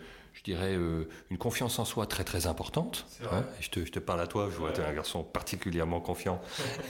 je 0.45 0.51
dirais, 0.51 0.75
euh, 0.75 1.07
une 1.31 1.37
confiance 1.37 1.79
en 1.79 1.85
soi 1.85 2.05
très 2.05 2.25
très 2.25 2.47
importante. 2.47 3.05
Hein. 3.31 3.45
je, 3.61 3.69
te, 3.69 3.85
je, 3.85 3.91
te, 3.91 3.99
parle 3.99 4.19
à 4.19 4.27
toi, 4.27 4.49
je 4.51 4.57
vois 4.57 4.71
que 4.71 4.75
tu 4.75 4.81
es 4.81 4.85
un 4.85 4.93
garçon 4.93 5.23
particulièrement 5.23 6.01
confiant. 6.01 6.41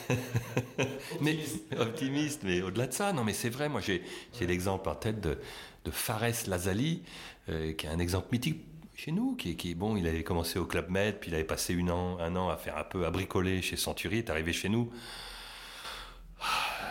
mais 1.22 1.38
optimiste, 1.80 2.42
mais 2.44 2.64
au-delà 2.64 2.88
de 2.88 2.94
ça, 2.94 3.14
non 3.14 3.24
mais 3.24 3.34
c'est 3.34 3.50
vrai, 3.50 3.70
moi 3.70 3.80
j'ai 3.82 4.02
l'exemple 4.42 4.90
en 4.90 4.96
tête 4.96 5.22
de, 5.22 5.38
de 5.86 5.92
Fares 5.92 6.48
Lazali, 6.48 7.04
euh, 7.50 7.74
qui 7.74 7.86
est 7.86 7.90
un 7.90 8.00
exemple 8.00 8.30
mythique 8.32 8.66
chez 8.96 9.12
nous, 9.12 9.36
qui, 9.36 9.56
qui 9.56 9.76
bon, 9.76 9.98
il 9.98 10.08
avait 10.08 10.24
commencé 10.24 10.58
au 10.58 10.66
Club 10.66 10.90
Med, 10.90 11.20
puis 11.20 11.30
il 11.30 11.36
avait 11.36 11.44
passé 11.44 11.76
une 11.76 11.92
an, 11.92 12.18
un 12.20 12.36
an 12.36 12.50
à 12.50 12.58
faire 12.58 12.78
un 12.78 12.84
peu 12.84 13.06
à 13.06 13.12
bricoler 13.12 13.62
chez 13.62 13.76
Century, 13.76 14.18
est 14.18 14.32
arrivé 14.32 14.52
chez 14.52 14.70
nous 14.70 14.92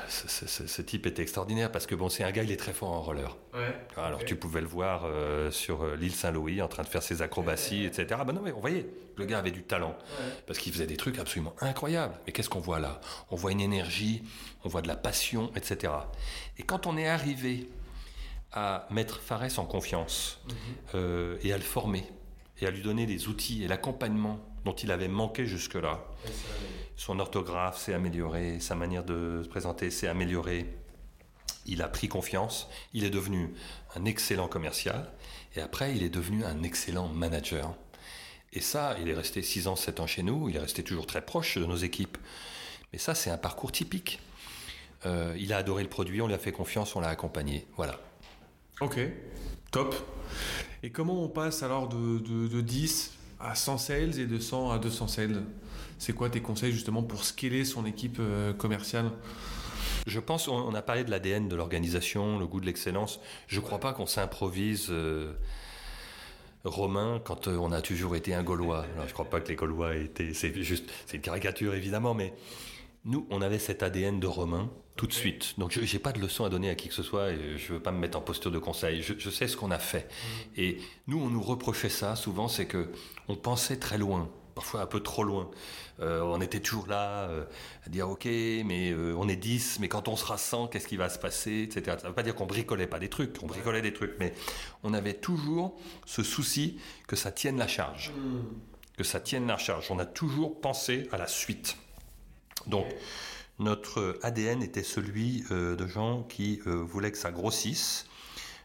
ce, 0.08 0.82
type 0.82 1.06
était 1.06 1.22
extraordinaire 1.22 1.70
parce 1.70 1.86
que 1.86 1.94
bon, 1.94 2.08
c'est 2.08 2.24
un 2.24 2.30
gars, 2.30 2.42
il 2.42 2.50
est 2.50 2.56
très 2.56 2.72
fort 2.72 2.90
en 2.90 3.02
roller. 3.02 3.36
Alors 3.96 4.24
tu 4.24 4.36
pouvais 4.36 4.60
le 4.60 4.66
voir 4.66 5.02
euh, 5.04 5.50
sur 5.50 5.82
euh, 5.82 5.96
l'île 5.96 6.14
Saint-Louis 6.14 6.62
en 6.62 6.68
train 6.68 6.82
de 6.82 6.88
faire 6.88 7.02
ses 7.02 7.22
acrobaties, 7.22 7.84
etc. 7.84 8.06
Ah 8.18 8.24
ben 8.24 8.32
non, 8.32 8.42
mais 8.42 8.52
on 8.52 8.60
voyait, 8.60 8.86
le 9.16 9.24
gars 9.24 9.38
avait 9.38 9.50
du 9.50 9.62
talent 9.62 9.96
parce 10.46 10.58
qu'il 10.58 10.72
faisait 10.72 10.86
des 10.86 10.96
trucs 10.96 11.18
absolument 11.18 11.54
incroyables. 11.60 12.14
Mais 12.26 12.32
qu'est-ce 12.32 12.48
qu'on 12.48 12.60
voit 12.60 12.80
là? 12.80 13.00
On 13.30 13.36
voit 13.36 13.52
une 13.52 13.60
énergie, 13.60 14.22
on 14.64 14.68
voit 14.68 14.82
de 14.82 14.88
la 14.88 14.96
passion, 14.96 15.50
etc. 15.56 15.92
Et 16.58 16.62
quand 16.62 16.86
on 16.86 16.96
est 16.96 17.08
arrivé 17.08 17.68
à 18.52 18.86
mettre 18.90 19.20
Fares 19.20 19.58
en 19.58 19.64
confiance 19.64 20.40
mhm. 20.46 20.54
euh, 20.94 21.38
et 21.42 21.52
à 21.52 21.56
le 21.56 21.62
former 21.62 22.04
et 22.60 22.66
à 22.66 22.70
lui 22.70 22.82
donner 22.82 23.06
les 23.06 23.28
outils 23.28 23.64
et 23.64 23.68
l'accompagnement 23.68 24.38
dont 24.64 24.74
il 24.74 24.90
avait 24.92 25.08
manqué 25.08 25.46
jusque-là. 25.46 26.04
Son 26.96 27.18
orthographe 27.18 27.78
s'est 27.78 27.94
améliorée, 27.94 28.60
sa 28.60 28.74
manière 28.74 29.04
de 29.04 29.40
se 29.42 29.48
présenter 29.48 29.90
s'est 29.90 30.08
améliorée. 30.08 30.66
Il 31.66 31.82
a 31.82 31.88
pris 31.88 32.08
confiance, 32.08 32.68
il 32.92 33.04
est 33.04 33.10
devenu 33.10 33.54
un 33.96 34.04
excellent 34.04 34.48
commercial 34.48 35.10
et 35.56 35.60
après 35.60 35.94
il 35.94 36.02
est 36.02 36.10
devenu 36.10 36.44
un 36.44 36.62
excellent 36.62 37.08
manager. 37.08 37.74
Et 38.52 38.60
ça, 38.60 38.96
il 39.00 39.08
est 39.08 39.14
resté 39.14 39.42
6 39.42 39.68
ans, 39.68 39.76
7 39.76 40.00
ans 40.00 40.06
chez 40.06 40.22
nous, 40.22 40.48
il 40.48 40.56
est 40.56 40.60
resté 40.60 40.82
toujours 40.82 41.06
très 41.06 41.24
proche 41.24 41.56
de 41.56 41.64
nos 41.64 41.76
équipes. 41.76 42.18
Mais 42.92 42.98
ça, 42.98 43.14
c'est 43.14 43.30
un 43.30 43.38
parcours 43.38 43.72
typique. 43.72 44.20
Euh, 45.06 45.34
il 45.38 45.52
a 45.52 45.56
adoré 45.56 45.82
le 45.82 45.88
produit, 45.88 46.20
on 46.20 46.26
lui 46.26 46.34
a 46.34 46.38
fait 46.38 46.52
confiance, 46.52 46.94
on 46.94 47.00
l'a 47.00 47.08
accompagné. 47.08 47.66
Voilà. 47.76 47.98
Ok, 48.80 49.00
top. 49.70 49.94
Et 50.82 50.90
comment 50.90 51.22
on 51.22 51.28
passe 51.28 51.62
alors 51.62 51.88
de, 51.88 52.18
de, 52.18 52.48
de 52.48 52.60
10 52.60 53.12
à 53.40 53.54
100 53.54 53.78
sales 53.78 54.18
et 54.18 54.26
de 54.26 54.38
100 54.38 54.70
à 54.70 54.78
200 54.78 55.08
sales? 55.08 55.42
C'est 56.02 56.14
quoi 56.14 56.28
tes 56.28 56.40
conseils 56.40 56.72
justement 56.72 57.04
pour 57.04 57.22
scaler 57.22 57.64
son 57.64 57.86
équipe 57.86 58.16
euh, 58.18 58.52
commerciale? 58.52 59.12
Je 60.08 60.18
pense, 60.18 60.48
on 60.48 60.74
a 60.74 60.82
parlé 60.82 61.04
de 61.04 61.12
l'ADN 61.12 61.46
de 61.46 61.54
l'organisation, 61.54 62.40
le 62.40 62.46
goût 62.48 62.60
de 62.60 62.66
l'excellence. 62.66 63.20
Je 63.46 63.60
ne 63.60 63.64
crois 63.64 63.78
pas 63.78 63.92
qu'on 63.92 64.06
s'improvise 64.06 64.88
euh, 64.90 65.32
romain 66.64 67.22
quand 67.24 67.46
euh, 67.46 67.56
on 67.56 67.70
a 67.70 67.80
toujours 67.82 68.16
été 68.16 68.34
un 68.34 68.42
Gaulois. 68.42 68.84
Alors, 68.94 69.04
je 69.04 69.10
ne 69.10 69.12
crois 69.12 69.30
pas 69.30 69.40
que 69.40 69.48
les 69.48 69.54
Gaulois 69.54 69.94
étaient. 69.94 70.34
C'est 70.34 70.60
juste, 70.64 70.90
c'est 71.06 71.18
une 71.18 71.22
caricature 71.22 71.72
évidemment, 71.72 72.14
mais 72.14 72.34
nous, 73.04 73.28
on 73.30 73.40
avait 73.40 73.60
cet 73.60 73.84
ADN 73.84 74.18
de 74.18 74.26
romain 74.26 74.72
tout 74.96 75.06
de 75.06 75.12
suite. 75.12 75.54
Donc, 75.56 75.70
je 75.70 75.80
n'ai 75.80 76.00
pas 76.00 76.10
de 76.10 76.18
leçon 76.18 76.44
à 76.44 76.48
donner 76.48 76.68
à 76.68 76.74
qui 76.74 76.88
que 76.88 76.94
ce 76.94 77.04
soit 77.04 77.30
et 77.30 77.58
je 77.58 77.68
ne 77.68 77.76
veux 77.78 77.82
pas 77.82 77.92
me 77.92 77.98
mettre 77.98 78.18
en 78.18 78.22
posture 78.22 78.50
de 78.50 78.58
conseil. 78.58 79.02
Je, 79.02 79.30
sais 79.30 79.46
ce 79.46 79.56
qu'on 79.56 79.70
a 79.70 79.78
fait. 79.78 80.08
Mm. 80.08 80.60
Et 80.60 80.78
nous, 81.06 81.22
on 81.22 81.30
nous 81.30 81.42
reprochait 81.42 81.88
ça 81.88 82.16
souvent, 82.16 82.48
c'est 82.48 82.66
que 82.66 82.90
on 83.28 83.36
pensait 83.36 83.76
très 83.76 83.98
loin, 83.98 84.28
parfois 84.62 84.80
un 84.82 84.86
peu 84.86 85.00
trop 85.00 85.24
loin. 85.24 85.50
Euh, 86.00 86.20
on 86.20 86.40
était 86.40 86.60
toujours 86.60 86.86
là 86.86 87.24
euh, 87.28 87.44
à 87.84 87.88
dire 87.88 88.08
ok, 88.08 88.26
mais 88.26 88.92
euh, 88.92 89.14
on 89.18 89.28
est 89.28 89.36
10, 89.36 89.78
mais 89.80 89.88
quand 89.88 90.06
on 90.06 90.16
sera 90.16 90.38
100, 90.38 90.68
qu'est-ce 90.68 90.86
qui 90.86 90.96
va 90.96 91.08
se 91.08 91.18
passer, 91.18 91.62
etc. 91.62 91.96
Ça 91.98 92.04
ne 92.04 92.08
veut 92.08 92.14
pas 92.14 92.22
dire 92.22 92.36
qu'on 92.36 92.46
bricolait 92.46 92.86
pas 92.86 93.00
des 93.00 93.08
trucs, 93.08 93.36
on 93.42 93.46
bricolait 93.46 93.82
des 93.82 93.92
trucs, 93.92 94.14
mais 94.20 94.32
on 94.84 94.94
avait 94.94 95.14
toujours 95.14 95.76
ce 96.06 96.22
souci 96.22 96.78
que 97.08 97.16
ça 97.16 97.32
tienne 97.32 97.58
la 97.58 97.66
charge. 97.66 98.12
Mm. 98.16 98.38
Que 98.96 99.04
ça 99.04 99.18
tienne 99.18 99.48
la 99.48 99.58
charge. 99.58 99.90
On 99.90 99.98
a 99.98 100.06
toujours 100.06 100.60
pensé 100.60 101.08
à 101.10 101.18
la 101.18 101.26
suite. 101.26 101.76
Donc, 102.68 102.86
notre 103.58 104.18
ADN 104.22 104.62
était 104.62 104.84
celui 104.84 105.44
de 105.50 105.86
gens 105.86 106.22
qui 106.22 106.60
voulaient 106.64 107.10
que 107.10 107.18
ça 107.18 107.32
grossisse. 107.32 108.06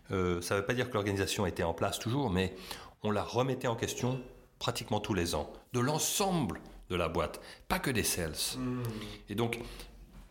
Ça 0.10 0.16
ne 0.16 0.56
veut 0.56 0.66
pas 0.66 0.74
dire 0.74 0.90
que 0.90 0.94
l'organisation 0.94 1.46
était 1.46 1.64
en 1.64 1.74
place 1.74 1.98
toujours, 1.98 2.30
mais 2.30 2.56
on 3.04 3.12
la 3.12 3.24
remettait 3.24 3.68
en 3.68 3.76
question 3.76 4.22
pratiquement 4.60 5.00
tous 5.00 5.14
les 5.14 5.36
ans, 5.36 5.52
de 5.74 5.80
l'ensemble 5.80 6.60
de 6.90 6.96
la 6.96 7.10
boîte, 7.10 7.42
pas 7.68 7.80
que 7.80 7.92
des 7.92 8.04
sales. 8.04 8.34
Hmm. 8.58 8.84
Et 9.30 9.36
donc, 9.36 9.60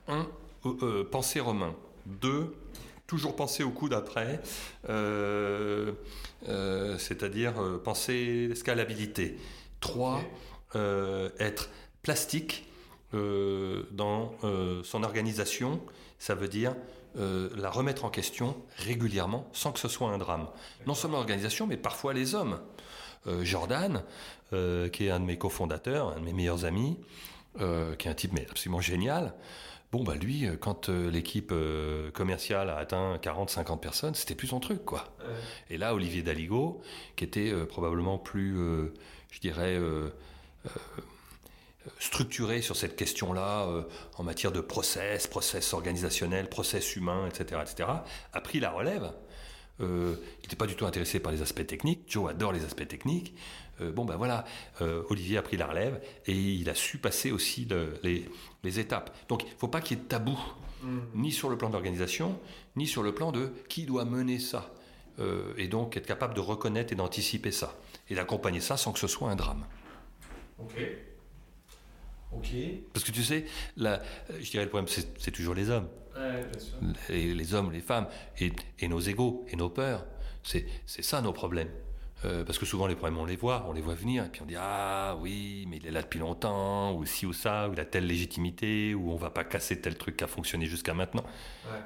un, 0.08 0.26
penser 1.10 1.40
romain. 1.40 1.74
Deux, 2.06 2.54
toujours 3.06 3.36
penser 3.36 3.62
au 3.62 3.70
coup 3.70 3.88
d'après, 3.88 4.40
c'est-à-dire 6.98 7.54
penser 7.84 8.54
scalabilité. 8.54 9.36
Trois, 9.80 10.22
être 10.74 11.68
plastique 12.02 12.66
euh, 13.14 13.84
dans 13.92 14.34
euh, 14.42 14.82
son 14.82 15.02
organisation, 15.04 15.80
ça 16.18 16.34
veut 16.34 16.48
dire 16.48 16.74
euh, 17.18 17.48
la 17.56 17.70
remettre 17.70 18.04
en 18.04 18.10
question 18.10 18.56
régulièrement 18.76 19.48
sans 19.52 19.72
que 19.72 19.78
ce 19.78 19.88
soit 19.88 20.10
un 20.10 20.18
drame. 20.18 20.48
Non 20.86 20.94
seulement 20.94 21.18
l'organisation, 21.18 21.66
mais 21.66 21.76
parfois 21.76 22.12
les 22.14 22.34
hommes. 22.34 22.58
Jordan, 23.42 24.02
qui 24.50 25.06
est 25.06 25.10
un 25.10 25.20
de 25.20 25.24
mes 25.24 25.38
cofondateurs, 25.38 26.14
un 26.16 26.20
de 26.20 26.24
mes 26.24 26.32
meilleurs 26.32 26.64
amis, 26.64 26.98
qui 27.58 27.62
est 27.64 28.10
un 28.10 28.14
type 28.14 28.32
mais 28.32 28.46
absolument 28.50 28.80
génial, 28.80 29.34
Bon, 29.92 30.02
bah 30.02 30.16
lui, 30.16 30.48
quand 30.60 30.88
l'équipe 30.88 31.54
commerciale 32.12 32.70
a 32.70 32.76
atteint 32.76 33.16
40-50 33.16 33.78
personnes, 33.78 34.14
c'était 34.16 34.34
plus 34.34 34.48
son 34.48 34.58
truc, 34.58 34.84
quoi. 34.84 35.16
Et 35.70 35.78
là, 35.78 35.94
Olivier 35.94 36.22
Daligo, 36.22 36.82
qui 37.14 37.22
était 37.24 37.52
probablement 37.66 38.18
plus, 38.18 38.56
je 39.30 39.40
dirais, 39.40 39.78
structuré 41.98 42.62
sur 42.62 42.76
cette 42.76 42.96
question-là 42.96 43.66
euh, 43.66 43.82
en 44.16 44.22
matière 44.22 44.52
de 44.52 44.60
process, 44.60 45.26
process 45.26 45.72
organisationnel, 45.72 46.48
process 46.48 46.96
humain, 46.96 47.26
etc., 47.28 47.60
etc., 47.62 47.88
a 48.32 48.40
pris 48.40 48.60
la 48.60 48.70
relève. 48.70 49.12
Il 49.80 50.16
n'était 50.42 50.56
pas 50.56 50.66
du 50.66 50.74
tout 50.74 50.86
intéressé 50.86 51.20
par 51.20 51.32
les 51.32 51.42
aspects 51.42 51.66
techniques. 51.66 52.04
Joe 52.08 52.30
adore 52.30 52.52
les 52.52 52.64
aspects 52.64 52.86
techniques. 52.86 53.34
bon, 53.80 54.04
ben 54.04 54.16
voilà, 54.16 54.44
Olivier 55.10 55.38
a 55.38 55.42
pris 55.42 55.56
la 55.56 55.66
relève 55.66 56.00
et 56.26 56.32
il 56.32 56.68
a 56.70 56.74
su 56.74 56.98
passer 56.98 57.30
aussi 57.30 57.68
les, 58.02 58.80
étapes. 58.80 59.14
Donc, 59.28 59.42
il 59.44 59.50
ne 59.50 59.58
faut 59.58 59.68
pas 59.68 59.80
qu'il 59.80 59.96
y 59.96 60.00
ait 60.00 60.02
de 60.02 60.08
tabou, 60.08 60.38
mm. 60.82 60.98
ni 61.14 61.30
sur 61.30 61.50
le 61.50 61.58
plan 61.58 61.70
d'organisation, 61.70 62.38
ni 62.74 62.86
sur 62.86 63.02
le 63.02 63.14
plan 63.14 63.32
de 63.32 63.52
qui 63.68 63.84
doit 63.84 64.04
mener 64.04 64.38
ça. 64.38 64.72
et 65.58 65.68
donc, 65.68 65.96
être 65.96 66.06
capable 66.06 66.34
de 66.34 66.40
reconnaître 66.40 66.92
et 66.92 66.96
d'anticiper 66.96 67.52
ça. 67.52 67.76
Et 68.08 68.14
d'accompagner 68.14 68.60
ça 68.60 68.76
sans 68.76 68.92
que 68.92 68.98
ce 68.98 69.08
soit 69.08 69.30
un 69.30 69.36
drame. 69.36 69.66
Ok. 70.58 70.74
Parce 72.92 73.04
que 73.04 73.12
tu 73.12 73.22
sais, 73.22 73.46
là, 73.76 74.02
je 74.28 74.50
dirais 74.50 74.64
le 74.64 74.70
problème, 74.70 74.88
c'est 74.88 75.30
toujours 75.30 75.54
les 75.54 75.70
hommes. 75.70 75.88
Les 77.08 77.54
hommes, 77.54 77.72
les 77.72 77.80
femmes, 77.80 78.08
et, 78.38 78.88
nos 78.88 79.00
égaux, 79.00 79.44
et 79.48 79.56
nos 79.56 79.68
peurs. 79.70 80.04
C'est 80.42 80.66
ça 80.86 81.20
nos 81.20 81.32
problèmes. 81.32 81.70
Euh, 82.24 82.44
parce 82.44 82.58
que 82.58 82.64
souvent 82.64 82.86
les 82.86 82.94
problèmes, 82.94 83.18
on 83.18 83.26
les 83.26 83.36
voit, 83.36 83.66
on 83.68 83.72
les 83.72 83.82
voit 83.82 83.94
venir, 83.94 84.24
et 84.24 84.28
puis 84.30 84.40
on 84.40 84.46
dit 84.46 84.56
Ah 84.58 85.16
oui, 85.20 85.66
mais 85.68 85.76
il 85.76 85.86
est 85.86 85.90
là 85.90 86.00
depuis 86.00 86.18
longtemps, 86.18 86.94
ou 86.94 87.04
ci 87.04 87.26
ou 87.26 87.34
ça, 87.34 87.68
ou 87.68 87.74
il 87.74 87.80
a 87.80 87.84
telle 87.84 88.06
légitimité, 88.06 88.94
ou 88.94 89.10
on 89.10 89.16
va 89.16 89.28
pas 89.28 89.44
casser 89.44 89.80
tel 89.80 89.96
truc 89.98 90.16
qui 90.16 90.24
a 90.24 90.26
fonctionné 90.26 90.64
jusqu'à 90.66 90.94
maintenant. 90.94 91.24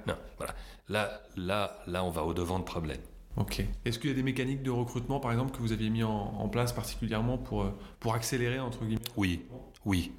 Non, 0.07 0.15
voilà. 0.39 0.55
Là, 0.89 1.23
là, 1.37 1.83
là, 1.87 2.05
on 2.05 2.11
va 2.11 2.25
au-devant 2.25 2.59
de 2.61 2.65
problèmes. 2.65 3.01
Ok. 3.37 3.65
Est-ce 3.85 3.99
qu'il 3.99 4.11
y 4.11 4.13
a 4.13 4.17
des 4.17 4.23
mécaniques 4.23 4.63
de 4.63 4.71
recrutement, 4.71 5.21
par 5.21 5.33
exemple, 5.33 5.53
que 5.53 5.59
vous 5.59 5.73
aviez 5.73 5.91
mis 5.91 6.03
en, 6.03 6.11
en 6.11 6.49
place 6.49 6.73
particulièrement 6.73 7.39
pour, 7.39 7.63
euh, 7.63 7.79
pour 7.99 8.15
accélérer, 8.15 8.61
entre 8.61 8.85
guillemets? 8.85 9.03
Oui, 9.17 9.47
oui. 9.85 10.13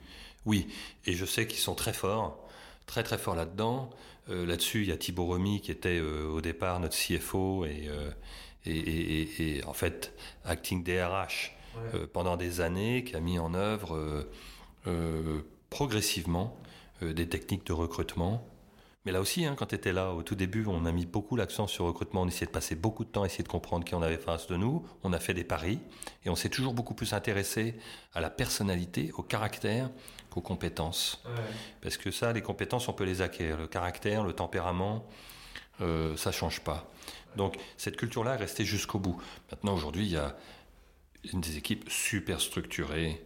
Oui, 0.46 0.68
et 1.06 1.14
je 1.14 1.26
sais 1.26 1.48
qu'ils 1.48 1.60
sont 1.60 1.76
très 1.76 1.94
forts, 1.94 2.40
très 2.86 3.04
très 3.04 3.18
forts 3.18 3.36
là-dedans. 3.36 3.90
Euh, 4.30 4.46
là-dessus, 4.46 4.82
il 4.82 4.90
y 4.90 4.92
a 4.92 4.98
Thibaut 4.98 5.28
Remy 5.28 5.62
qui 5.62 5.72
était 5.72 6.00
euh, 6.00 6.28
au 6.28 6.42
départ 6.42 6.80
notre 6.80 6.96
CFO 6.96 7.66
euh, 7.66 8.12
et, 8.66 9.58
et, 9.58 9.64
en 9.66 9.74
fait 9.74 10.14
acting 10.46 10.84
DRH 10.84 11.56
pendant 12.12 12.36
des 12.36 12.60
années, 12.60 13.06
qui 13.06 13.16
a 13.16 13.22
mis 13.22 13.40
en 13.40 13.54
œuvre 13.54 14.28
progressivement 15.70 16.60
des 17.02 17.30
techniques 17.30 17.66
de 17.66 17.72
recrutement 17.72 18.46
mais 19.06 19.12
là 19.12 19.20
aussi, 19.20 19.46
hein, 19.46 19.56
quand 19.58 19.68
tu 19.68 19.76
étais 19.76 19.94
là 19.94 20.14
au 20.14 20.22
tout 20.22 20.36
début, 20.36 20.64
on 20.68 20.86
a 20.86 20.92
mis 20.92 21.08
beaucoup 21.08 21.36
l'accent 21.36 21.66
sur 21.66 21.86
le 21.86 21.90
recrutement. 21.90 22.22
On 22.22 22.28
essayait 22.28 22.46
de 22.46 22.52
passer 22.52 22.76
beaucoup 22.76 23.04
de 23.04 23.10
temps 23.10 23.24
à 23.24 23.26
essayer 23.26 23.44
de 23.44 23.50
comprendre 23.50 23.84
qui 23.84 23.96
on 23.96 24.02
avait 24.04 24.18
face 24.18 24.46
de 24.46 24.56
nous. 24.56 24.86
On 25.04 25.12
a 25.12 25.20
fait 25.20 25.34
des 25.34 25.44
paris 25.44 25.80
et 26.24 26.30
on 26.30 26.36
s'est 26.36 26.50
toujours 26.50 26.76
beaucoup 26.76 26.94
plus 26.94 27.14
intéressé 27.14 27.76
à 28.14 28.22
la 28.22 28.30
personnalité, 28.30 29.12
au 29.18 29.24
caractère 29.24 29.90
qu'aux 30.32 30.42
compétences. 30.42 31.24
Parce 31.82 31.98
que 31.98 32.10
ça, 32.10 32.34
les 32.34 32.42
compétences, 32.42 32.88
on 32.88 32.94
peut 32.94 33.04
les 33.04 33.22
acquérir. 33.22 33.58
Le 33.58 33.68
caractère, 33.68 34.24
le 34.24 34.34
tempérament, 34.34 35.08
euh, 35.82 36.16
ça 36.18 36.32
change 36.32 36.62
pas. 36.62 36.90
Donc 37.36 37.58
cette 37.78 37.98
culture-là 37.98 38.34
est 38.34 38.38
restée 38.38 38.66
jusqu'au 38.66 39.00
bout. 39.00 39.22
Maintenant, 39.52 39.74
aujourd'hui, 39.74 40.06
il 40.06 40.12
y 40.12 40.18
a 40.18 40.36
une 41.32 41.42
des 41.42 41.58
équipes 41.58 41.90
super 41.90 42.42
structurées 42.42 43.24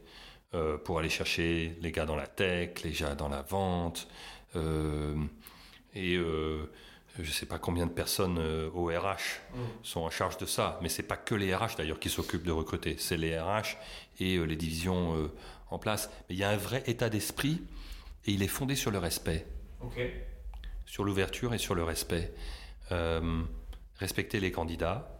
euh, 0.53 0.78
pour 0.78 0.99
aller 0.99 1.10
chercher 1.10 1.78
les 1.82 1.91
gars 1.91 2.06
dans 2.06 2.16
la 2.16 2.28
tech, 2.28 2.84
les 2.84 2.91
gars 2.91 3.16
dans 3.16 3.30
la 3.30 3.41
vente. 3.41 4.08
Euh, 4.56 5.16
et 5.93 6.18
je 7.20 7.28
ne 7.28 7.34
sais 7.34 7.45
pas 7.45 7.60
combien 7.60 7.86
de 7.86 7.91
personnes 7.91 8.38
euh, 8.39 8.70
au 8.74 8.88
RH 8.88 9.39
mm. 9.53 9.58
sont 9.84 10.01
en 10.01 10.10
charge 10.10 10.38
de 10.38 10.45
ça, 10.45 10.80
mais 10.82 10.89
c'est 10.89 11.03
pas 11.03 11.18
que 11.18 11.36
les 11.36 11.56
RH 11.56 11.78
d'ailleurs 11.78 11.99
qui 11.99 12.10
s'occupent 12.10 12.43
de 12.43 12.51
recruter, 12.51 12.95
c'est 12.99 13.18
les 13.18 13.39
RH 13.39 13.78
et 14.20 14.36
euh, 14.36 14.43
les 14.43 14.56
divisions 14.56 15.30
en 15.70 15.80
place. 15.80 16.09
Mais 16.30 16.36
il 16.36 16.38
y 16.38 16.43
a 16.43 16.49
un 16.49 16.57
vrai 16.57 16.84
état 16.88 17.09
d'esprit 17.09 17.61
et 18.26 18.32
il 18.32 18.43
est 18.43 18.47
fondé 18.47 18.76
sur 18.76 18.91
le 18.91 18.97
respect, 18.97 19.45
sur 20.86 21.03
l'ouverture 21.03 21.53
et 21.53 21.57
sur 21.57 21.76
le 21.76 21.84
respect. 21.84 22.34
respecter 23.99 24.39
les 24.39 24.51
candidats, 24.51 25.16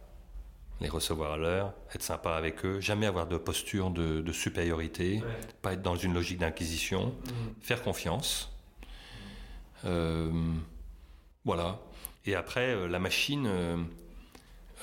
les 0.82 0.90
recevoir 0.90 1.34
à 1.34 1.38
l'heure, 1.38 1.74
être 1.94 2.04
sympa 2.04 2.32
avec 2.32 2.66
eux, 2.66 2.80
jamais 2.80 3.06
avoir 3.06 3.28
de 3.28 3.38
posture 3.38 3.92
de, 3.92 4.32
supériorité, 4.32 5.22
pas 5.62 5.74
être 5.74 5.82
dans 5.82 5.96
une 5.96 6.14
logique 6.14 6.40
d'inquisition, 6.40 7.08
mm. 7.08 7.62
faire 7.62 7.82
confiance. 7.82 8.52
Euh, 9.86 10.32
voilà. 11.46 11.80
Et 12.26 12.36
après, 12.36 12.74
euh, 12.74 12.88
la 12.88 13.00
machine, 13.00 13.48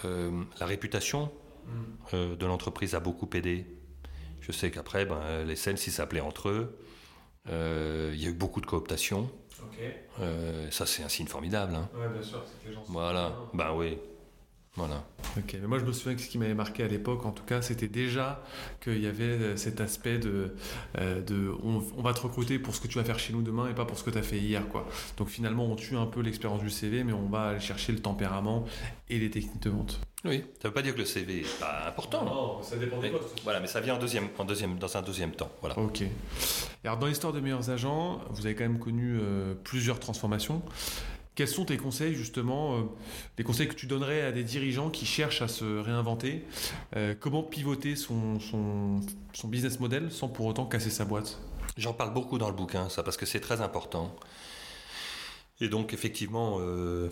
euh, 0.05 0.45
la 0.59 0.67
réputation 0.67 1.31
mm. 2.13 2.37
de 2.37 2.47
l'entreprise 2.47 2.95
a 2.95 3.01
beaucoup 3.01 3.29
aidé. 3.35 3.67
Je 4.43 4.53
sais 4.53 4.71
qu'après, 4.71 5.07
ben, 5.07 5.45
les 5.45 5.57
scènes, 5.57 5.77
s'ils 5.77 5.93
s'appelaient 5.93 6.21
entre 6.21 6.51
eux, 6.51 6.79
il 7.47 8.21
y 8.21 8.27
a 8.27 8.29
eu 8.29 8.35
beaucoup 8.35 8.61
de 8.61 8.67
cooptation. 8.67 9.31
ça, 10.71 10.85
c'est 10.87 11.03
un 11.03 11.09
signe 11.09 11.27
formidable. 11.27 11.75
Hein. 11.75 11.89
bien 12.13 12.23
sûr, 12.23 12.45
les 12.67 12.73
gens 12.73 12.85
Voilà, 12.89 13.33
ben 13.55 13.73
oui. 13.75 13.99
Voilà. 14.75 15.05
Ok, 15.37 15.57
mais 15.61 15.67
moi 15.67 15.79
je 15.79 15.85
me 15.85 15.93
souviens 15.93 16.15
que 16.15 16.23
ce 16.23 16.29
qui 16.29 16.39
m'avait 16.39 16.55
marqué 16.55 16.83
à 16.83 16.89
l'époque, 16.89 17.27
en 17.27 17.33
tout 17.33 17.45
cas, 17.45 17.61
c'était 17.61 17.89
déjà 17.89 18.43
qu'il 18.83 19.03
y 19.03 19.07
avait 19.07 19.25
euh, 19.25 19.57
cet 19.57 19.83
aspect 19.83 20.19
de, 20.19 20.55
euh, 20.99 21.21
de 21.21 21.53
on, 21.63 22.03
va 22.03 22.15
te 22.15 22.21
recruter 22.21 22.59
pour 22.59 22.75
ce 22.75 22.81
que 22.81 22.89
tu 22.89 22.97
vas 22.97 23.05
faire 23.05 23.19
chez 23.19 23.35
nous 23.35 23.43
demain 23.43 23.69
et 23.69 23.75
pas 23.75 23.85
pour 23.85 23.99
ce 23.99 24.05
que 24.05 24.11
tu 24.11 24.17
as 24.17 24.23
fait 24.23 24.39
hier. 24.39 24.67
Quoi. 24.69 24.89
Donc 25.19 25.29
finalement, 25.29 25.67
on 25.67 25.77
tue 25.77 25.97
un 25.97 26.07
peu 26.07 26.21
l'expérience 26.21 26.63
du 26.63 26.71
CV, 26.71 27.05
mais 27.05 27.13
on 27.13 27.29
va 27.29 27.49
aller 27.49 27.61
chercher 27.61 27.93
le 27.93 28.01
tempérament 28.01 28.65
et 29.11 29.19
les 29.19 29.31
techniques 29.31 29.63
de 29.63 29.71
vente. 29.71 30.01
Oui, 30.25 30.45
ça 30.55 30.69
ne 30.69 30.69
veut 30.69 30.75
pas 30.75 30.83
dire 30.83 30.95
que 30.95 31.01
le 31.01 31.05
CV 31.05 31.43
n'est 31.43 31.61
pas 31.61 31.89
important. 31.89 32.25
Non, 32.25 32.63
ça 32.63 32.77
dépend 32.77 32.99
des 33.01 33.11
postes. 33.11 33.41
Voilà, 33.43 33.61
mais 33.61 33.67
ça 33.67 33.81
vient 33.81 33.97
en 33.97 33.99
deuxième, 33.99 34.29
en 34.39 34.45
deuxième, 34.45 34.79
dans 34.79 34.97
un 34.97 35.03
deuxième 35.03 35.33
temps. 35.33 35.51
Voilà. 35.61 35.77
Ok. 35.79 36.03
Alors 36.85 36.97
dans 36.97 37.09
l'histoire 37.09 37.33
de 37.33 37.41
meilleurs 37.41 37.71
agents, 37.71 38.21
vous 38.31 38.47
avez 38.47 38.55
quand 38.55 38.65
même 38.65 38.79
connu 38.79 39.19
euh, 39.21 39.55
plusieurs 39.55 39.99
transformations. 39.99 40.63
Quels 41.35 41.49
sont 41.49 41.65
tes 41.65 41.77
conseils 41.77 42.15
justement, 42.15 42.77
euh, 42.77 42.83
des 43.37 43.45
conseils 43.45 43.69
que 43.69 43.75
tu 43.75 43.87
donnerais 43.87 44.23
à 44.23 44.33
des 44.33 44.45
dirigeants 44.45 44.91
qui 44.91 45.07
cherchent 45.07 45.43
à 45.43 45.49
se 45.49 45.65
réinventer 45.65 46.45
euh, 46.97 47.15
Comment 47.19 47.43
pivoter 47.43 47.97
son, 47.97 48.39
son, 48.41 49.01
business 49.49 49.81
model 49.81 50.11
sans 50.11 50.29
pour 50.29 50.47
autant 50.47 50.67
casser 50.67 50.91
sa 50.91 51.05
boîte? 51.05 51.41
J'en 51.77 51.95
parle 51.95 52.13
beaucoup 52.13 52.37
dans 52.37 52.49
le 52.49 52.55
bouquin, 52.55 52.89
ça, 52.91 53.03
parce 53.03 53.17
que 53.17 53.25
c'est 53.25 53.41
très 53.41 53.63
important. 53.63 54.15
Et 55.61 55.69
donc 55.69 55.95
effectivement, 55.95 56.59
euh, 56.61 57.09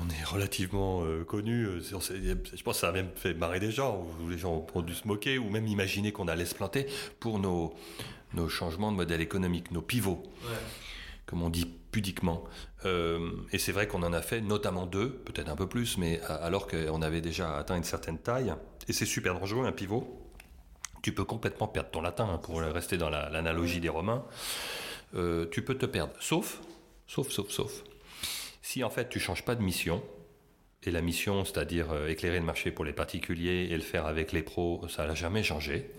on 0.00 0.08
est 0.08 0.24
relativement 0.24 1.04
connu. 1.26 1.66
Je 1.82 2.62
pense 2.62 2.76
que 2.76 2.80
ça 2.80 2.88
a 2.88 2.92
même 2.92 3.10
fait 3.14 3.34
marrer 3.34 3.60
des 3.60 3.70
gens, 3.70 4.06
où 4.22 4.28
les 4.30 4.38
gens 4.38 4.66
ont 4.74 4.82
dû 4.82 4.94
se 4.94 5.06
moquer, 5.06 5.36
ou 5.36 5.50
même 5.50 5.66
imaginer 5.66 6.12
qu'on 6.12 6.28
allait 6.28 6.46
se 6.46 6.54
planter 6.54 6.86
pour 7.18 7.38
nos, 7.38 7.74
nos 8.32 8.48
changements 8.48 8.90
de 8.90 8.96
modèle 8.96 9.20
économique, 9.20 9.70
nos 9.70 9.82
pivots. 9.82 10.22
Ouais 10.44 10.56
comme 11.30 11.42
on 11.42 11.50
dit 11.50 11.70
pudiquement. 11.90 12.44
Euh, 12.84 13.30
et 13.52 13.58
c'est 13.58 13.72
vrai 13.72 13.86
qu'on 13.86 14.02
en 14.02 14.12
a 14.12 14.22
fait 14.22 14.40
notamment 14.40 14.86
deux, 14.86 15.10
peut-être 15.10 15.48
un 15.48 15.56
peu 15.56 15.68
plus, 15.68 15.98
mais 15.98 16.20
alors 16.22 16.66
qu'on 16.66 17.02
avait 17.02 17.20
déjà 17.20 17.56
atteint 17.56 17.76
une 17.76 17.84
certaine 17.84 18.18
taille. 18.18 18.54
Et 18.88 18.92
c'est 18.92 19.06
super 19.06 19.38
dangereux, 19.38 19.66
un 19.66 19.72
pivot. 19.72 20.16
Tu 21.02 21.12
peux 21.12 21.24
complètement 21.24 21.68
perdre 21.68 21.90
ton 21.90 22.02
latin, 22.02 22.28
hein, 22.28 22.38
pour 22.38 22.60
rester 22.60 22.98
dans 22.98 23.10
l'analogie 23.10 23.80
des 23.80 23.88
Romains. 23.88 24.24
Euh, 25.14 25.46
tu 25.50 25.62
peux 25.62 25.76
te 25.76 25.86
perdre, 25.86 26.12
sauf, 26.20 26.60
sauf, 27.06 27.30
sauf, 27.30 27.50
sauf. 27.50 27.84
Si 28.62 28.84
en 28.84 28.90
fait 28.90 29.08
tu 29.08 29.18
changes 29.18 29.44
pas 29.44 29.54
de 29.54 29.62
mission, 29.62 30.02
et 30.82 30.90
la 30.90 31.02
mission, 31.02 31.44
c'est-à-dire 31.44 31.92
euh, 31.92 32.08
éclairer 32.08 32.38
le 32.38 32.44
marché 32.44 32.70
pour 32.70 32.84
les 32.84 32.92
particuliers 32.92 33.68
et 33.70 33.74
le 33.74 33.82
faire 33.82 34.06
avec 34.06 34.32
les 34.32 34.42
pros, 34.42 34.86
ça 34.88 35.06
n'a 35.06 35.14
jamais 35.14 35.42
changé. 35.42 35.90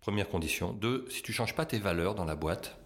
Première 0.00 0.28
condition. 0.28 0.72
Deux, 0.72 1.06
si 1.08 1.22
tu 1.22 1.32
changes 1.32 1.54
pas 1.54 1.64
tes 1.64 1.78
valeurs 1.78 2.14
dans 2.14 2.24
la 2.24 2.34
boîte, 2.34 2.76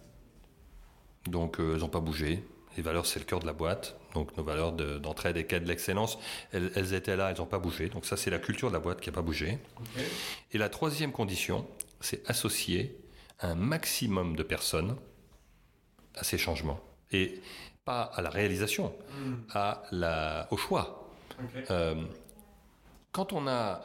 donc 1.27 1.59
euh, 1.59 1.73
elles 1.75 1.81
n'ont 1.81 1.89
pas 1.89 1.99
bougé. 1.99 2.43
Les 2.77 2.83
valeurs, 2.83 3.05
c'est 3.05 3.19
le 3.19 3.25
cœur 3.25 3.39
de 3.39 3.45
la 3.45 3.53
boîte. 3.53 3.97
Donc 4.13 4.35
nos 4.37 4.43
valeurs 4.43 4.71
d'entraide 4.71 5.37
et 5.37 5.45
quête 5.45 5.63
de 5.63 5.67
l'excellence, 5.67 6.17
elles, 6.51 6.93
étaient 6.93 7.15
là, 7.15 7.29
elles 7.29 7.37
n'ont 7.37 7.45
pas 7.45 7.59
bougé. 7.59 7.89
Donc 7.89 8.05
ça, 8.05 8.17
c'est 8.17 8.29
la 8.29 8.39
culture 8.39 8.69
de 8.69 8.73
la 8.73 8.79
boîte 8.79 9.01
qui 9.01 9.09
n'a 9.09 9.13
pas 9.13 9.21
bougé. 9.21 9.59
Et 10.51 10.57
la 10.57 10.69
troisième 10.69 11.11
condition, 11.11 11.67
c'est 11.99 12.27
associer 12.29 12.97
un 13.41 13.55
maximum 13.55 14.35
de 14.35 14.43
personnes 14.43 14.95
à 16.15 16.23
ces 16.23 16.37
changements. 16.37 16.79
Et 17.11 17.41
pas 17.85 18.01
à 18.01 18.21
la 18.21 18.29
réalisation, 18.29 18.93
hmm. 19.11 19.33
à 19.51 19.83
la, 19.91 20.47
au 20.51 20.57
choix. 20.57 21.09
Euh, 21.71 21.95
quand 23.11 23.33
on 23.33 23.47
a, 23.47 23.81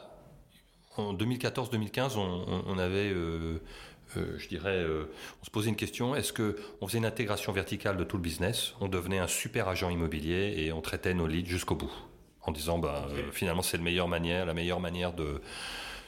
en 0.97 1.13
2014-2015, 1.13 2.17
on, 2.17 2.77
avait 2.77 3.11
euh, 3.11 3.59
euh, 4.17 4.37
je 4.37 4.47
dirais, 4.47 4.77
euh, 4.77 5.05
on 5.41 5.45
se 5.45 5.49
posait 5.49 5.69
une 5.69 5.75
question 5.75 6.15
est-ce 6.15 6.33
que 6.33 6.57
on 6.81 6.87
faisait 6.87 6.97
une 6.97 7.05
intégration 7.05 7.51
verticale 7.51 7.97
de 7.97 8.03
tout 8.03 8.17
le 8.17 8.23
business 8.23 8.73
On 8.81 8.87
devenait 8.87 9.19
un 9.19 9.27
super 9.27 9.67
agent 9.67 9.89
immobilier 9.89 10.55
et 10.57 10.71
on 10.71 10.81
traitait 10.81 11.13
nos 11.13 11.27
leads 11.27 11.49
jusqu'au 11.49 11.75
bout, 11.75 11.91
en 12.43 12.51
disant 12.51 12.77
bah, 12.77 13.07
euh, 13.11 13.31
finalement 13.31 13.61
c'est 13.61 13.77
la 13.77 13.83
meilleure 13.83 14.07
manière, 14.07 14.45
la 14.45 14.53
meilleure 14.53 14.79
manière 14.79 15.13
de 15.13 15.41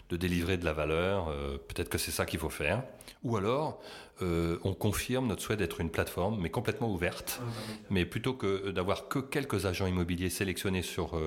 de 0.09 0.15
délivrer 0.15 0.55
de 0.57 0.63
la 0.63 0.71
valeur. 0.71 1.35
Peut-être 1.67 1.89
que 1.89 1.97
c'est 1.97 2.11
ça 2.11 2.25
qu'il 2.25 2.39
faut 2.39 2.47
faire. 2.47 2.81
Ou 3.23 3.35
alors, 3.35 3.81
on 4.21 4.73
confirme 4.73 5.27
notre 5.27 5.41
souhait 5.41 5.57
d'être 5.57 5.81
une 5.81 5.89
plateforme, 5.89 6.39
mais 6.39 6.49
complètement 6.49 6.89
ouverte. 6.89 7.41
Mais 7.89 8.05
plutôt 8.05 8.33
que 8.33 8.71
d'avoir 8.71 9.09
que 9.09 9.19
quelques 9.19 9.65
agents 9.65 9.85
immobiliers 9.85 10.29
sélectionnés 10.29 10.81
sur 10.81 11.19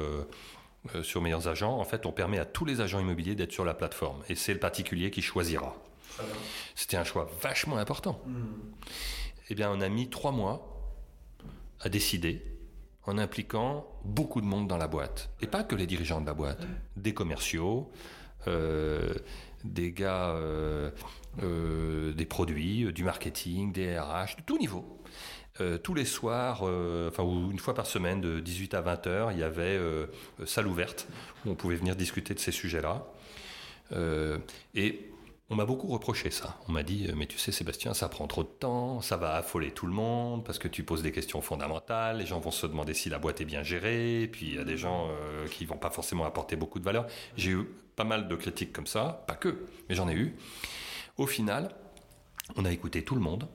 sur 1.03 1.21
meilleurs 1.21 1.47
agents, 1.47 1.79
en 1.79 1.85
fait, 1.85 2.07
on 2.07 2.13
permet 2.13 2.39
à 2.39 2.47
tous 2.47 2.65
les 2.65 2.81
agents 2.81 3.01
immobiliers 3.01 3.35
d'être 3.35 3.53
sur 3.53 3.67
la 3.67 3.75
plateforme. 3.75 4.23
Et 4.31 4.35
c'est 4.35 4.55
le 4.55 4.61
particulier 4.61 5.11
qui 5.11 5.21
choisira. 5.21 5.77
C'était 6.75 6.97
un 6.97 7.05
choix 7.05 7.31
vachement 7.41 7.77
important. 7.77 8.21
Hmm. 8.27 8.47
Eh 9.49 9.55
bien, 9.55 9.71
on 9.71 9.81
a 9.81 9.89
mis 9.89 10.09
trois 10.09 10.33
mois 10.33 10.95
à 11.81 11.89
décider 11.89 12.45
en 13.05 13.19
impliquant 13.19 13.87
beaucoup 14.05 14.41
de 14.41 14.47
monde 14.47 14.69
dans 14.69 14.77
la 14.77 14.87
boîte. 14.87 15.31
Et 15.41 15.47
pas 15.47 15.65
que 15.65 15.75
les 15.75 15.87
dirigeants 15.87 16.21
de 16.21 16.27
la 16.27 16.35
boîte, 16.35 16.63
des 16.97 17.15
commerciaux, 17.15 17.91
euh, 18.49 19.15
des 19.65 19.93
gars 19.93 20.31
euh, 20.31 20.91
euh, 21.43 22.13
des 22.13 22.25
produits, 22.25 22.91
du 22.93 23.05
marketing, 23.05 23.73
des 23.73 23.99
RH, 23.99 24.37
de 24.39 24.43
tout 24.47 24.59
niveau. 24.59 25.03
tous 25.83 25.93
les 25.93 26.07
soirs, 26.07 26.63
enfin 26.63 27.23
une 27.23 27.59
fois 27.59 27.75
par 27.75 27.85
semaine, 27.85 28.23
de 28.23 28.41
18 28.41 28.73
à 28.73 28.81
20 28.81 29.07
heures, 29.07 29.33
il 29.33 29.39
y 29.39 29.43
avait 29.43 29.79
salle 30.47 30.67
ouverte 30.67 31.07
où 31.45 31.51
on 31.51 31.55
pouvait 31.55 31.77
venir 31.77 31.97
discuter 31.97 32.33
de 32.33 32.39
ces 32.39 32.53
sujets-là. 32.53 33.05
et 34.75 35.11
on 35.51 35.57
m'a 35.57 35.65
beaucoup 35.65 35.89
reproché 35.89 36.31
ça. 36.31 36.57
On 36.69 36.73
m'a 36.73 36.85
dit, 36.85 37.09
mais 37.17 37.27
tu 37.27 37.37
sais 37.37 37.51
Sébastien, 37.51 37.93
ça 37.93 38.09
prend 38.09 38.29
trop 38.29 38.45
de 38.45 38.49
temps, 38.49 39.01
ça 39.01 39.17
va 39.17 39.35
affoler 39.35 39.73
tout 39.73 39.87
le 39.87 39.93
monde, 39.93 40.45
parce 40.45 40.61
que 40.61 40.69
tu 40.69 40.85
poses 40.85 41.03
des 41.03 41.11
questions 41.11 41.43
fondamentales, 41.43 42.19
les 42.19 42.27
gens 42.27 42.39
vont 42.39 42.53
se 42.53 42.67
demander 42.69 42.95
si 42.95 43.11
la 43.11 43.19
boîte 43.19 43.41
est 43.41 43.45
bien 43.45 43.65
gérée, 43.65 44.29
puis 44.31 44.47
il 44.47 44.55
y 44.55 44.59
a 44.59 44.65
des 44.65 44.77
gens 44.77 45.09
euh, 45.09 45.49
qui 45.49 45.65
vont 45.65 45.77
pas 45.77 45.91
forcément 45.91 46.25
apporter 46.25 46.55
beaucoup 46.55 46.79
de 46.79 46.85
valeur. 46.85 47.07
J'ai 47.37 47.51
eu 47.51 47.65
pas 47.97 48.05
mal 48.05 48.29
de 48.29 48.37
critiques 48.37 48.73
comme 48.73 48.87
ça, 48.87 49.25
pas 49.27 49.35
que, 49.35 49.67
mais 49.89 49.97
j'en 49.97 50.09
ai 50.09 50.15
eu. 50.15 50.37
Au 51.17 51.27
final, 51.27 51.75
on 52.55 52.65
a 52.65 52.71
écouté 52.71 53.03
tout 53.03 53.17
le 53.17 53.21
monde, 53.21 53.49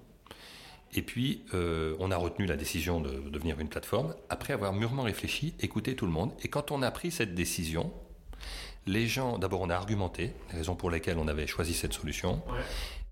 et 0.93 1.01
puis 1.01 1.45
euh, 1.53 1.95
on 1.99 2.11
a 2.11 2.17
retenu 2.17 2.45
la 2.45 2.57
décision 2.57 2.99
de 2.99 3.29
devenir 3.29 3.57
une 3.61 3.69
plateforme, 3.69 4.15
après 4.27 4.51
avoir 4.51 4.73
mûrement 4.73 5.03
réfléchi, 5.03 5.55
écouté 5.61 5.95
tout 5.95 6.05
le 6.05 6.11
monde, 6.11 6.33
et 6.43 6.49
quand 6.49 6.71
on 6.71 6.81
a 6.81 6.91
pris 6.91 7.09
cette 7.09 7.35
décision, 7.35 7.93
les 8.85 9.07
gens, 9.07 9.37
d'abord, 9.37 9.61
on 9.61 9.69
a 9.69 9.75
argumenté 9.75 10.33
les 10.51 10.57
raisons 10.57 10.75
pour 10.75 10.89
lesquelles 10.89 11.17
on 11.17 11.27
avait 11.27 11.47
choisi 11.47 11.73
cette 11.73 11.93
solution, 11.93 12.41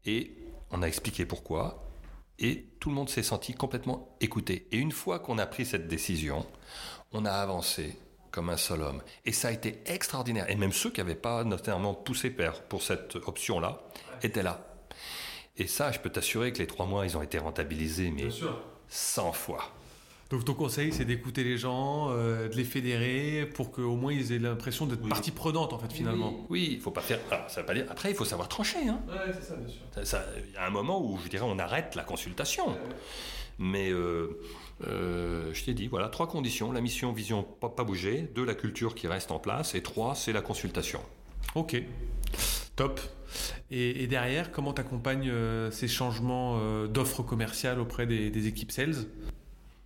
et 0.05 0.31
on 0.71 0.81
a 0.81 0.87
expliqué 0.87 1.25
pourquoi, 1.25 1.83
et 2.39 2.65
tout 2.79 2.89
le 2.89 2.95
monde 2.95 3.09
s'est 3.09 3.23
senti 3.23 3.53
complètement 3.53 4.15
écouté. 4.19 4.67
Et 4.71 4.77
une 4.77 4.91
fois 4.91 5.19
qu'on 5.19 5.37
a 5.37 5.45
pris 5.45 5.65
cette 5.65 5.87
décision, 5.87 6.45
on 7.11 7.25
a 7.25 7.31
avancé 7.31 7.95
comme 8.31 8.49
un 8.49 8.57
seul 8.57 8.81
homme. 8.81 9.01
Et 9.25 9.31
ça 9.31 9.49
a 9.49 9.51
été 9.51 9.81
extraordinaire. 9.85 10.49
Et 10.49 10.55
même 10.55 10.73
ceux 10.73 10.89
qui 10.89 10.99
n'avaient 10.99 11.13
pas 11.15 11.43
notamment 11.43 11.93
poussé 11.93 12.31
père 12.31 12.63
pour 12.63 12.81
cette 12.81 13.15
option-là 13.15 13.83
étaient 14.23 14.41
là. 14.41 14.67
Et 15.55 15.67
ça, 15.67 15.91
je 15.91 15.99
peux 15.99 16.09
t'assurer 16.09 16.51
que 16.51 16.57
les 16.57 16.67
trois 16.67 16.87
mois, 16.87 17.05
ils 17.05 17.15
ont 17.15 17.21
été 17.21 17.37
rentabilisés, 17.37 18.09
mais 18.09 18.29
100 18.89 19.31
fois. 19.33 19.71
Donc 20.33 20.45
ton 20.45 20.55
conseil, 20.55 20.91
c'est 20.91 21.05
d'écouter 21.05 21.43
les 21.43 21.59
gens, 21.59 22.07
euh, 22.09 22.49
de 22.49 22.55
les 22.55 22.63
fédérer 22.63 23.47
pour 23.53 23.71
qu'au 23.71 23.95
moins 23.95 24.11
ils 24.11 24.31
aient 24.31 24.39
l'impression 24.39 24.87
d'être 24.87 25.07
partie 25.07 25.29
prenante 25.29 25.73
en 25.73 25.77
fait 25.77 25.93
finalement. 25.93 26.47
Oui, 26.49 26.69
il 26.71 26.79
faut 26.81 26.89
pas 26.89 27.01
faire. 27.01 27.19
ça 27.49 27.61
veut 27.61 27.67
pas 27.67 27.75
dire. 27.75 27.85
Après, 27.91 28.09
il 28.09 28.15
faut 28.15 28.25
savoir 28.25 28.49
trancher. 28.49 28.79
Hein. 28.89 28.99
Ouais, 29.07 29.31
c'est 29.31 29.43
ça, 29.43 29.55
bien 29.55 29.67
sûr. 29.67 29.83
Il 30.47 30.53
y 30.55 30.57
a 30.57 30.65
un 30.65 30.71
moment 30.71 31.05
où 31.05 31.19
je 31.23 31.29
dirais 31.29 31.45
on 31.47 31.59
arrête 31.59 31.93
la 31.93 32.01
consultation. 32.01 32.75
Mais 33.59 33.91
euh, 33.91 34.39
euh, 34.87 35.53
je 35.53 35.65
t'ai 35.65 35.75
dit, 35.75 35.85
voilà, 35.85 36.09
trois 36.09 36.27
conditions 36.27 36.71
la 36.71 36.81
mission, 36.81 37.13
vision, 37.13 37.43
pas, 37.43 37.69
pas 37.69 37.83
bouger. 37.83 38.27
Deux, 38.33 38.43
la 38.43 38.55
culture 38.55 38.95
qui 38.95 39.05
reste 39.05 39.29
en 39.29 39.37
place. 39.37 39.75
Et 39.75 39.83
trois, 39.83 40.15
c'est 40.15 40.33
la 40.33 40.41
consultation. 40.41 41.01
Ok, 41.53 41.79
top. 42.75 42.99
Et, 43.69 44.07
derrière, 44.07 44.51
comment 44.51 44.73
tu 44.73 44.81
accompagnes 44.81 45.31
ces 45.69 45.87
changements 45.87 46.85
d'offres 46.87 47.21
commerciales 47.21 47.79
auprès 47.79 48.07
des 48.07 48.47
équipes 48.47 48.71
sales? 48.71 49.05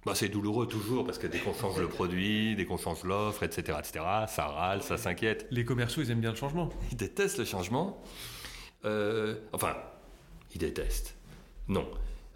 Bah, 0.08 0.16
c'est 0.16 0.30
douloureux 0.30 0.68
toujours 0.68 1.06
parce 1.06 1.18
que 1.18 1.28
dès 1.28 1.40
qu'on 1.40 1.54
change 1.54 1.78
le 1.80 1.90
produit, 1.90 2.56
dès 2.56 2.64
qu'on 2.64 2.78
change 2.78 3.04
l'offre, 3.04 3.44
etc., 3.44 3.78
etc., 3.78 4.06
ça 4.30 4.46
râle, 4.46 4.82
ça 4.82 4.98
s'inquiète. 4.98 5.48
Les 5.52 5.66
commerciaux, 5.66 6.02
ils 6.02 6.12
aiment 6.12 6.22
bien 6.22 6.32
le 6.32 6.38
changement. 6.38 6.70
Ils 6.92 6.98
détestent 6.98 7.40
le 7.40 7.44
changement. 7.44 8.02
Euh, 8.86 9.36
enfin, 9.52 9.76
ils 10.56 10.60
détestent. 10.60 11.14
Non. 11.68 11.86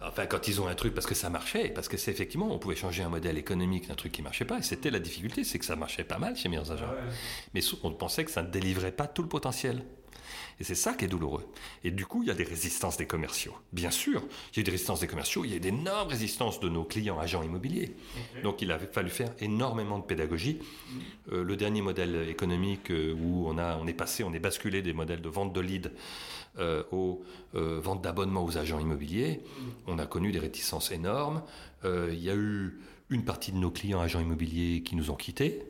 Enfin, 0.02 0.26
quand 0.26 0.48
ils 0.48 0.60
ont 0.60 0.66
un 0.66 0.74
truc, 0.74 0.92
parce 0.92 1.06
que 1.06 1.14
ça 1.14 1.30
marchait, 1.30 1.70
parce 1.70 1.88
que 1.88 1.96
c'est 1.96 2.10
effectivement, 2.10 2.52
on 2.52 2.58
pouvait 2.58 2.76
changer 2.76 3.02
un 3.02 3.08
modèle 3.08 3.38
économique 3.38 3.88
d'un 3.88 3.94
truc 3.94 4.12
qui 4.12 4.20
marchait 4.20 4.44
pas, 4.44 4.58
et 4.58 4.62
c'était 4.62 4.90
la 4.90 4.98
difficulté, 4.98 5.42
c'est 5.42 5.58
que 5.58 5.64
ça 5.64 5.76
marchait 5.76 6.04
pas 6.04 6.18
mal 6.18 6.36
chez 6.36 6.50
Meilleurs 6.50 6.72
Agents. 6.72 6.92
Mais 7.54 7.62
on 7.84 7.92
pensait 7.92 8.26
que 8.26 8.30
ça 8.30 8.42
ne 8.42 8.50
délivrait 8.50 8.92
pas 8.92 9.06
tout 9.06 9.22
le 9.22 9.28
potentiel. 9.28 9.82
Et 10.60 10.64
c'est 10.64 10.74
ça 10.74 10.94
qui 10.94 11.04
est 11.04 11.08
douloureux. 11.08 11.46
Et 11.84 11.90
du 11.90 12.06
coup, 12.06 12.22
il 12.22 12.28
y 12.28 12.30
a 12.30 12.34
des 12.34 12.44
résistances 12.44 12.96
des 12.96 13.06
commerciaux. 13.06 13.54
Bien 13.72 13.90
sûr, 13.90 14.22
il 14.52 14.58
y 14.58 14.60
a 14.60 14.64
des 14.64 14.70
résistances 14.70 15.00
des 15.00 15.06
commerciaux, 15.06 15.44
il 15.44 15.52
y 15.52 15.56
a 15.56 15.58
d'énormes 15.58 16.08
résistances 16.08 16.60
de 16.60 16.68
nos 16.68 16.84
clients 16.84 17.18
agents 17.18 17.42
immobiliers. 17.42 17.94
Donc 18.42 18.62
il 18.62 18.70
a 18.72 18.78
fallu 18.78 19.10
faire 19.10 19.32
énormément 19.40 19.98
de 19.98 20.04
pédagogie. 20.04 20.58
Euh, 21.32 21.44
le 21.44 21.56
dernier 21.56 21.82
modèle 21.82 22.28
économique 22.28 22.90
euh, 22.90 23.14
où 23.14 23.46
on, 23.48 23.58
a, 23.58 23.76
on 23.76 23.86
est 23.86 23.92
passé, 23.92 24.24
on 24.24 24.32
est 24.32 24.40
basculé 24.40 24.82
des 24.82 24.92
modèles 24.92 25.20
de 25.20 25.28
vente 25.28 25.52
de 25.52 25.60
leads 25.60 25.90
euh, 26.58 26.82
aux 26.90 27.24
ventes 27.54 28.02
d'abonnements 28.02 28.44
aux 28.44 28.58
agents 28.58 28.78
immobiliers, 28.78 29.40
on 29.86 29.98
a 29.98 30.06
connu 30.06 30.32
des 30.32 30.38
réticences 30.38 30.90
énormes. 30.90 31.42
il 31.84 32.18
y 32.18 32.30
a 32.30 32.34
eu 32.34 32.80
une 33.10 33.24
partie 33.24 33.52
de 33.52 33.58
nos 33.58 33.70
clients 33.70 34.00
agents 34.00 34.20
immobiliers 34.20 34.82
qui 34.82 34.96
nous 34.96 35.10
ont 35.10 35.16
quittés, 35.16 35.62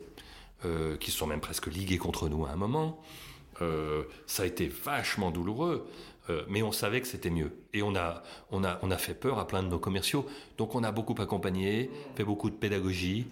qui 0.99 1.11
sont 1.11 1.27
même 1.27 1.41
presque 1.41 1.67
ligués 1.67 1.97
contre 1.97 2.29
nous 2.29 2.45
à 2.45 2.51
un 2.51 2.55
moment. 2.55 3.01
Euh, 3.61 4.03
ça 4.25 4.43
a 4.43 4.45
été 4.45 4.67
vachement 4.67 5.31
douloureux, 5.31 5.87
euh, 6.29 6.43
mais 6.47 6.63
on 6.63 6.71
savait 6.71 7.01
que 7.01 7.07
c'était 7.07 7.29
mieux. 7.29 7.51
Et 7.73 7.83
on 7.83 7.95
a, 7.95 8.23
on, 8.51 8.63
a, 8.63 8.79
on 8.81 8.91
a 8.91 8.97
fait 8.97 9.13
peur 9.13 9.39
à 9.39 9.47
plein 9.47 9.63
de 9.63 9.67
nos 9.67 9.79
commerciaux. 9.79 10.25
Donc 10.57 10.75
on 10.75 10.83
a 10.83 10.91
beaucoup 10.91 11.15
accompagné, 11.21 11.89
fait 12.15 12.23
beaucoup 12.23 12.49
de 12.49 12.55
pédagogie, 12.55 13.27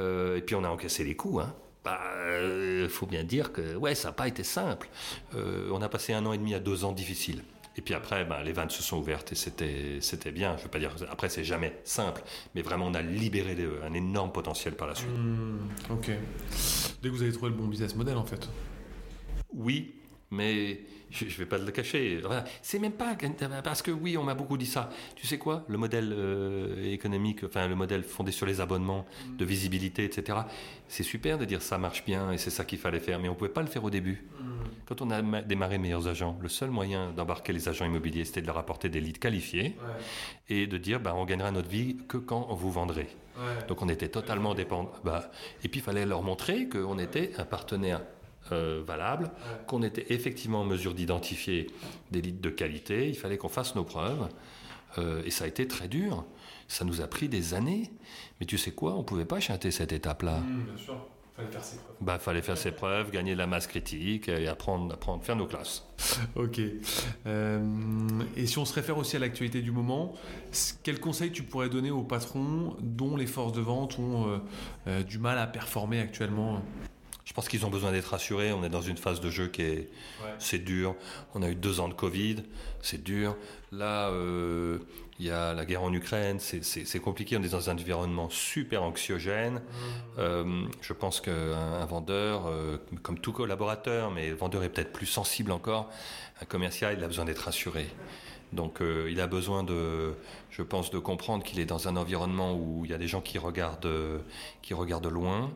euh, 0.00 0.36
et 0.36 0.42
puis 0.42 0.54
on 0.54 0.64
a 0.64 0.68
encaissé 0.68 1.04
les 1.04 1.16
coups. 1.16 1.44
Hein. 1.44 1.54
Bah, 1.84 2.00
faut 2.88 3.06
bien 3.06 3.22
dire 3.22 3.52
que 3.52 3.76
ouais, 3.76 3.94
ça 3.94 4.08
n'a 4.08 4.12
pas 4.12 4.26
été 4.26 4.42
simple. 4.42 4.88
on 5.34 5.80
a 5.80 5.88
passé 5.88 6.12
un 6.12 6.26
an 6.26 6.32
et 6.32 6.38
demi 6.38 6.52
à 6.52 6.58
deux 6.58 6.84
ans 6.84 6.90
difficiles. 6.90 7.44
Et 7.76 7.82
puis 7.82 7.94
après, 7.94 8.24
ben, 8.24 8.42
les 8.42 8.52
vannes 8.52 8.70
se 8.70 8.82
sont 8.82 8.96
ouvertes 8.96 9.32
et 9.32 9.34
c'était, 10.00 10.32
bien. 10.32 10.56
Je 10.56 10.64
veux 10.64 10.68
pas 10.68 10.78
dire, 10.78 10.90
après, 11.10 11.28
c'est 11.28 11.44
jamais 11.44 11.78
simple, 11.84 12.22
mais 12.54 12.62
vraiment, 12.62 12.86
on 12.86 12.94
a 12.94 13.02
libéré 13.02 13.56
un 13.84 13.92
énorme 13.92 14.32
potentiel 14.32 14.74
par 14.74 14.88
la 14.88 14.94
suite. 14.94 15.10
Mmh. 15.10 15.96
Dès 17.02 17.08
que 17.08 17.14
vous 17.14 17.22
avez 17.22 17.32
trouvé 17.32 17.50
le 17.50 17.56
bon 17.56 17.66
business 17.66 17.94
model, 17.94 18.16
en 18.16 18.24
fait. 18.24 18.48
Oui, 19.52 19.94
mais 20.30 20.80
je 21.10 21.24
ne 21.24 21.30
vais 21.30 21.46
pas 21.46 21.58
le 21.58 21.70
cacher. 21.70 22.20
C'est 22.62 22.78
même 22.78 22.92
pas 22.92 23.16
parce 23.62 23.82
que 23.82 23.90
oui, 23.90 24.16
on 24.16 24.24
m'a 24.24 24.34
beaucoup 24.34 24.56
dit 24.56 24.66
ça. 24.66 24.90
Tu 25.14 25.26
sais 25.26 25.38
quoi? 25.38 25.64
Le 25.68 25.78
modèle 25.78 26.12
euh, 26.12 26.92
économique, 26.92 27.44
enfin 27.44 27.68
le 27.68 27.74
modèle 27.74 28.02
fondé 28.02 28.32
sur 28.32 28.46
les 28.46 28.60
abonnements, 28.60 29.06
de 29.38 29.44
visibilité, 29.44 30.04
etc. 30.04 30.38
C'est 30.88 31.04
super 31.04 31.38
de 31.38 31.44
dire 31.44 31.62
ça 31.62 31.78
marche 31.78 32.04
bien 32.04 32.32
et 32.32 32.38
c'est 32.38 32.50
ça 32.50 32.64
qu'il 32.64 32.78
fallait 32.78 33.00
faire, 33.00 33.18
mais 33.18 33.28
on 33.28 33.34
pouvait 33.34 33.50
pas 33.50 33.62
le 33.62 33.68
faire 33.68 33.84
au 33.84 33.90
début. 33.90 34.24
Quand 34.86 35.00
on 35.02 35.10
a 35.10 35.22
démarré 35.42 35.78
Meilleurs 35.78 36.06
Agents, 36.06 36.38
le 36.40 36.48
seul 36.48 36.70
moyen 36.70 37.12
d'embarquer 37.12 37.52
les 37.52 37.68
agents 37.68 37.84
immobiliers, 37.86 38.24
c'était 38.24 38.42
de 38.42 38.46
leur 38.46 38.58
apporter 38.58 38.88
des 38.88 39.00
leads 39.00 39.18
qualifiés 39.18 39.76
et 40.48 40.66
de 40.66 40.78
dire 40.78 41.00
bah, 41.00 41.14
on 41.16 41.24
gagnera 41.24 41.50
notre 41.50 41.68
vie 41.68 41.96
que 42.08 42.16
quand 42.18 42.48
vous 42.54 42.70
vendrez. 42.70 43.08
Donc 43.68 43.82
on 43.82 43.88
était 43.88 44.08
totalement 44.08 44.54
dépendant. 44.54 44.92
Bah, 45.04 45.30
et 45.62 45.68
puis 45.68 45.80
il 45.80 45.82
fallait 45.82 46.06
leur 46.06 46.22
montrer 46.22 46.68
qu'on 46.68 46.98
était 46.98 47.32
un 47.38 47.44
partenaire 47.44 48.00
euh, 48.52 48.82
valable, 48.86 49.30
qu'on 49.66 49.82
était 49.82 50.06
effectivement 50.10 50.60
en 50.60 50.64
mesure 50.64 50.94
d'identifier 50.94 51.68
des 52.10 52.22
leads 52.22 52.40
de 52.40 52.50
qualité, 52.50 53.08
il 53.08 53.16
fallait 53.16 53.38
qu'on 53.38 53.48
fasse 53.48 53.74
nos 53.74 53.84
preuves, 53.84 54.28
euh, 54.98 55.22
et 55.24 55.30
ça 55.30 55.44
a 55.44 55.48
été 55.48 55.66
très 55.66 55.88
dur. 55.88 56.24
Ça 56.68 56.84
nous 56.84 57.00
a 57.00 57.06
pris 57.06 57.28
des 57.28 57.54
années. 57.54 57.90
Mais 58.40 58.46
tu 58.46 58.58
sais 58.58 58.72
quoi, 58.72 58.94
on 58.94 58.98
ne 58.98 59.04
pouvait 59.04 59.24
pas 59.24 59.40
chanter 59.40 59.70
cette 59.70 59.92
étape-là. 59.92 60.38
Mmh, 60.38 60.64
bien 60.64 60.76
sûr. 60.76 61.06
Fallait 61.36 61.50
faire 61.50 61.64
ses 61.64 61.76
preuves. 61.76 61.96
Bah, 62.00 62.18
fallait 62.18 62.42
faire 62.42 62.56
ses 62.56 62.72
preuves, 62.72 63.10
gagner 63.10 63.34
de 63.34 63.38
la 63.38 63.46
masse 63.46 63.66
critique 63.66 64.28
et 64.28 64.48
apprendre, 64.48 64.94
apprendre 64.94 65.22
faire 65.22 65.36
nos 65.36 65.46
classes. 65.46 65.86
ok. 66.34 66.60
Euh, 67.26 68.20
et 68.36 68.46
si 68.46 68.58
on 68.58 68.64
se 68.64 68.72
réfère 68.72 68.96
aussi 68.96 69.16
à 69.16 69.18
l'actualité 69.18 69.60
du 69.60 69.70
moment, 69.70 70.14
quel 70.82 70.98
conseil 70.98 71.32
tu 71.32 71.42
pourrais 71.42 71.68
donner 71.68 71.90
aux 71.90 72.04
patrons 72.04 72.74
dont 72.80 73.16
les 73.16 73.26
forces 73.26 73.52
de 73.52 73.60
vente 73.60 73.98
ont 73.98 74.40
du 75.06 75.18
mal 75.18 75.38
à 75.38 75.46
performer 75.46 76.00
actuellement? 76.00 76.62
Je 77.26 77.32
pense 77.32 77.48
qu'ils 77.48 77.66
ont 77.66 77.70
besoin 77.70 77.90
d'être 77.90 78.06
rassurés. 78.06 78.52
On 78.52 78.62
est 78.62 78.68
dans 78.68 78.80
une 78.80 78.96
phase 78.96 79.20
de 79.20 79.30
jeu 79.30 79.48
qui 79.48 79.62
est, 79.62 79.90
c'est 80.38 80.60
dur. 80.60 80.94
On 81.34 81.42
a 81.42 81.48
eu 81.50 81.56
deux 81.56 81.80
ans 81.80 81.88
de 81.88 81.94
Covid, 81.94 82.36
c'est 82.80 83.02
dur. 83.02 83.36
Là, 83.72 84.10
euh, 84.10 84.78
il 85.18 85.26
y 85.26 85.30
a 85.30 85.52
la 85.52 85.64
guerre 85.64 85.82
en 85.82 85.92
Ukraine, 85.92 86.38
c'est 86.38 87.00
compliqué. 87.00 87.36
On 87.36 87.42
est 87.42 87.48
dans 87.48 87.68
un 87.68 87.74
environnement 87.74 88.30
super 88.30 88.84
anxiogène. 88.84 89.54
Mmh. 89.54 89.60
Euh, 90.18 90.66
je 90.80 90.92
pense 90.92 91.20
qu'un 91.20 91.84
vendeur, 91.86 92.46
euh, 92.46 92.78
comme 93.02 93.18
tout 93.18 93.32
collaborateur, 93.32 94.12
mais 94.12 94.30
le 94.30 94.36
vendeur 94.36 94.62
est 94.62 94.68
peut-être 94.68 94.92
plus 94.92 95.06
sensible 95.06 95.50
encore. 95.50 95.90
Un 96.40 96.44
commercial, 96.44 96.94
il 96.96 97.02
a 97.02 97.08
besoin 97.08 97.24
d'être 97.24 97.40
rassuré. 97.40 97.88
Donc 98.52 98.80
il 98.80 99.20
a 99.20 99.26
besoin 99.26 99.64
de, 99.64 100.14
je 100.50 100.62
pense, 100.62 100.90
de 100.90 101.00
comprendre 101.00 101.42
qu'il 101.42 101.58
est 101.58 101.66
dans 101.66 101.88
un 101.88 101.96
environnement 101.96 102.54
où 102.54 102.84
il 102.84 102.92
y 102.92 102.94
a 102.94 102.98
des 102.98 103.08
gens 103.08 103.20
qui 103.20 103.38
regardent, 103.38 104.22
qui 104.62 104.72
regardent 104.72 105.10
loin, 105.10 105.50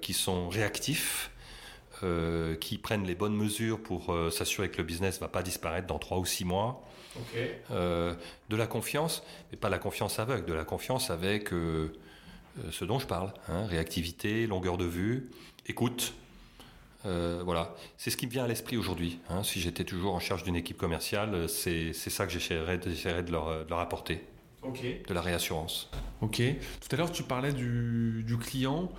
qui 0.00 0.12
sont 0.12 0.48
réactifs, 0.48 1.30
euh, 2.02 2.56
qui 2.56 2.76
prennent 2.76 3.06
les 3.06 3.14
bonnes 3.14 3.34
mesures 3.34 3.82
pour 3.82 4.12
euh, 4.12 4.28
s'assurer 4.30 4.68
que 4.70 4.76
le 4.76 4.84
business 4.84 5.16
ne 5.16 5.20
va 5.20 5.28
pas 5.28 5.42
disparaître 5.42 5.86
dans 5.86 5.98
trois 5.98 6.18
ou 6.18 6.26
six 6.26 6.44
mois. 6.44 6.84
de 8.50 8.56
la 8.56 8.66
confiance, 8.66 9.22
mais 9.50 9.56
pas 9.56 9.70
la 9.70 9.78
confiance 9.78 10.18
aveugle, 10.18 10.44
de 10.44 10.52
la 10.52 10.64
confiance 10.64 11.08
avec 11.08 11.48
ce 11.48 12.84
dont 12.84 12.98
je 12.98 13.06
parle. 13.06 13.32
Hein, 13.48 13.64
réactivité, 13.64 14.46
longueur 14.46 14.76
de 14.76 14.84
vue, 14.84 15.30
écoute. 15.66 16.12
voilà, 17.04 17.74
c'est 17.96 18.10
ce 18.10 18.18
qui 18.18 18.26
me 18.26 18.30
vient 18.32 18.44
à 18.44 18.48
l'esprit 18.48 18.76
aujourd'hui. 18.76 19.18
Hein. 19.30 19.42
si 19.42 19.62
j'étais 19.62 19.84
toujours 19.84 20.14
en 20.14 20.20
charge 20.20 20.42
d'une 20.42 20.56
équipe 20.56 20.76
commerciale, 20.76 21.48
c'est 21.48 21.94
ça 21.94 22.26
que 22.26 22.32
j'essaierais 22.32 22.76
de, 22.76 23.32
leur, 23.32 23.64
de 23.64 23.70
leur 23.70 23.80
apporter. 23.80 24.22
de 25.08 25.14
la 25.14 25.22
réassurance. 25.22 25.88
Ok. 26.20 26.42
Tout 26.80 26.88
à 26.90 26.96
l'heure, 26.96 27.12
tu 27.12 27.22
parlais 27.22 27.54
du, 27.54 28.24
du, 28.26 28.36
client. 28.36 28.90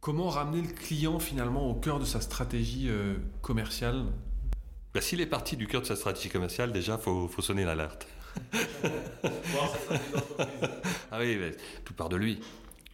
Comment 0.00 0.30
ramener 0.30 0.62
le 0.62 0.72
client 0.72 1.18
finalement 1.18 1.68
au 1.68 1.74
cœur 1.74 1.98
de 1.98 2.06
sa 2.06 2.22
stratégie 2.22 2.86
euh, 2.88 3.16
commerciale? 3.42 4.06
Bah, 4.94 5.02
S'il 5.02 5.20
est 5.20 5.26
parti 5.26 5.58
du 5.58 5.66
cœur 5.66 5.82
de 5.82 5.86
sa 5.86 5.94
stratégie 5.94 6.30
commerciale, 6.30 6.72
déjà, 6.72 6.94
il 6.94 7.02
faut, 7.02 7.28
faut, 7.28 7.42
sonner 7.42 7.66
l'alerte. 7.66 8.08
ah 11.12 11.18
oui, 11.18 11.38
tout 11.84 11.92
part 11.92 12.08
de 12.08 12.16
lui, 12.16 12.40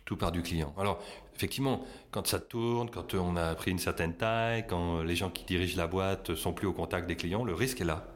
tout 0.04 0.16
part 0.16 0.32
du 0.32 0.42
client. 0.42 0.74
Alors, 0.76 1.00
effectivement, 1.36 1.84
quand 2.10 2.26
ça 2.26 2.40
tourne, 2.40 2.90
quand 2.90 3.14
on 3.14 3.36
a 3.36 3.54
pris 3.54 3.70
une 3.70 3.78
certaine 3.78 4.16
taille, 4.16 4.66
quand 4.66 5.02
les 5.02 5.14
gens 5.14 5.30
qui 5.30 5.44
dirigent 5.44 5.76
la 5.76 5.86
boîte 5.86 6.34
sont 6.34 6.52
plus 6.52 6.66
au 6.66 6.72
contact 6.72 7.06
des 7.06 7.14
clients, 7.14 7.44
le 7.44 7.54
risque 7.54 7.80
est 7.80 7.84
là. 7.84 8.08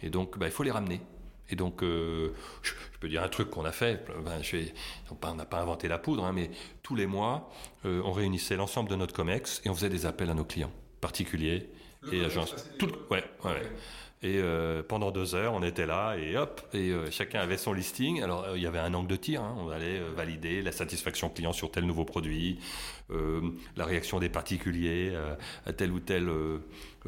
Et 0.00 0.10
donc, 0.10 0.38
bah, 0.38 0.46
il 0.46 0.52
faut 0.52 0.62
les 0.62 0.70
ramener. 0.70 1.00
Et 1.50 1.56
donc, 1.56 1.82
euh, 1.82 2.32
je, 2.62 2.72
peux 3.00 3.08
dire 3.08 3.22
un 3.22 3.28
truc 3.28 3.50
qu'on 3.50 3.64
a 3.64 3.72
fait. 3.72 4.04
Ben, 4.24 4.42
je 4.42 4.56
on 5.10 5.34
n'a 5.34 5.44
pas 5.44 5.60
inventé 5.60 5.88
la 5.88 5.98
poudre, 5.98 6.24
hein, 6.24 6.32
mais 6.32 6.50
tous 6.82 6.94
les 6.94 7.06
mois, 7.06 7.50
euh, 7.84 8.00
on 8.04 8.12
réunissait 8.12 8.56
l'ensemble 8.56 8.88
de 8.88 8.96
notre 8.96 9.14
COMEX 9.14 9.60
et 9.64 9.68
on 9.68 9.74
faisait 9.74 9.90
des 9.90 10.06
appels 10.06 10.30
à 10.30 10.34
nos 10.34 10.44
clients 10.44 10.72
particuliers 11.00 11.68
et 12.10 12.24
agences. 12.24 12.54
Tout, 12.78 12.90
ouais, 13.10 13.24
ouais. 13.44 13.62
Et 14.24 14.38
euh, 14.38 14.84
pendant 14.84 15.10
deux 15.10 15.34
heures, 15.34 15.52
on 15.52 15.64
était 15.64 15.84
là 15.84 16.14
et 16.16 16.36
hop, 16.36 16.62
et 16.72 16.92
chacun 17.10 17.40
avait 17.40 17.56
son 17.56 17.72
listing. 17.72 18.22
Alors 18.22 18.46
il 18.54 18.62
y 18.62 18.66
avait 18.66 18.78
un 18.78 18.94
angle 18.94 19.08
de 19.08 19.16
tir. 19.16 19.42
Hein. 19.42 19.56
on 19.58 19.68
allait 19.68 20.00
valider 20.00 20.62
la 20.62 20.70
satisfaction 20.70 21.28
client 21.28 21.52
sur 21.52 21.72
tel 21.72 21.84
nouveau 21.84 22.04
produit, 22.04 22.60
la 23.10 23.84
réaction 23.84 24.20
des 24.20 24.28
particuliers 24.28 25.12
à 25.66 25.72
telle 25.72 25.90
ou 25.90 25.98
telle 25.98 26.30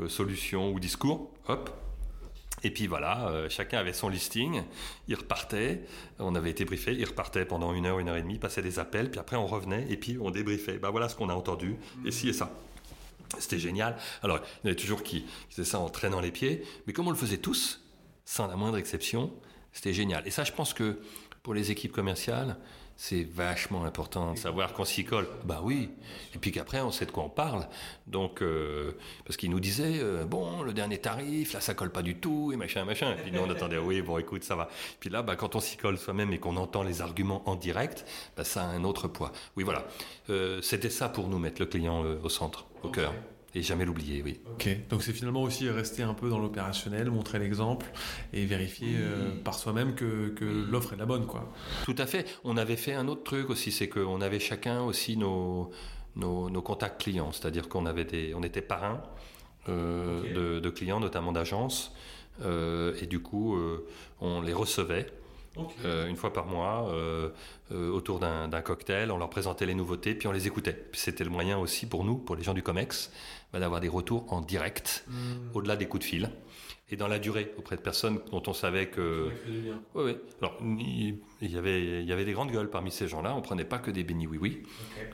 solution 0.08 0.72
ou 0.72 0.80
discours. 0.80 1.32
Hop, 1.46 1.70
et 2.64 2.70
puis 2.70 2.86
voilà, 2.86 3.28
euh, 3.28 3.48
chacun 3.50 3.78
avait 3.78 3.92
son 3.92 4.08
listing, 4.08 4.62
il 5.06 5.14
repartait, 5.14 5.82
on 6.18 6.34
avait 6.34 6.50
été 6.50 6.64
briefé, 6.64 6.94
il 6.94 7.04
repartait 7.04 7.44
pendant 7.44 7.74
une 7.74 7.84
heure, 7.84 7.98
une 7.98 8.08
heure 8.08 8.16
et 8.16 8.22
demie, 8.22 8.38
passait 8.38 8.62
des 8.62 8.78
appels, 8.78 9.10
puis 9.10 9.20
après 9.20 9.36
on 9.36 9.46
revenait 9.46 9.86
et 9.90 9.98
puis 9.98 10.16
on 10.20 10.30
débriefait. 10.30 10.78
Ben 10.78 10.90
voilà 10.90 11.10
ce 11.10 11.14
qu'on 11.14 11.28
a 11.28 11.34
entendu, 11.34 11.76
et 12.06 12.10
ci 12.10 12.30
et 12.30 12.32
ça. 12.32 12.50
C'était 13.38 13.58
génial. 13.58 13.96
Alors, 14.22 14.38
il 14.38 14.40
y 14.40 14.68
en 14.68 14.72
avait 14.72 14.76
toujours 14.76 15.02
qui 15.02 15.26
faisaient 15.50 15.68
ça 15.68 15.78
en 15.78 15.90
traînant 15.90 16.20
les 16.20 16.30
pieds, 16.30 16.64
mais 16.86 16.92
comme 16.92 17.06
on 17.06 17.10
le 17.10 17.16
faisait 17.16 17.38
tous, 17.38 17.84
sans 18.24 18.46
la 18.46 18.56
moindre 18.56 18.78
exception, 18.78 19.32
c'était 19.72 19.92
génial. 19.92 20.26
Et 20.26 20.30
ça, 20.30 20.44
je 20.44 20.52
pense 20.52 20.72
que 20.72 21.00
pour 21.42 21.52
les 21.52 21.70
équipes 21.70 21.92
commerciales, 21.92 22.56
c'est 22.96 23.24
vachement 23.24 23.84
important 23.84 24.34
de 24.34 24.38
savoir 24.38 24.72
qu'on 24.72 24.84
s'y 24.84 25.04
colle. 25.04 25.26
Bah 25.44 25.60
oui. 25.62 25.90
Et 26.34 26.38
puis 26.38 26.52
qu'après, 26.52 26.80
on 26.80 26.90
sait 26.90 27.06
de 27.06 27.10
quoi 27.10 27.24
on 27.24 27.28
parle. 27.28 27.66
Donc, 28.06 28.40
euh, 28.40 28.92
parce 29.24 29.36
qu'il 29.36 29.50
nous 29.50 29.60
disait, 29.60 30.00
euh, 30.00 30.24
bon, 30.24 30.62
le 30.62 30.72
dernier 30.72 30.98
tarif, 30.98 31.52
là, 31.52 31.60
ça 31.60 31.74
colle 31.74 31.90
pas 31.90 32.02
du 32.02 32.16
tout, 32.16 32.52
et 32.52 32.56
machin, 32.56 32.84
machin. 32.84 33.12
Et 33.12 33.22
puis 33.22 33.32
nous, 33.32 33.40
on 33.40 33.50
attendait, 33.50 33.78
oui, 33.78 34.00
bon, 34.00 34.18
écoute, 34.18 34.44
ça 34.44 34.54
va. 34.54 34.68
Puis 35.00 35.10
là, 35.10 35.22
bah, 35.22 35.36
quand 35.36 35.56
on 35.56 35.60
s'y 35.60 35.76
colle 35.76 35.98
soi-même 35.98 36.32
et 36.32 36.38
qu'on 36.38 36.56
entend 36.56 36.82
les 36.82 37.02
arguments 37.02 37.42
en 37.48 37.56
direct, 37.56 38.06
bah, 38.36 38.44
ça 38.44 38.62
a 38.62 38.66
un 38.66 38.84
autre 38.84 39.08
poids. 39.08 39.32
Oui, 39.56 39.64
voilà. 39.64 39.86
Euh, 40.30 40.62
c'était 40.62 40.90
ça 40.90 41.08
pour 41.08 41.28
nous, 41.28 41.38
mettre 41.38 41.60
le 41.60 41.66
client 41.66 42.04
au 42.22 42.28
centre, 42.28 42.66
au 42.82 42.88
cœur. 42.88 43.12
Et 43.56 43.62
jamais 43.62 43.84
l'oublier, 43.84 44.20
oui. 44.22 44.40
Ok, 44.52 44.68
donc 44.88 45.02
c'est 45.04 45.12
finalement 45.12 45.42
aussi 45.42 45.68
rester 45.70 46.02
un 46.02 46.14
peu 46.14 46.28
dans 46.28 46.40
l'opérationnel, 46.40 47.10
montrer 47.10 47.38
l'exemple 47.38 47.86
et 48.32 48.44
vérifier 48.46 48.96
euh, 48.98 49.30
par 49.44 49.54
soi-même 49.54 49.94
que, 49.94 50.30
que 50.30 50.44
l'offre 50.44 50.94
est 50.94 50.96
la 50.96 51.06
bonne, 51.06 51.26
quoi. 51.26 51.52
Tout 51.84 51.94
à 51.98 52.06
fait. 52.06 52.26
On 52.42 52.56
avait 52.56 52.76
fait 52.76 52.94
un 52.94 53.06
autre 53.06 53.22
truc 53.22 53.50
aussi, 53.50 53.70
c'est 53.70 53.88
qu'on 53.88 54.20
avait 54.20 54.40
chacun 54.40 54.82
aussi 54.82 55.16
nos, 55.16 55.70
nos, 56.16 56.50
nos 56.50 56.62
contacts 56.62 57.00
clients, 57.00 57.30
c'est-à-dire 57.30 57.68
qu'on 57.68 57.86
avait 57.86 58.04
des, 58.04 58.34
on 58.34 58.42
était 58.42 58.62
parrain 58.62 59.02
euh, 59.68 60.56
de, 60.56 60.60
de, 60.60 60.70
clients, 60.70 60.98
notamment 60.98 61.30
d'agences, 61.30 61.94
euh, 62.42 62.92
et 63.00 63.06
du 63.06 63.20
coup, 63.20 63.56
on 64.20 64.40
les 64.40 64.52
recevait. 64.52 65.06
Euh, 65.84 66.08
une 66.08 66.16
fois 66.16 66.32
par 66.32 66.46
mois, 66.46 66.88
euh, 66.90 67.30
euh, 67.72 67.90
autour 67.90 68.18
d'un 68.18 68.48
cocktail, 68.62 69.10
on 69.10 69.18
leur 69.18 69.30
présentait 69.30 69.66
les 69.66 69.74
nouveautés, 69.74 70.14
puis 70.14 70.26
on 70.28 70.32
les 70.32 70.46
écoutait. 70.46 70.86
C'était 70.92 71.24
le 71.24 71.30
moyen 71.30 71.58
aussi 71.58 71.86
pour 71.86 72.04
nous, 72.04 72.16
pour 72.16 72.36
les 72.36 72.42
gens 72.42 72.54
du 72.54 72.62
COMEX, 72.62 73.12
bah, 73.52 73.60
d'avoir 73.60 73.80
des 73.80 73.88
retours 73.88 74.32
en 74.32 74.40
direct, 74.40 75.04
hmm. 75.08 75.56
au-delà 75.56 75.76
des 75.76 75.86
coups 75.86 76.04
de 76.04 76.08
fil, 76.08 76.30
et 76.90 76.96
dans 76.96 77.08
la 77.08 77.18
durée, 77.18 77.52
auprès 77.56 77.76
de 77.76 77.80
personnes 77.80 78.20
dont 78.30 78.42
on 78.46 78.52
savait 78.52 78.88
que... 78.88 79.30
Oui, 79.94 80.02
oui. 80.04 80.16
Alors, 80.40 80.58
il 80.60 81.18
y, 81.40 81.56
avait, 81.56 82.02
il 82.02 82.08
y 82.08 82.12
avait 82.12 82.24
des 82.24 82.32
grandes 82.32 82.50
gueules 82.50 82.70
parmi 82.70 82.90
ces 82.90 83.08
gens-là, 83.08 83.34
on 83.34 83.40
prenait 83.40 83.64
pas 83.64 83.78
que 83.78 83.90
des 83.90 84.04
bénis 84.04 84.26
oui-oui. 84.26 84.62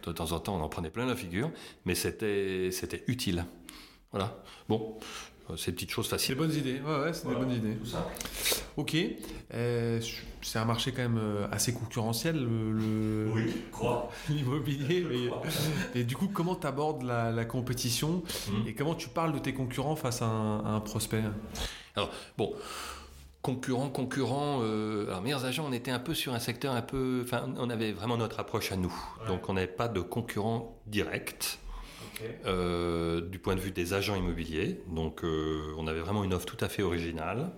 De 0.05 0.13
temps 0.13 0.33
en 0.33 0.41
temps, 0.41 0.57
on 0.57 0.63
en 0.63 0.69
prenait 0.69 0.91
plein 0.91 1.07
la 1.07 1.17
figure, 1.17 1.51
mais 1.85 1.95
c'était 1.95 3.05
utile. 3.07 3.45
Voilà. 4.11 4.43
Bon, 4.69 4.99
ces 5.57 5.73
petites 5.73 5.91
choses 5.91 6.09
faciles. 6.09 6.29
C'est 6.29 6.35
des 6.35 6.39
bonnes 6.39 6.57
idées, 6.57 6.81
ouais, 6.81 7.01
ouais 7.01 7.13
c'est 7.13 7.29
des 7.29 7.35
bonnes 7.35 7.53
idées. 7.53 7.75
Tout 7.75 7.87
ça. 7.87 8.09
Ok, 8.77 8.97
euh, 9.55 10.01
c'est 10.43 10.59
un 10.59 10.65
marché 10.65 10.93
quand 10.93 11.03
même 11.03 11.19
euh, 11.19 11.47
assez 11.51 11.75
concurrentiel, 11.75 12.37
le, 12.37 13.31
oui, 13.35 13.53
l'immobilier. 14.29 15.07
et 15.95 16.05
du 16.05 16.17
coup, 16.17 16.29
comment 16.33 16.55
tu 16.55 16.67
abordes 16.67 17.03
la, 17.03 17.45
compétition 17.45 18.23
hmm. 18.49 18.69
et 18.69 18.75
comment 18.75 18.95
tu 18.95 19.09
parles 19.09 19.33
de 19.33 19.39
tes 19.39 19.53
concurrents 19.53 19.97
face 19.97 20.23
à 20.23 20.27
un, 20.27 20.81
prospect? 20.81 21.23
Alors, 21.97 22.11
bon. 22.39 22.55
Concurrent, 23.43 23.89
concurrent, 23.89 24.61
euh, 24.63 25.07
alors 25.07 25.23
meilleurs 25.23 25.47
agents, 25.47 25.65
on 25.67 25.73
était 25.73 25.91
un 25.91 25.99
peu 25.99 26.13
sur 26.13 26.35
un 26.35 26.39
secteur 26.39 26.75
un 26.75 26.83
peu, 26.83 27.23
enfin, 27.25 27.49
on 27.57 27.71
avait 27.71 27.93
vraiment 27.93 28.19
notre 28.19 28.39
approche 28.39 28.71
à 28.71 28.77
nous, 28.77 28.93
donc 29.29 29.49
on 29.49 29.55
n'avait 29.55 29.67
pas 29.67 29.89
de 29.89 30.01
concurrent 30.01 30.79
Euh, 32.47 33.21
du 33.21 33.39
point 33.39 33.55
de 33.55 33.61
vue 33.61 33.71
des 33.71 33.95
agents 33.95 34.17
immobiliers. 34.17 34.81
Donc 34.89 35.25
euh, 35.25 35.73
on 35.77 35.87
avait 35.87 36.01
vraiment 36.01 36.25
une 36.25 36.35
offre 36.35 36.47
tout 36.47 36.63
à 36.65 36.69
fait 36.69 36.83
originale. 36.83 37.51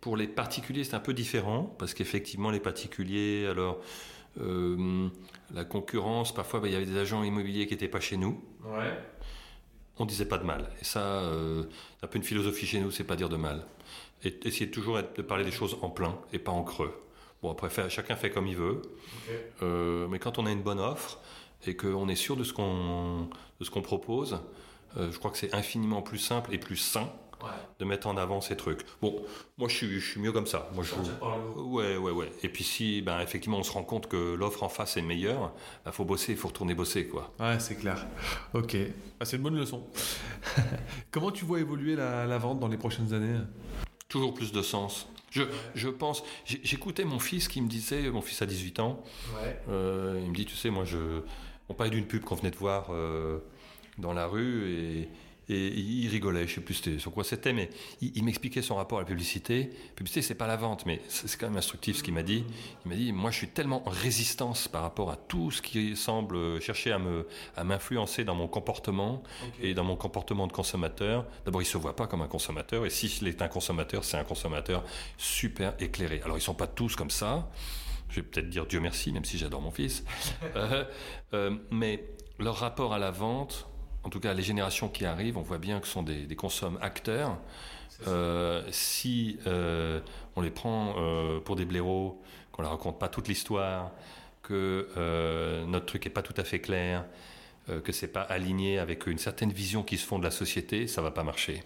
Pour 0.00 0.16
les 0.16 0.28
particuliers, 0.28 0.84
c'est 0.84 0.94
un 0.94 1.00
peu 1.00 1.12
différent, 1.12 1.74
parce 1.78 1.92
qu'effectivement, 1.92 2.50
les 2.50 2.60
particuliers, 2.60 3.46
alors, 3.50 3.80
euh, 4.40 5.08
la 5.52 5.64
concurrence, 5.64 6.32
parfois, 6.32 6.60
bah, 6.60 6.68
il 6.68 6.72
y 6.72 6.76
avait 6.76 6.86
des 6.86 6.96
agents 6.96 7.24
immobiliers 7.24 7.66
qui 7.66 7.74
n'étaient 7.74 7.88
pas 7.88 7.98
chez 7.98 8.16
nous. 8.16 8.40
Ouais. 8.64 8.96
On 9.98 10.04
disait 10.06 10.26
pas 10.26 10.38
de 10.38 10.44
mal. 10.44 10.70
Et 10.80 10.84
ça, 10.84 11.28
c'est 11.98 12.04
un 12.04 12.08
peu 12.08 12.18
une 12.18 12.24
philosophie 12.24 12.64
chez 12.64 12.78
nous, 12.78 12.92
c'est 12.92 13.02
pas 13.02 13.16
dire 13.16 13.28
de 13.28 13.36
mal. 13.36 13.66
Et 14.22 14.38
essayer 14.44 14.70
toujours 14.70 15.00
de 15.16 15.22
parler 15.22 15.44
des 15.44 15.50
choses 15.50 15.76
en 15.82 15.90
plein 15.90 16.16
et 16.32 16.38
pas 16.38 16.52
en 16.52 16.62
creux. 16.62 16.94
Bon, 17.42 17.50
après, 17.50 17.68
chacun 17.90 18.14
fait 18.14 18.30
comme 18.30 18.46
il 18.46 18.56
veut. 18.56 18.82
mais 20.08 20.20
quand 20.20 20.38
on 20.38 20.46
a 20.46 20.52
une 20.52 20.62
bonne 20.62 20.78
offre, 20.78 21.18
et 21.66 21.76
qu'on 21.76 22.08
est 22.08 22.16
sûr 22.16 22.36
de 22.36 22.44
ce 22.44 22.52
qu'on 22.52 23.28
qu'on 23.72 23.82
propose, 23.82 24.40
euh, 24.96 25.10
je 25.10 25.18
crois 25.18 25.30
que 25.30 25.38
c'est 25.38 25.54
infiniment 25.54 26.02
plus 26.02 26.18
simple 26.18 26.54
et 26.54 26.58
plus 26.58 26.76
sain 26.76 27.10
de 27.78 27.84
mettre 27.84 28.08
en 28.08 28.16
avant 28.16 28.40
ces 28.40 28.56
trucs. 28.56 28.80
Bon, 29.00 29.22
moi 29.56 29.68
je 29.68 29.76
suis, 29.76 30.00
je 30.00 30.10
suis 30.10 30.20
mieux 30.20 30.32
comme 30.32 30.46
ça. 30.46 30.68
Moi, 30.74 30.84
je 30.84 30.94
Ouais, 31.60 31.96
ouais, 31.96 32.10
ouais. 32.10 32.32
Et 32.42 32.48
puis 32.48 32.64
si, 32.64 33.02
ben, 33.02 33.20
effectivement, 33.20 33.58
on 33.58 33.62
se 33.62 33.70
rend 33.70 33.84
compte 33.84 34.08
que 34.08 34.34
l'offre 34.34 34.62
en 34.64 34.68
face 34.68 34.96
est 34.96 35.02
meilleure, 35.02 35.52
il 35.54 35.84
ben, 35.84 35.92
faut 35.92 36.04
bosser, 36.04 36.32
il 36.32 36.38
faut 36.38 36.48
retourner 36.48 36.74
bosser, 36.74 37.06
quoi. 37.06 37.32
Ouais, 37.38 37.60
c'est 37.60 37.76
clair. 37.76 38.06
Ok, 38.54 38.76
ah, 39.20 39.24
c'est 39.24 39.36
une 39.36 39.42
bonne 39.42 39.56
leçon. 39.56 39.86
Comment 41.10 41.30
tu 41.30 41.44
vois 41.44 41.60
évoluer 41.60 41.94
la, 41.94 42.26
la 42.26 42.38
vente 42.38 42.58
dans 42.58 42.68
les 42.68 42.78
prochaines 42.78 43.12
années? 43.14 43.38
Toujours 44.08 44.34
plus 44.34 44.52
de 44.52 44.62
sens. 44.62 45.06
Je, 45.30 45.42
je 45.74 45.88
pense, 45.88 46.24
j'écoutais 46.44 47.04
mon 47.04 47.18
fils 47.18 47.48
qui 47.48 47.60
me 47.60 47.68
disait, 47.68 48.10
mon 48.10 48.22
fils 48.22 48.40
a 48.40 48.46
18 48.46 48.80
ans, 48.80 49.02
euh, 49.68 50.18
il 50.22 50.30
me 50.30 50.34
dit, 50.34 50.46
tu 50.46 50.56
sais, 50.56 50.70
moi 50.70 50.84
je, 50.84 51.20
on 51.68 51.74
parlait 51.74 51.90
d'une 51.90 52.06
pub 52.06 52.22
qu'on 52.22 52.34
venait 52.34 52.50
de 52.50 52.56
voir 52.56 52.88
euh, 52.90 53.38
dans 53.98 54.12
la 54.12 54.26
rue 54.26 54.70
et, 54.70 55.08
il 55.50 56.06
rigolait, 56.08 56.46
je 56.46 56.56
sais 56.56 56.60
plus 56.60 56.98
sur 56.98 57.10
quoi 57.10 57.24
c'était, 57.24 57.54
mais 57.54 57.70
il, 58.02 58.22
m'expliquait 58.22 58.60
son 58.60 58.74
rapport 58.74 58.98
à 58.98 59.00
la 59.00 59.06
publicité. 59.06 59.70
La 59.88 59.94
publicité, 59.94 60.20
c'est 60.20 60.34
pas 60.34 60.46
la 60.46 60.56
vente, 60.56 60.84
mais 60.84 61.00
c'est 61.08 61.38
quand 61.38 61.46
même 61.46 61.56
instructif 61.56 61.96
ce 61.96 62.02
qu'il 62.02 62.12
m'a 62.12 62.22
dit. 62.22 62.44
Il 62.84 62.88
m'a 62.90 62.94
dit, 62.94 63.12
moi, 63.12 63.30
je 63.30 63.38
suis 63.38 63.48
tellement 63.48 63.82
en 63.88 63.90
résistance 63.90 64.68
par 64.68 64.82
rapport 64.82 65.10
à 65.10 65.16
tout 65.16 65.50
ce 65.50 65.62
qui 65.62 65.96
semble 65.96 66.60
chercher 66.60 66.92
à 66.92 66.98
me 66.98 67.26
à 67.56 67.64
m'influencer 67.64 68.24
dans 68.24 68.34
mon 68.34 68.46
comportement 68.46 69.22
et 69.62 69.72
dans 69.72 69.84
mon 69.84 69.96
comportement 69.96 70.48
de 70.48 70.52
consommateur. 70.52 71.24
D'abord, 71.46 71.62
il 71.62 71.64
se 71.64 71.78
voit 71.78 71.96
pas 71.96 72.06
comme 72.06 72.20
un 72.20 72.28
consommateur, 72.28 72.84
et 72.84 72.90
s'il 72.90 73.26
est 73.26 73.40
un 73.40 73.48
consommateur, 73.48 74.04
c'est 74.04 74.18
un 74.18 74.24
consommateur 74.24 74.84
super 75.16 75.72
éclairé. 75.80 76.20
Alors, 76.26 76.36
ils 76.36 76.42
sont 76.42 76.52
pas 76.52 76.66
tous 76.66 76.94
comme 76.94 77.08
ça 77.08 77.48
je 78.08 78.16
vais 78.16 78.22
peut-être 78.22 78.48
dire 78.48 78.66
Dieu 78.66 78.80
merci, 78.80 79.12
même 79.12 79.24
si 79.24 79.38
j'adore 79.38 79.60
mon 79.60 79.70
fils. 79.70 80.04
Euh, 80.56 80.84
euh, 81.34 81.56
mais 81.70 82.04
leur 82.38 82.56
rapport 82.56 82.94
à 82.94 82.98
la 82.98 83.10
vente, 83.10 83.68
en 84.04 84.08
tout 84.08 84.20
cas 84.20 84.32
les 84.34 84.42
générations 84.42 84.88
qui 84.88 85.04
arrivent, 85.04 85.36
on 85.36 85.42
voit 85.42 85.58
bien 85.58 85.80
que 85.80 85.86
ce 85.86 85.92
sont 85.92 86.02
des, 86.02 86.26
des 86.26 86.36
consommes 86.36 86.78
acteurs. 86.80 87.38
Euh, 88.06 88.62
si 88.70 89.38
on 89.46 90.40
les 90.40 90.50
prend 90.50 90.94
pour 91.44 91.56
des 91.56 91.64
blaireaux, 91.64 92.22
qu'on 92.52 92.62
leur 92.62 92.70
raconte 92.70 92.98
pas 92.98 93.08
toute 93.08 93.28
l'histoire, 93.28 93.92
que 94.42 94.88
notre 95.66 95.86
truc 95.86 96.06
est 96.06 96.10
pas 96.10 96.22
tout 96.22 96.34
à 96.36 96.44
fait 96.44 96.60
clair, 96.60 97.04
que 97.84 97.92
c'est 97.92 98.08
pas 98.08 98.22
aligné 98.22 98.78
avec 98.78 99.06
une 99.06 99.18
certaine 99.18 99.52
vision 99.52 99.82
qui 99.82 99.98
se 99.98 100.06
font 100.06 100.18
de 100.18 100.24
la 100.24 100.30
société, 100.30 100.86
ça 100.86 101.02
va 101.02 101.10
pas 101.10 101.24
marcher 101.24 101.62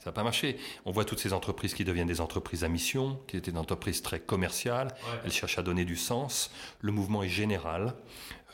ça 0.00 0.10
n'a 0.10 0.12
pas 0.12 0.22
marché. 0.22 0.56
On 0.86 0.92
voit 0.92 1.04
toutes 1.04 1.18
ces 1.18 1.34
entreprises 1.34 1.74
qui 1.74 1.84
deviennent 1.84 2.08
des 2.08 2.22
entreprises 2.22 2.64
à 2.64 2.68
mission, 2.68 3.20
qui 3.26 3.36
étaient 3.36 3.52
des 3.52 3.58
entreprises 3.58 4.00
très 4.00 4.18
commerciales. 4.18 4.94
Elles 5.24 5.32
cherchent 5.32 5.58
à 5.58 5.62
donner 5.62 5.84
du 5.84 5.96
sens. 5.96 6.50
Le 6.80 6.90
mouvement 6.90 7.22
est 7.22 7.28
général. 7.28 7.94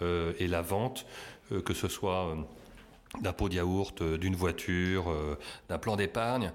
Euh, 0.03 0.33
et 0.39 0.47
la 0.47 0.63
vente, 0.63 1.07
euh, 1.53 1.61
que 1.63 1.75
ce 1.75 1.89
soit 1.89 2.27
euh, 2.27 2.35
d'un 3.23 3.33
pot 3.33 3.49
de 3.49 3.55
yaourt, 3.55 4.03
d'une 4.03 4.35
voiture, 4.35 5.07
d'un 5.69 5.79
plan 5.79 5.97
d'épargne, 5.97 6.53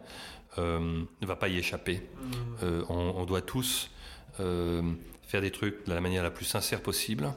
ne 0.58 1.26
va 1.26 1.36
pas 1.36 1.48
y 1.48 1.58
échapper. 1.58 2.02
Mmh. 2.22 2.66
On, 2.90 3.14
on, 3.18 3.26
doit 3.26 3.42
tous 3.42 3.90
faire 4.38 5.42
des 5.42 5.50
trucs 5.50 5.88
de 5.88 5.94
la 5.94 6.02
manière 6.02 6.22
la 6.22 6.30
plus 6.30 6.46
sincère 6.46 6.84
possible, 6.84 7.34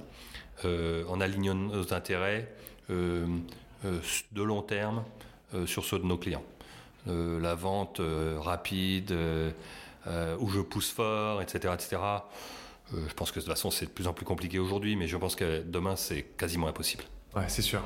en 0.65 1.21
alignant 1.23 1.55
nos 1.55 1.95
intérêts 1.95 2.53
de 2.91 4.43
long 4.43 4.61
terme 4.61 5.05
sur 5.65 5.87
ceux 5.87 6.01
de 6.01 6.05
nos 6.05 6.19
clients. 6.19 6.45
La 7.07 7.55
vente 7.55 8.01
rapide, 8.39 9.13
où 10.07 10.49
je 10.49 10.61
pousse 10.61 10.91
fort, 10.91 11.43
etc., 11.43 11.75
etc. 11.75 12.03
je 12.93 13.15
pense 13.15 13.31
que 13.31 13.41
de 13.41 13.45
toute 13.45 13.53
façon 13.53 13.71
c'est 13.71 13.87
de 13.87 13.91
plus 13.91 14.07
en 14.07 14.13
plus 14.13 14.25
compliqué 14.25 14.59
aujourd'hui, 14.59 14.97
mais 14.97 15.09
je 15.09 15.17
pense 15.17 15.37
que 15.37 15.63
demain 15.63 15.97
c'est 15.97 16.23
quasiment 16.37 16.69
impossible. 16.69 17.05
Ouais, 17.37 17.49
c'est 17.49 17.63
sûr. 17.63 17.83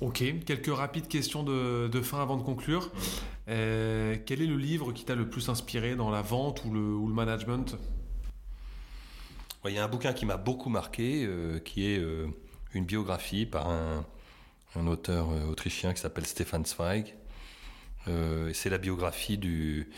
Ok, 0.00 0.22
quelques 0.46 0.72
rapides 0.72 1.08
questions 1.08 1.42
de, 1.42 2.00
fin 2.02 2.22
avant 2.22 2.36
de 2.36 2.42
conclure. 2.42 2.90
Euh, 3.48 4.16
quel 4.26 4.40
est 4.40 4.46
le 4.46 4.56
livre 4.56 4.92
qui 4.92 5.04
t'a 5.04 5.16
le 5.16 5.28
plus 5.28 5.48
inspiré 5.48 5.96
dans 5.96 6.10
la 6.10 6.22
vente 6.22 6.64
ou 6.64 6.72
le, 6.72 7.12
management? 7.12 7.76
Il 9.64 9.72
y 9.72 9.78
a 9.78 9.84
un 9.84 9.88
bouquin 9.88 10.12
qui 10.12 10.24
m'a 10.24 10.36
beaucoup 10.36 10.70
marqué, 10.70 11.24
euh, 11.26 11.58
qui 11.58 11.92
est 11.92 11.98
euh, 11.98 12.28
une 12.74 12.84
biographie 12.84 13.44
par 13.44 13.68
un, 13.68 14.04
auteur 14.86 15.26
autrichien 15.50 15.92
qui 15.92 16.00
s'appelle 16.00 16.24
Stefan 16.24 16.64
Zweig. 16.64 17.16
C'est 18.06 18.70
la 18.70 18.78
biographie 18.78 19.38
du, 19.38 19.90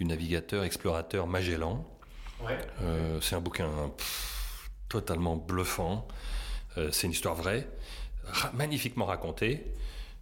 navigateur 0.00 0.64
explorateur 0.64 1.26
Magellan. 1.26 1.86
c'est 3.20 3.34
un 3.34 3.40
bouquin 3.40 3.70
totalement 4.88 5.36
bluffant. 5.36 6.06
c'est 6.90 7.06
une 7.06 7.12
histoire 7.12 7.34
vraie 7.34 7.66
magnifiquement 8.54 9.06
raconté. 9.06 9.64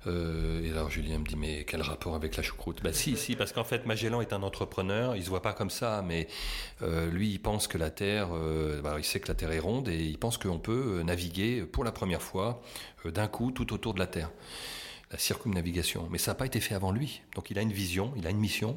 Euh, 0.09 0.65
et 0.65 0.71
alors 0.71 0.91
Julien 0.91 1.19
me 1.19 1.25
dit 1.25 1.37
mais 1.37 1.65
quel 1.65 1.81
rapport 1.81 2.17
avec 2.17 2.37
la 2.37 2.43
choucroute? 2.43 2.83
Ben 2.83 2.93
si 2.93 3.17
si 3.17 3.37
parce 3.37 3.53
qu'en 3.53 3.63
fait 3.63 3.87
Magellan 3.87 4.21
est 4.21 4.33
un 4.33 4.43
entrepreneur, 4.43 5.15
il 5.15 5.23
se 5.23 5.29
voit 5.29 5.43
pas 5.43 5.53
comme 5.53 5.71
ça, 5.71 6.03
mais 6.05 6.27
euh, 6.83 7.09
lui 7.09 7.31
il 7.31 7.39
pense 7.39 7.69
que 7.69 7.79
la 7.79 7.91
Terre, 7.91 8.31
euh, 8.33 8.81
bah, 8.83 8.97
il 8.99 9.05
sait 9.05 9.21
que 9.21 9.29
la 9.29 9.35
Terre 9.35 9.53
est 9.53 9.61
ronde 9.61 9.89
et 9.89 10.05
il 10.05 10.19
pense 10.19 10.39
qu'on 10.39 10.59
peut 10.59 11.03
naviguer 11.05 11.63
pour 11.63 11.85
la 11.85 11.93
première 11.93 12.23
fois 12.23 12.63
d'un 13.05 13.29
coup 13.29 13.53
tout 13.53 13.73
autour 13.73 13.95
de 13.95 14.01
la 14.01 14.09
Terre, 14.09 14.31
la 15.13 15.19
circumnavigation. 15.19 16.09
Mais 16.11 16.19
ça 16.19 16.33
n'a 16.33 16.35
pas 16.35 16.47
été 16.47 16.61
fait 16.61 16.75
avant 16.75 16.91
lui, 16.91 17.23
donc 17.35 17.51
il 17.51 17.59
a 17.59 17.63
une 17.63 17.73
vision, 17.73 18.13
il 18.17 18.27
a 18.27 18.31
une 18.31 18.39
mission 18.39 18.77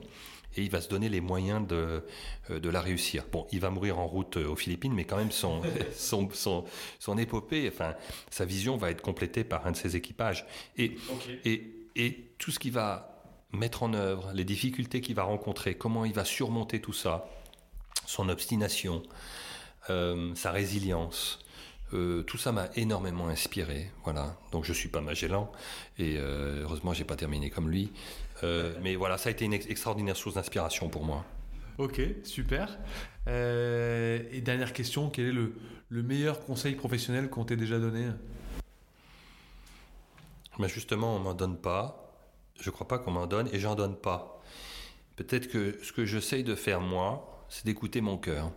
et 0.57 0.61
il 0.61 0.69
va 0.69 0.81
se 0.81 0.87
donner 0.87 1.09
les 1.09 1.21
moyens 1.21 1.65
de, 1.67 2.05
euh, 2.49 2.59
de 2.59 2.69
la 2.69 2.81
réussir. 2.81 3.25
Bon, 3.31 3.47
il 3.51 3.59
va 3.59 3.69
mourir 3.69 3.99
en 3.99 4.07
route 4.07 4.37
euh, 4.37 4.47
aux 4.47 4.55
Philippines, 4.55 4.93
mais 4.93 5.05
quand 5.05 5.17
même 5.17 5.31
son, 5.31 5.61
son, 5.95 6.29
son, 6.31 6.65
son 6.99 7.17
épopée, 7.17 7.69
enfin, 7.73 7.95
sa 8.29 8.45
vision 8.45 8.77
va 8.77 8.91
être 8.91 9.01
complétée 9.01 9.43
par 9.43 9.65
un 9.67 9.71
de 9.71 9.77
ses 9.77 9.95
équipages. 9.95 10.45
Et, 10.77 10.97
et, 11.43 11.89
et 11.95 12.31
tout 12.37 12.51
ce 12.51 12.59
qu'il 12.59 12.71
va 12.71 13.15
mettre 13.51 13.83
en 13.83 13.93
œuvre, 13.93 14.31
les 14.33 14.43
difficultés 14.43 15.01
qu'il 15.01 15.15
va 15.15 15.23
rencontrer, 15.23 15.75
comment 15.75 16.05
il 16.05 16.13
va 16.13 16.25
surmonter 16.25 16.81
tout 16.81 16.93
ça, 16.93 17.29
son 18.05 18.29
obstination, 18.29 19.03
euh, 19.89 20.33
sa 20.35 20.51
résilience, 20.51 21.39
tout 22.27 22.37
ça 22.37 22.51
m'a 22.51 22.69
énormément 22.75 23.27
inspiré. 23.27 23.91
Voilà. 24.03 24.37
Donc 24.51 24.65
je 24.65 24.73
suis 24.73 24.89
pas 24.89 25.01
Magellan 25.01 25.51
et 25.97 26.17
euh, 26.17 26.63
heureusement 26.63 26.93
j'ai 26.93 27.03
pas 27.03 27.15
terminé 27.15 27.49
comme 27.49 27.69
lui. 27.69 27.91
Euh, 28.43 28.73
mais 28.81 28.95
voilà, 28.95 29.17
ça 29.17 29.29
a 29.29 29.31
été 29.31 29.45
une 29.45 29.53
extraordinaire 29.53 30.17
source 30.17 30.35
d'inspiration 30.35 30.89
pour 30.89 31.03
moi. 31.03 31.25
Ok, 31.77 32.01
super. 32.23 32.77
Euh, 33.27 34.23
et 34.31 34.41
dernière 34.41 34.71
question, 34.71 35.09
quel 35.09 35.25
est 35.25 35.31
le, 35.31 35.53
meilleur 36.03 36.39
conseil 36.45 36.75
professionnel 36.75 37.29
qu'on 37.29 37.43
t'ait 37.43 37.57
déjà 37.57 37.79
donné? 37.79 38.07
Ben 40.57 40.67
Justement, 40.67 41.15
on 41.15 41.19
m'en 41.19 41.33
donne 41.33 41.57
pas. 41.57 42.13
Je 42.59 42.69
crois 42.69 42.87
pas 42.87 42.97
qu'on 42.97 43.11
m'en 43.11 43.27
donne 43.27 43.49
et 43.51 43.59
j'en 43.59 43.75
donne 43.75 43.97
pas. 43.97 44.41
Peut-être 45.17 45.47
que 45.49 45.77
ce 45.81 45.91
que 45.91 46.05
j'essaye 46.05 46.43
de 46.43 46.55
faire 46.55 46.79
moi, 46.79 47.45
c'est 47.49 47.65
d'écouter 47.65 47.99
mon 48.01 48.17
cœur. 48.17 48.51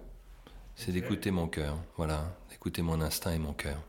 C'est 0.79 0.93
d'écouter 0.93 1.33
mon 1.33 1.49
cœur, 1.49 1.77
voilà, 1.97 2.33
d'écouter 2.51 2.83
mon 2.83 3.01
instinct 3.01 3.33
et 3.33 3.39
mon 3.39 3.53
cœur. 3.53 3.83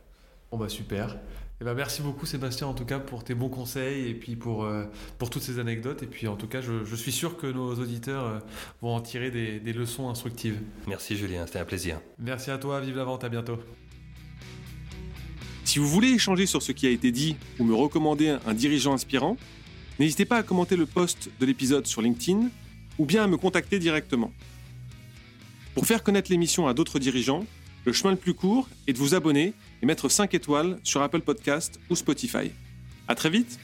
Bon 0.52 0.58
bah 0.58 0.70
super. 0.70 1.18
Eh 1.62 1.64
ben, 1.64 1.76
merci 1.76 2.02
beaucoup 2.02 2.26
Sébastien 2.26 2.66
en 2.66 2.74
tout 2.74 2.84
cas 2.84 2.98
pour 2.98 3.24
tes 3.24 3.36
bons 3.36 3.50
conseils 3.50 4.10
et 4.10 4.16
puis 4.16 4.36
pour, 4.36 4.64
euh, 4.64 4.86
pour 5.20 5.30
toutes 5.30 5.44
ces 5.44 5.60
anecdotes. 5.60 6.02
Et 6.02 6.08
puis 6.08 6.28
en 6.28 6.36
tout 6.36 6.48
cas, 6.48 6.62
je, 6.62 6.96
suis 6.96 7.12
sûr 7.12 7.38
que 7.38 7.46
nos 7.46 7.76
auditeurs 7.76 8.26
euh, 8.26 8.40
vont 8.82 8.96
en 8.96 9.02
tirer 9.02 9.30
des, 9.30 9.60
des 9.60 9.72
leçons 9.72 10.10
instructives. 10.10 10.60
Merci 10.88 11.16
Julien, 11.16 11.46
c'était 11.46 11.60
un 11.60 11.66
plaisir. 11.66 12.02
Merci 12.18 12.50
à 12.50 12.58
toi, 12.58 12.82
vive 12.82 12.98
la 12.98 13.04
vente, 13.04 13.24
à 13.24 13.30
bientôt. 13.30 13.60
Si 15.64 15.78
vous 15.78 15.88
voulez 15.88 16.08
échanger 16.08 16.48
sur 16.48 16.64
ce 16.64 16.72
qui 16.72 16.88
a 16.88 16.90
été 16.90 17.12
dit 17.12 17.36
ou 17.60 17.66
me 17.66 17.76
recommander 17.76 18.30
un 18.48 18.54
dirigeant 18.56 18.94
inspirant, 18.94 19.38
n'hésitez 20.00 20.26
pas 20.26 20.38
à 20.38 20.44
commenter 20.44 20.76
le 20.76 20.88
post 20.88 21.30
de 21.40 21.46
l'épisode 21.46 21.86
sur 21.86 22.02
LinkedIn 22.02 22.50
ou 22.98 23.06
bien 23.06 23.26
à 23.26 23.28
me 23.28 23.38
contacter 23.38 23.78
directement. 23.78 24.32
Pour 25.76 25.86
faire 25.86 26.04
connaître 26.04 26.32
l'émission 26.32 26.68
à 26.68 26.74
d'autres 26.74 27.00
dirigeants, 27.00 27.46
le 27.86 27.94
chemin 27.94 28.12
le 28.12 28.18
plus 28.18 28.34
court 28.34 28.68
est 28.88 28.94
de 28.94 28.98
vous 28.98 29.16
abonner 29.16 29.54
et 29.82 29.86
mettre 29.86 30.10
5 30.10 30.34
étoiles 30.34 30.80
sur 30.84 31.02
Apple 31.02 31.22
Podcast 31.22 31.80
ou 31.90 31.96
Spotify. 31.96 32.52
À 33.08 33.16
très 33.16 33.30
vite 33.30 33.60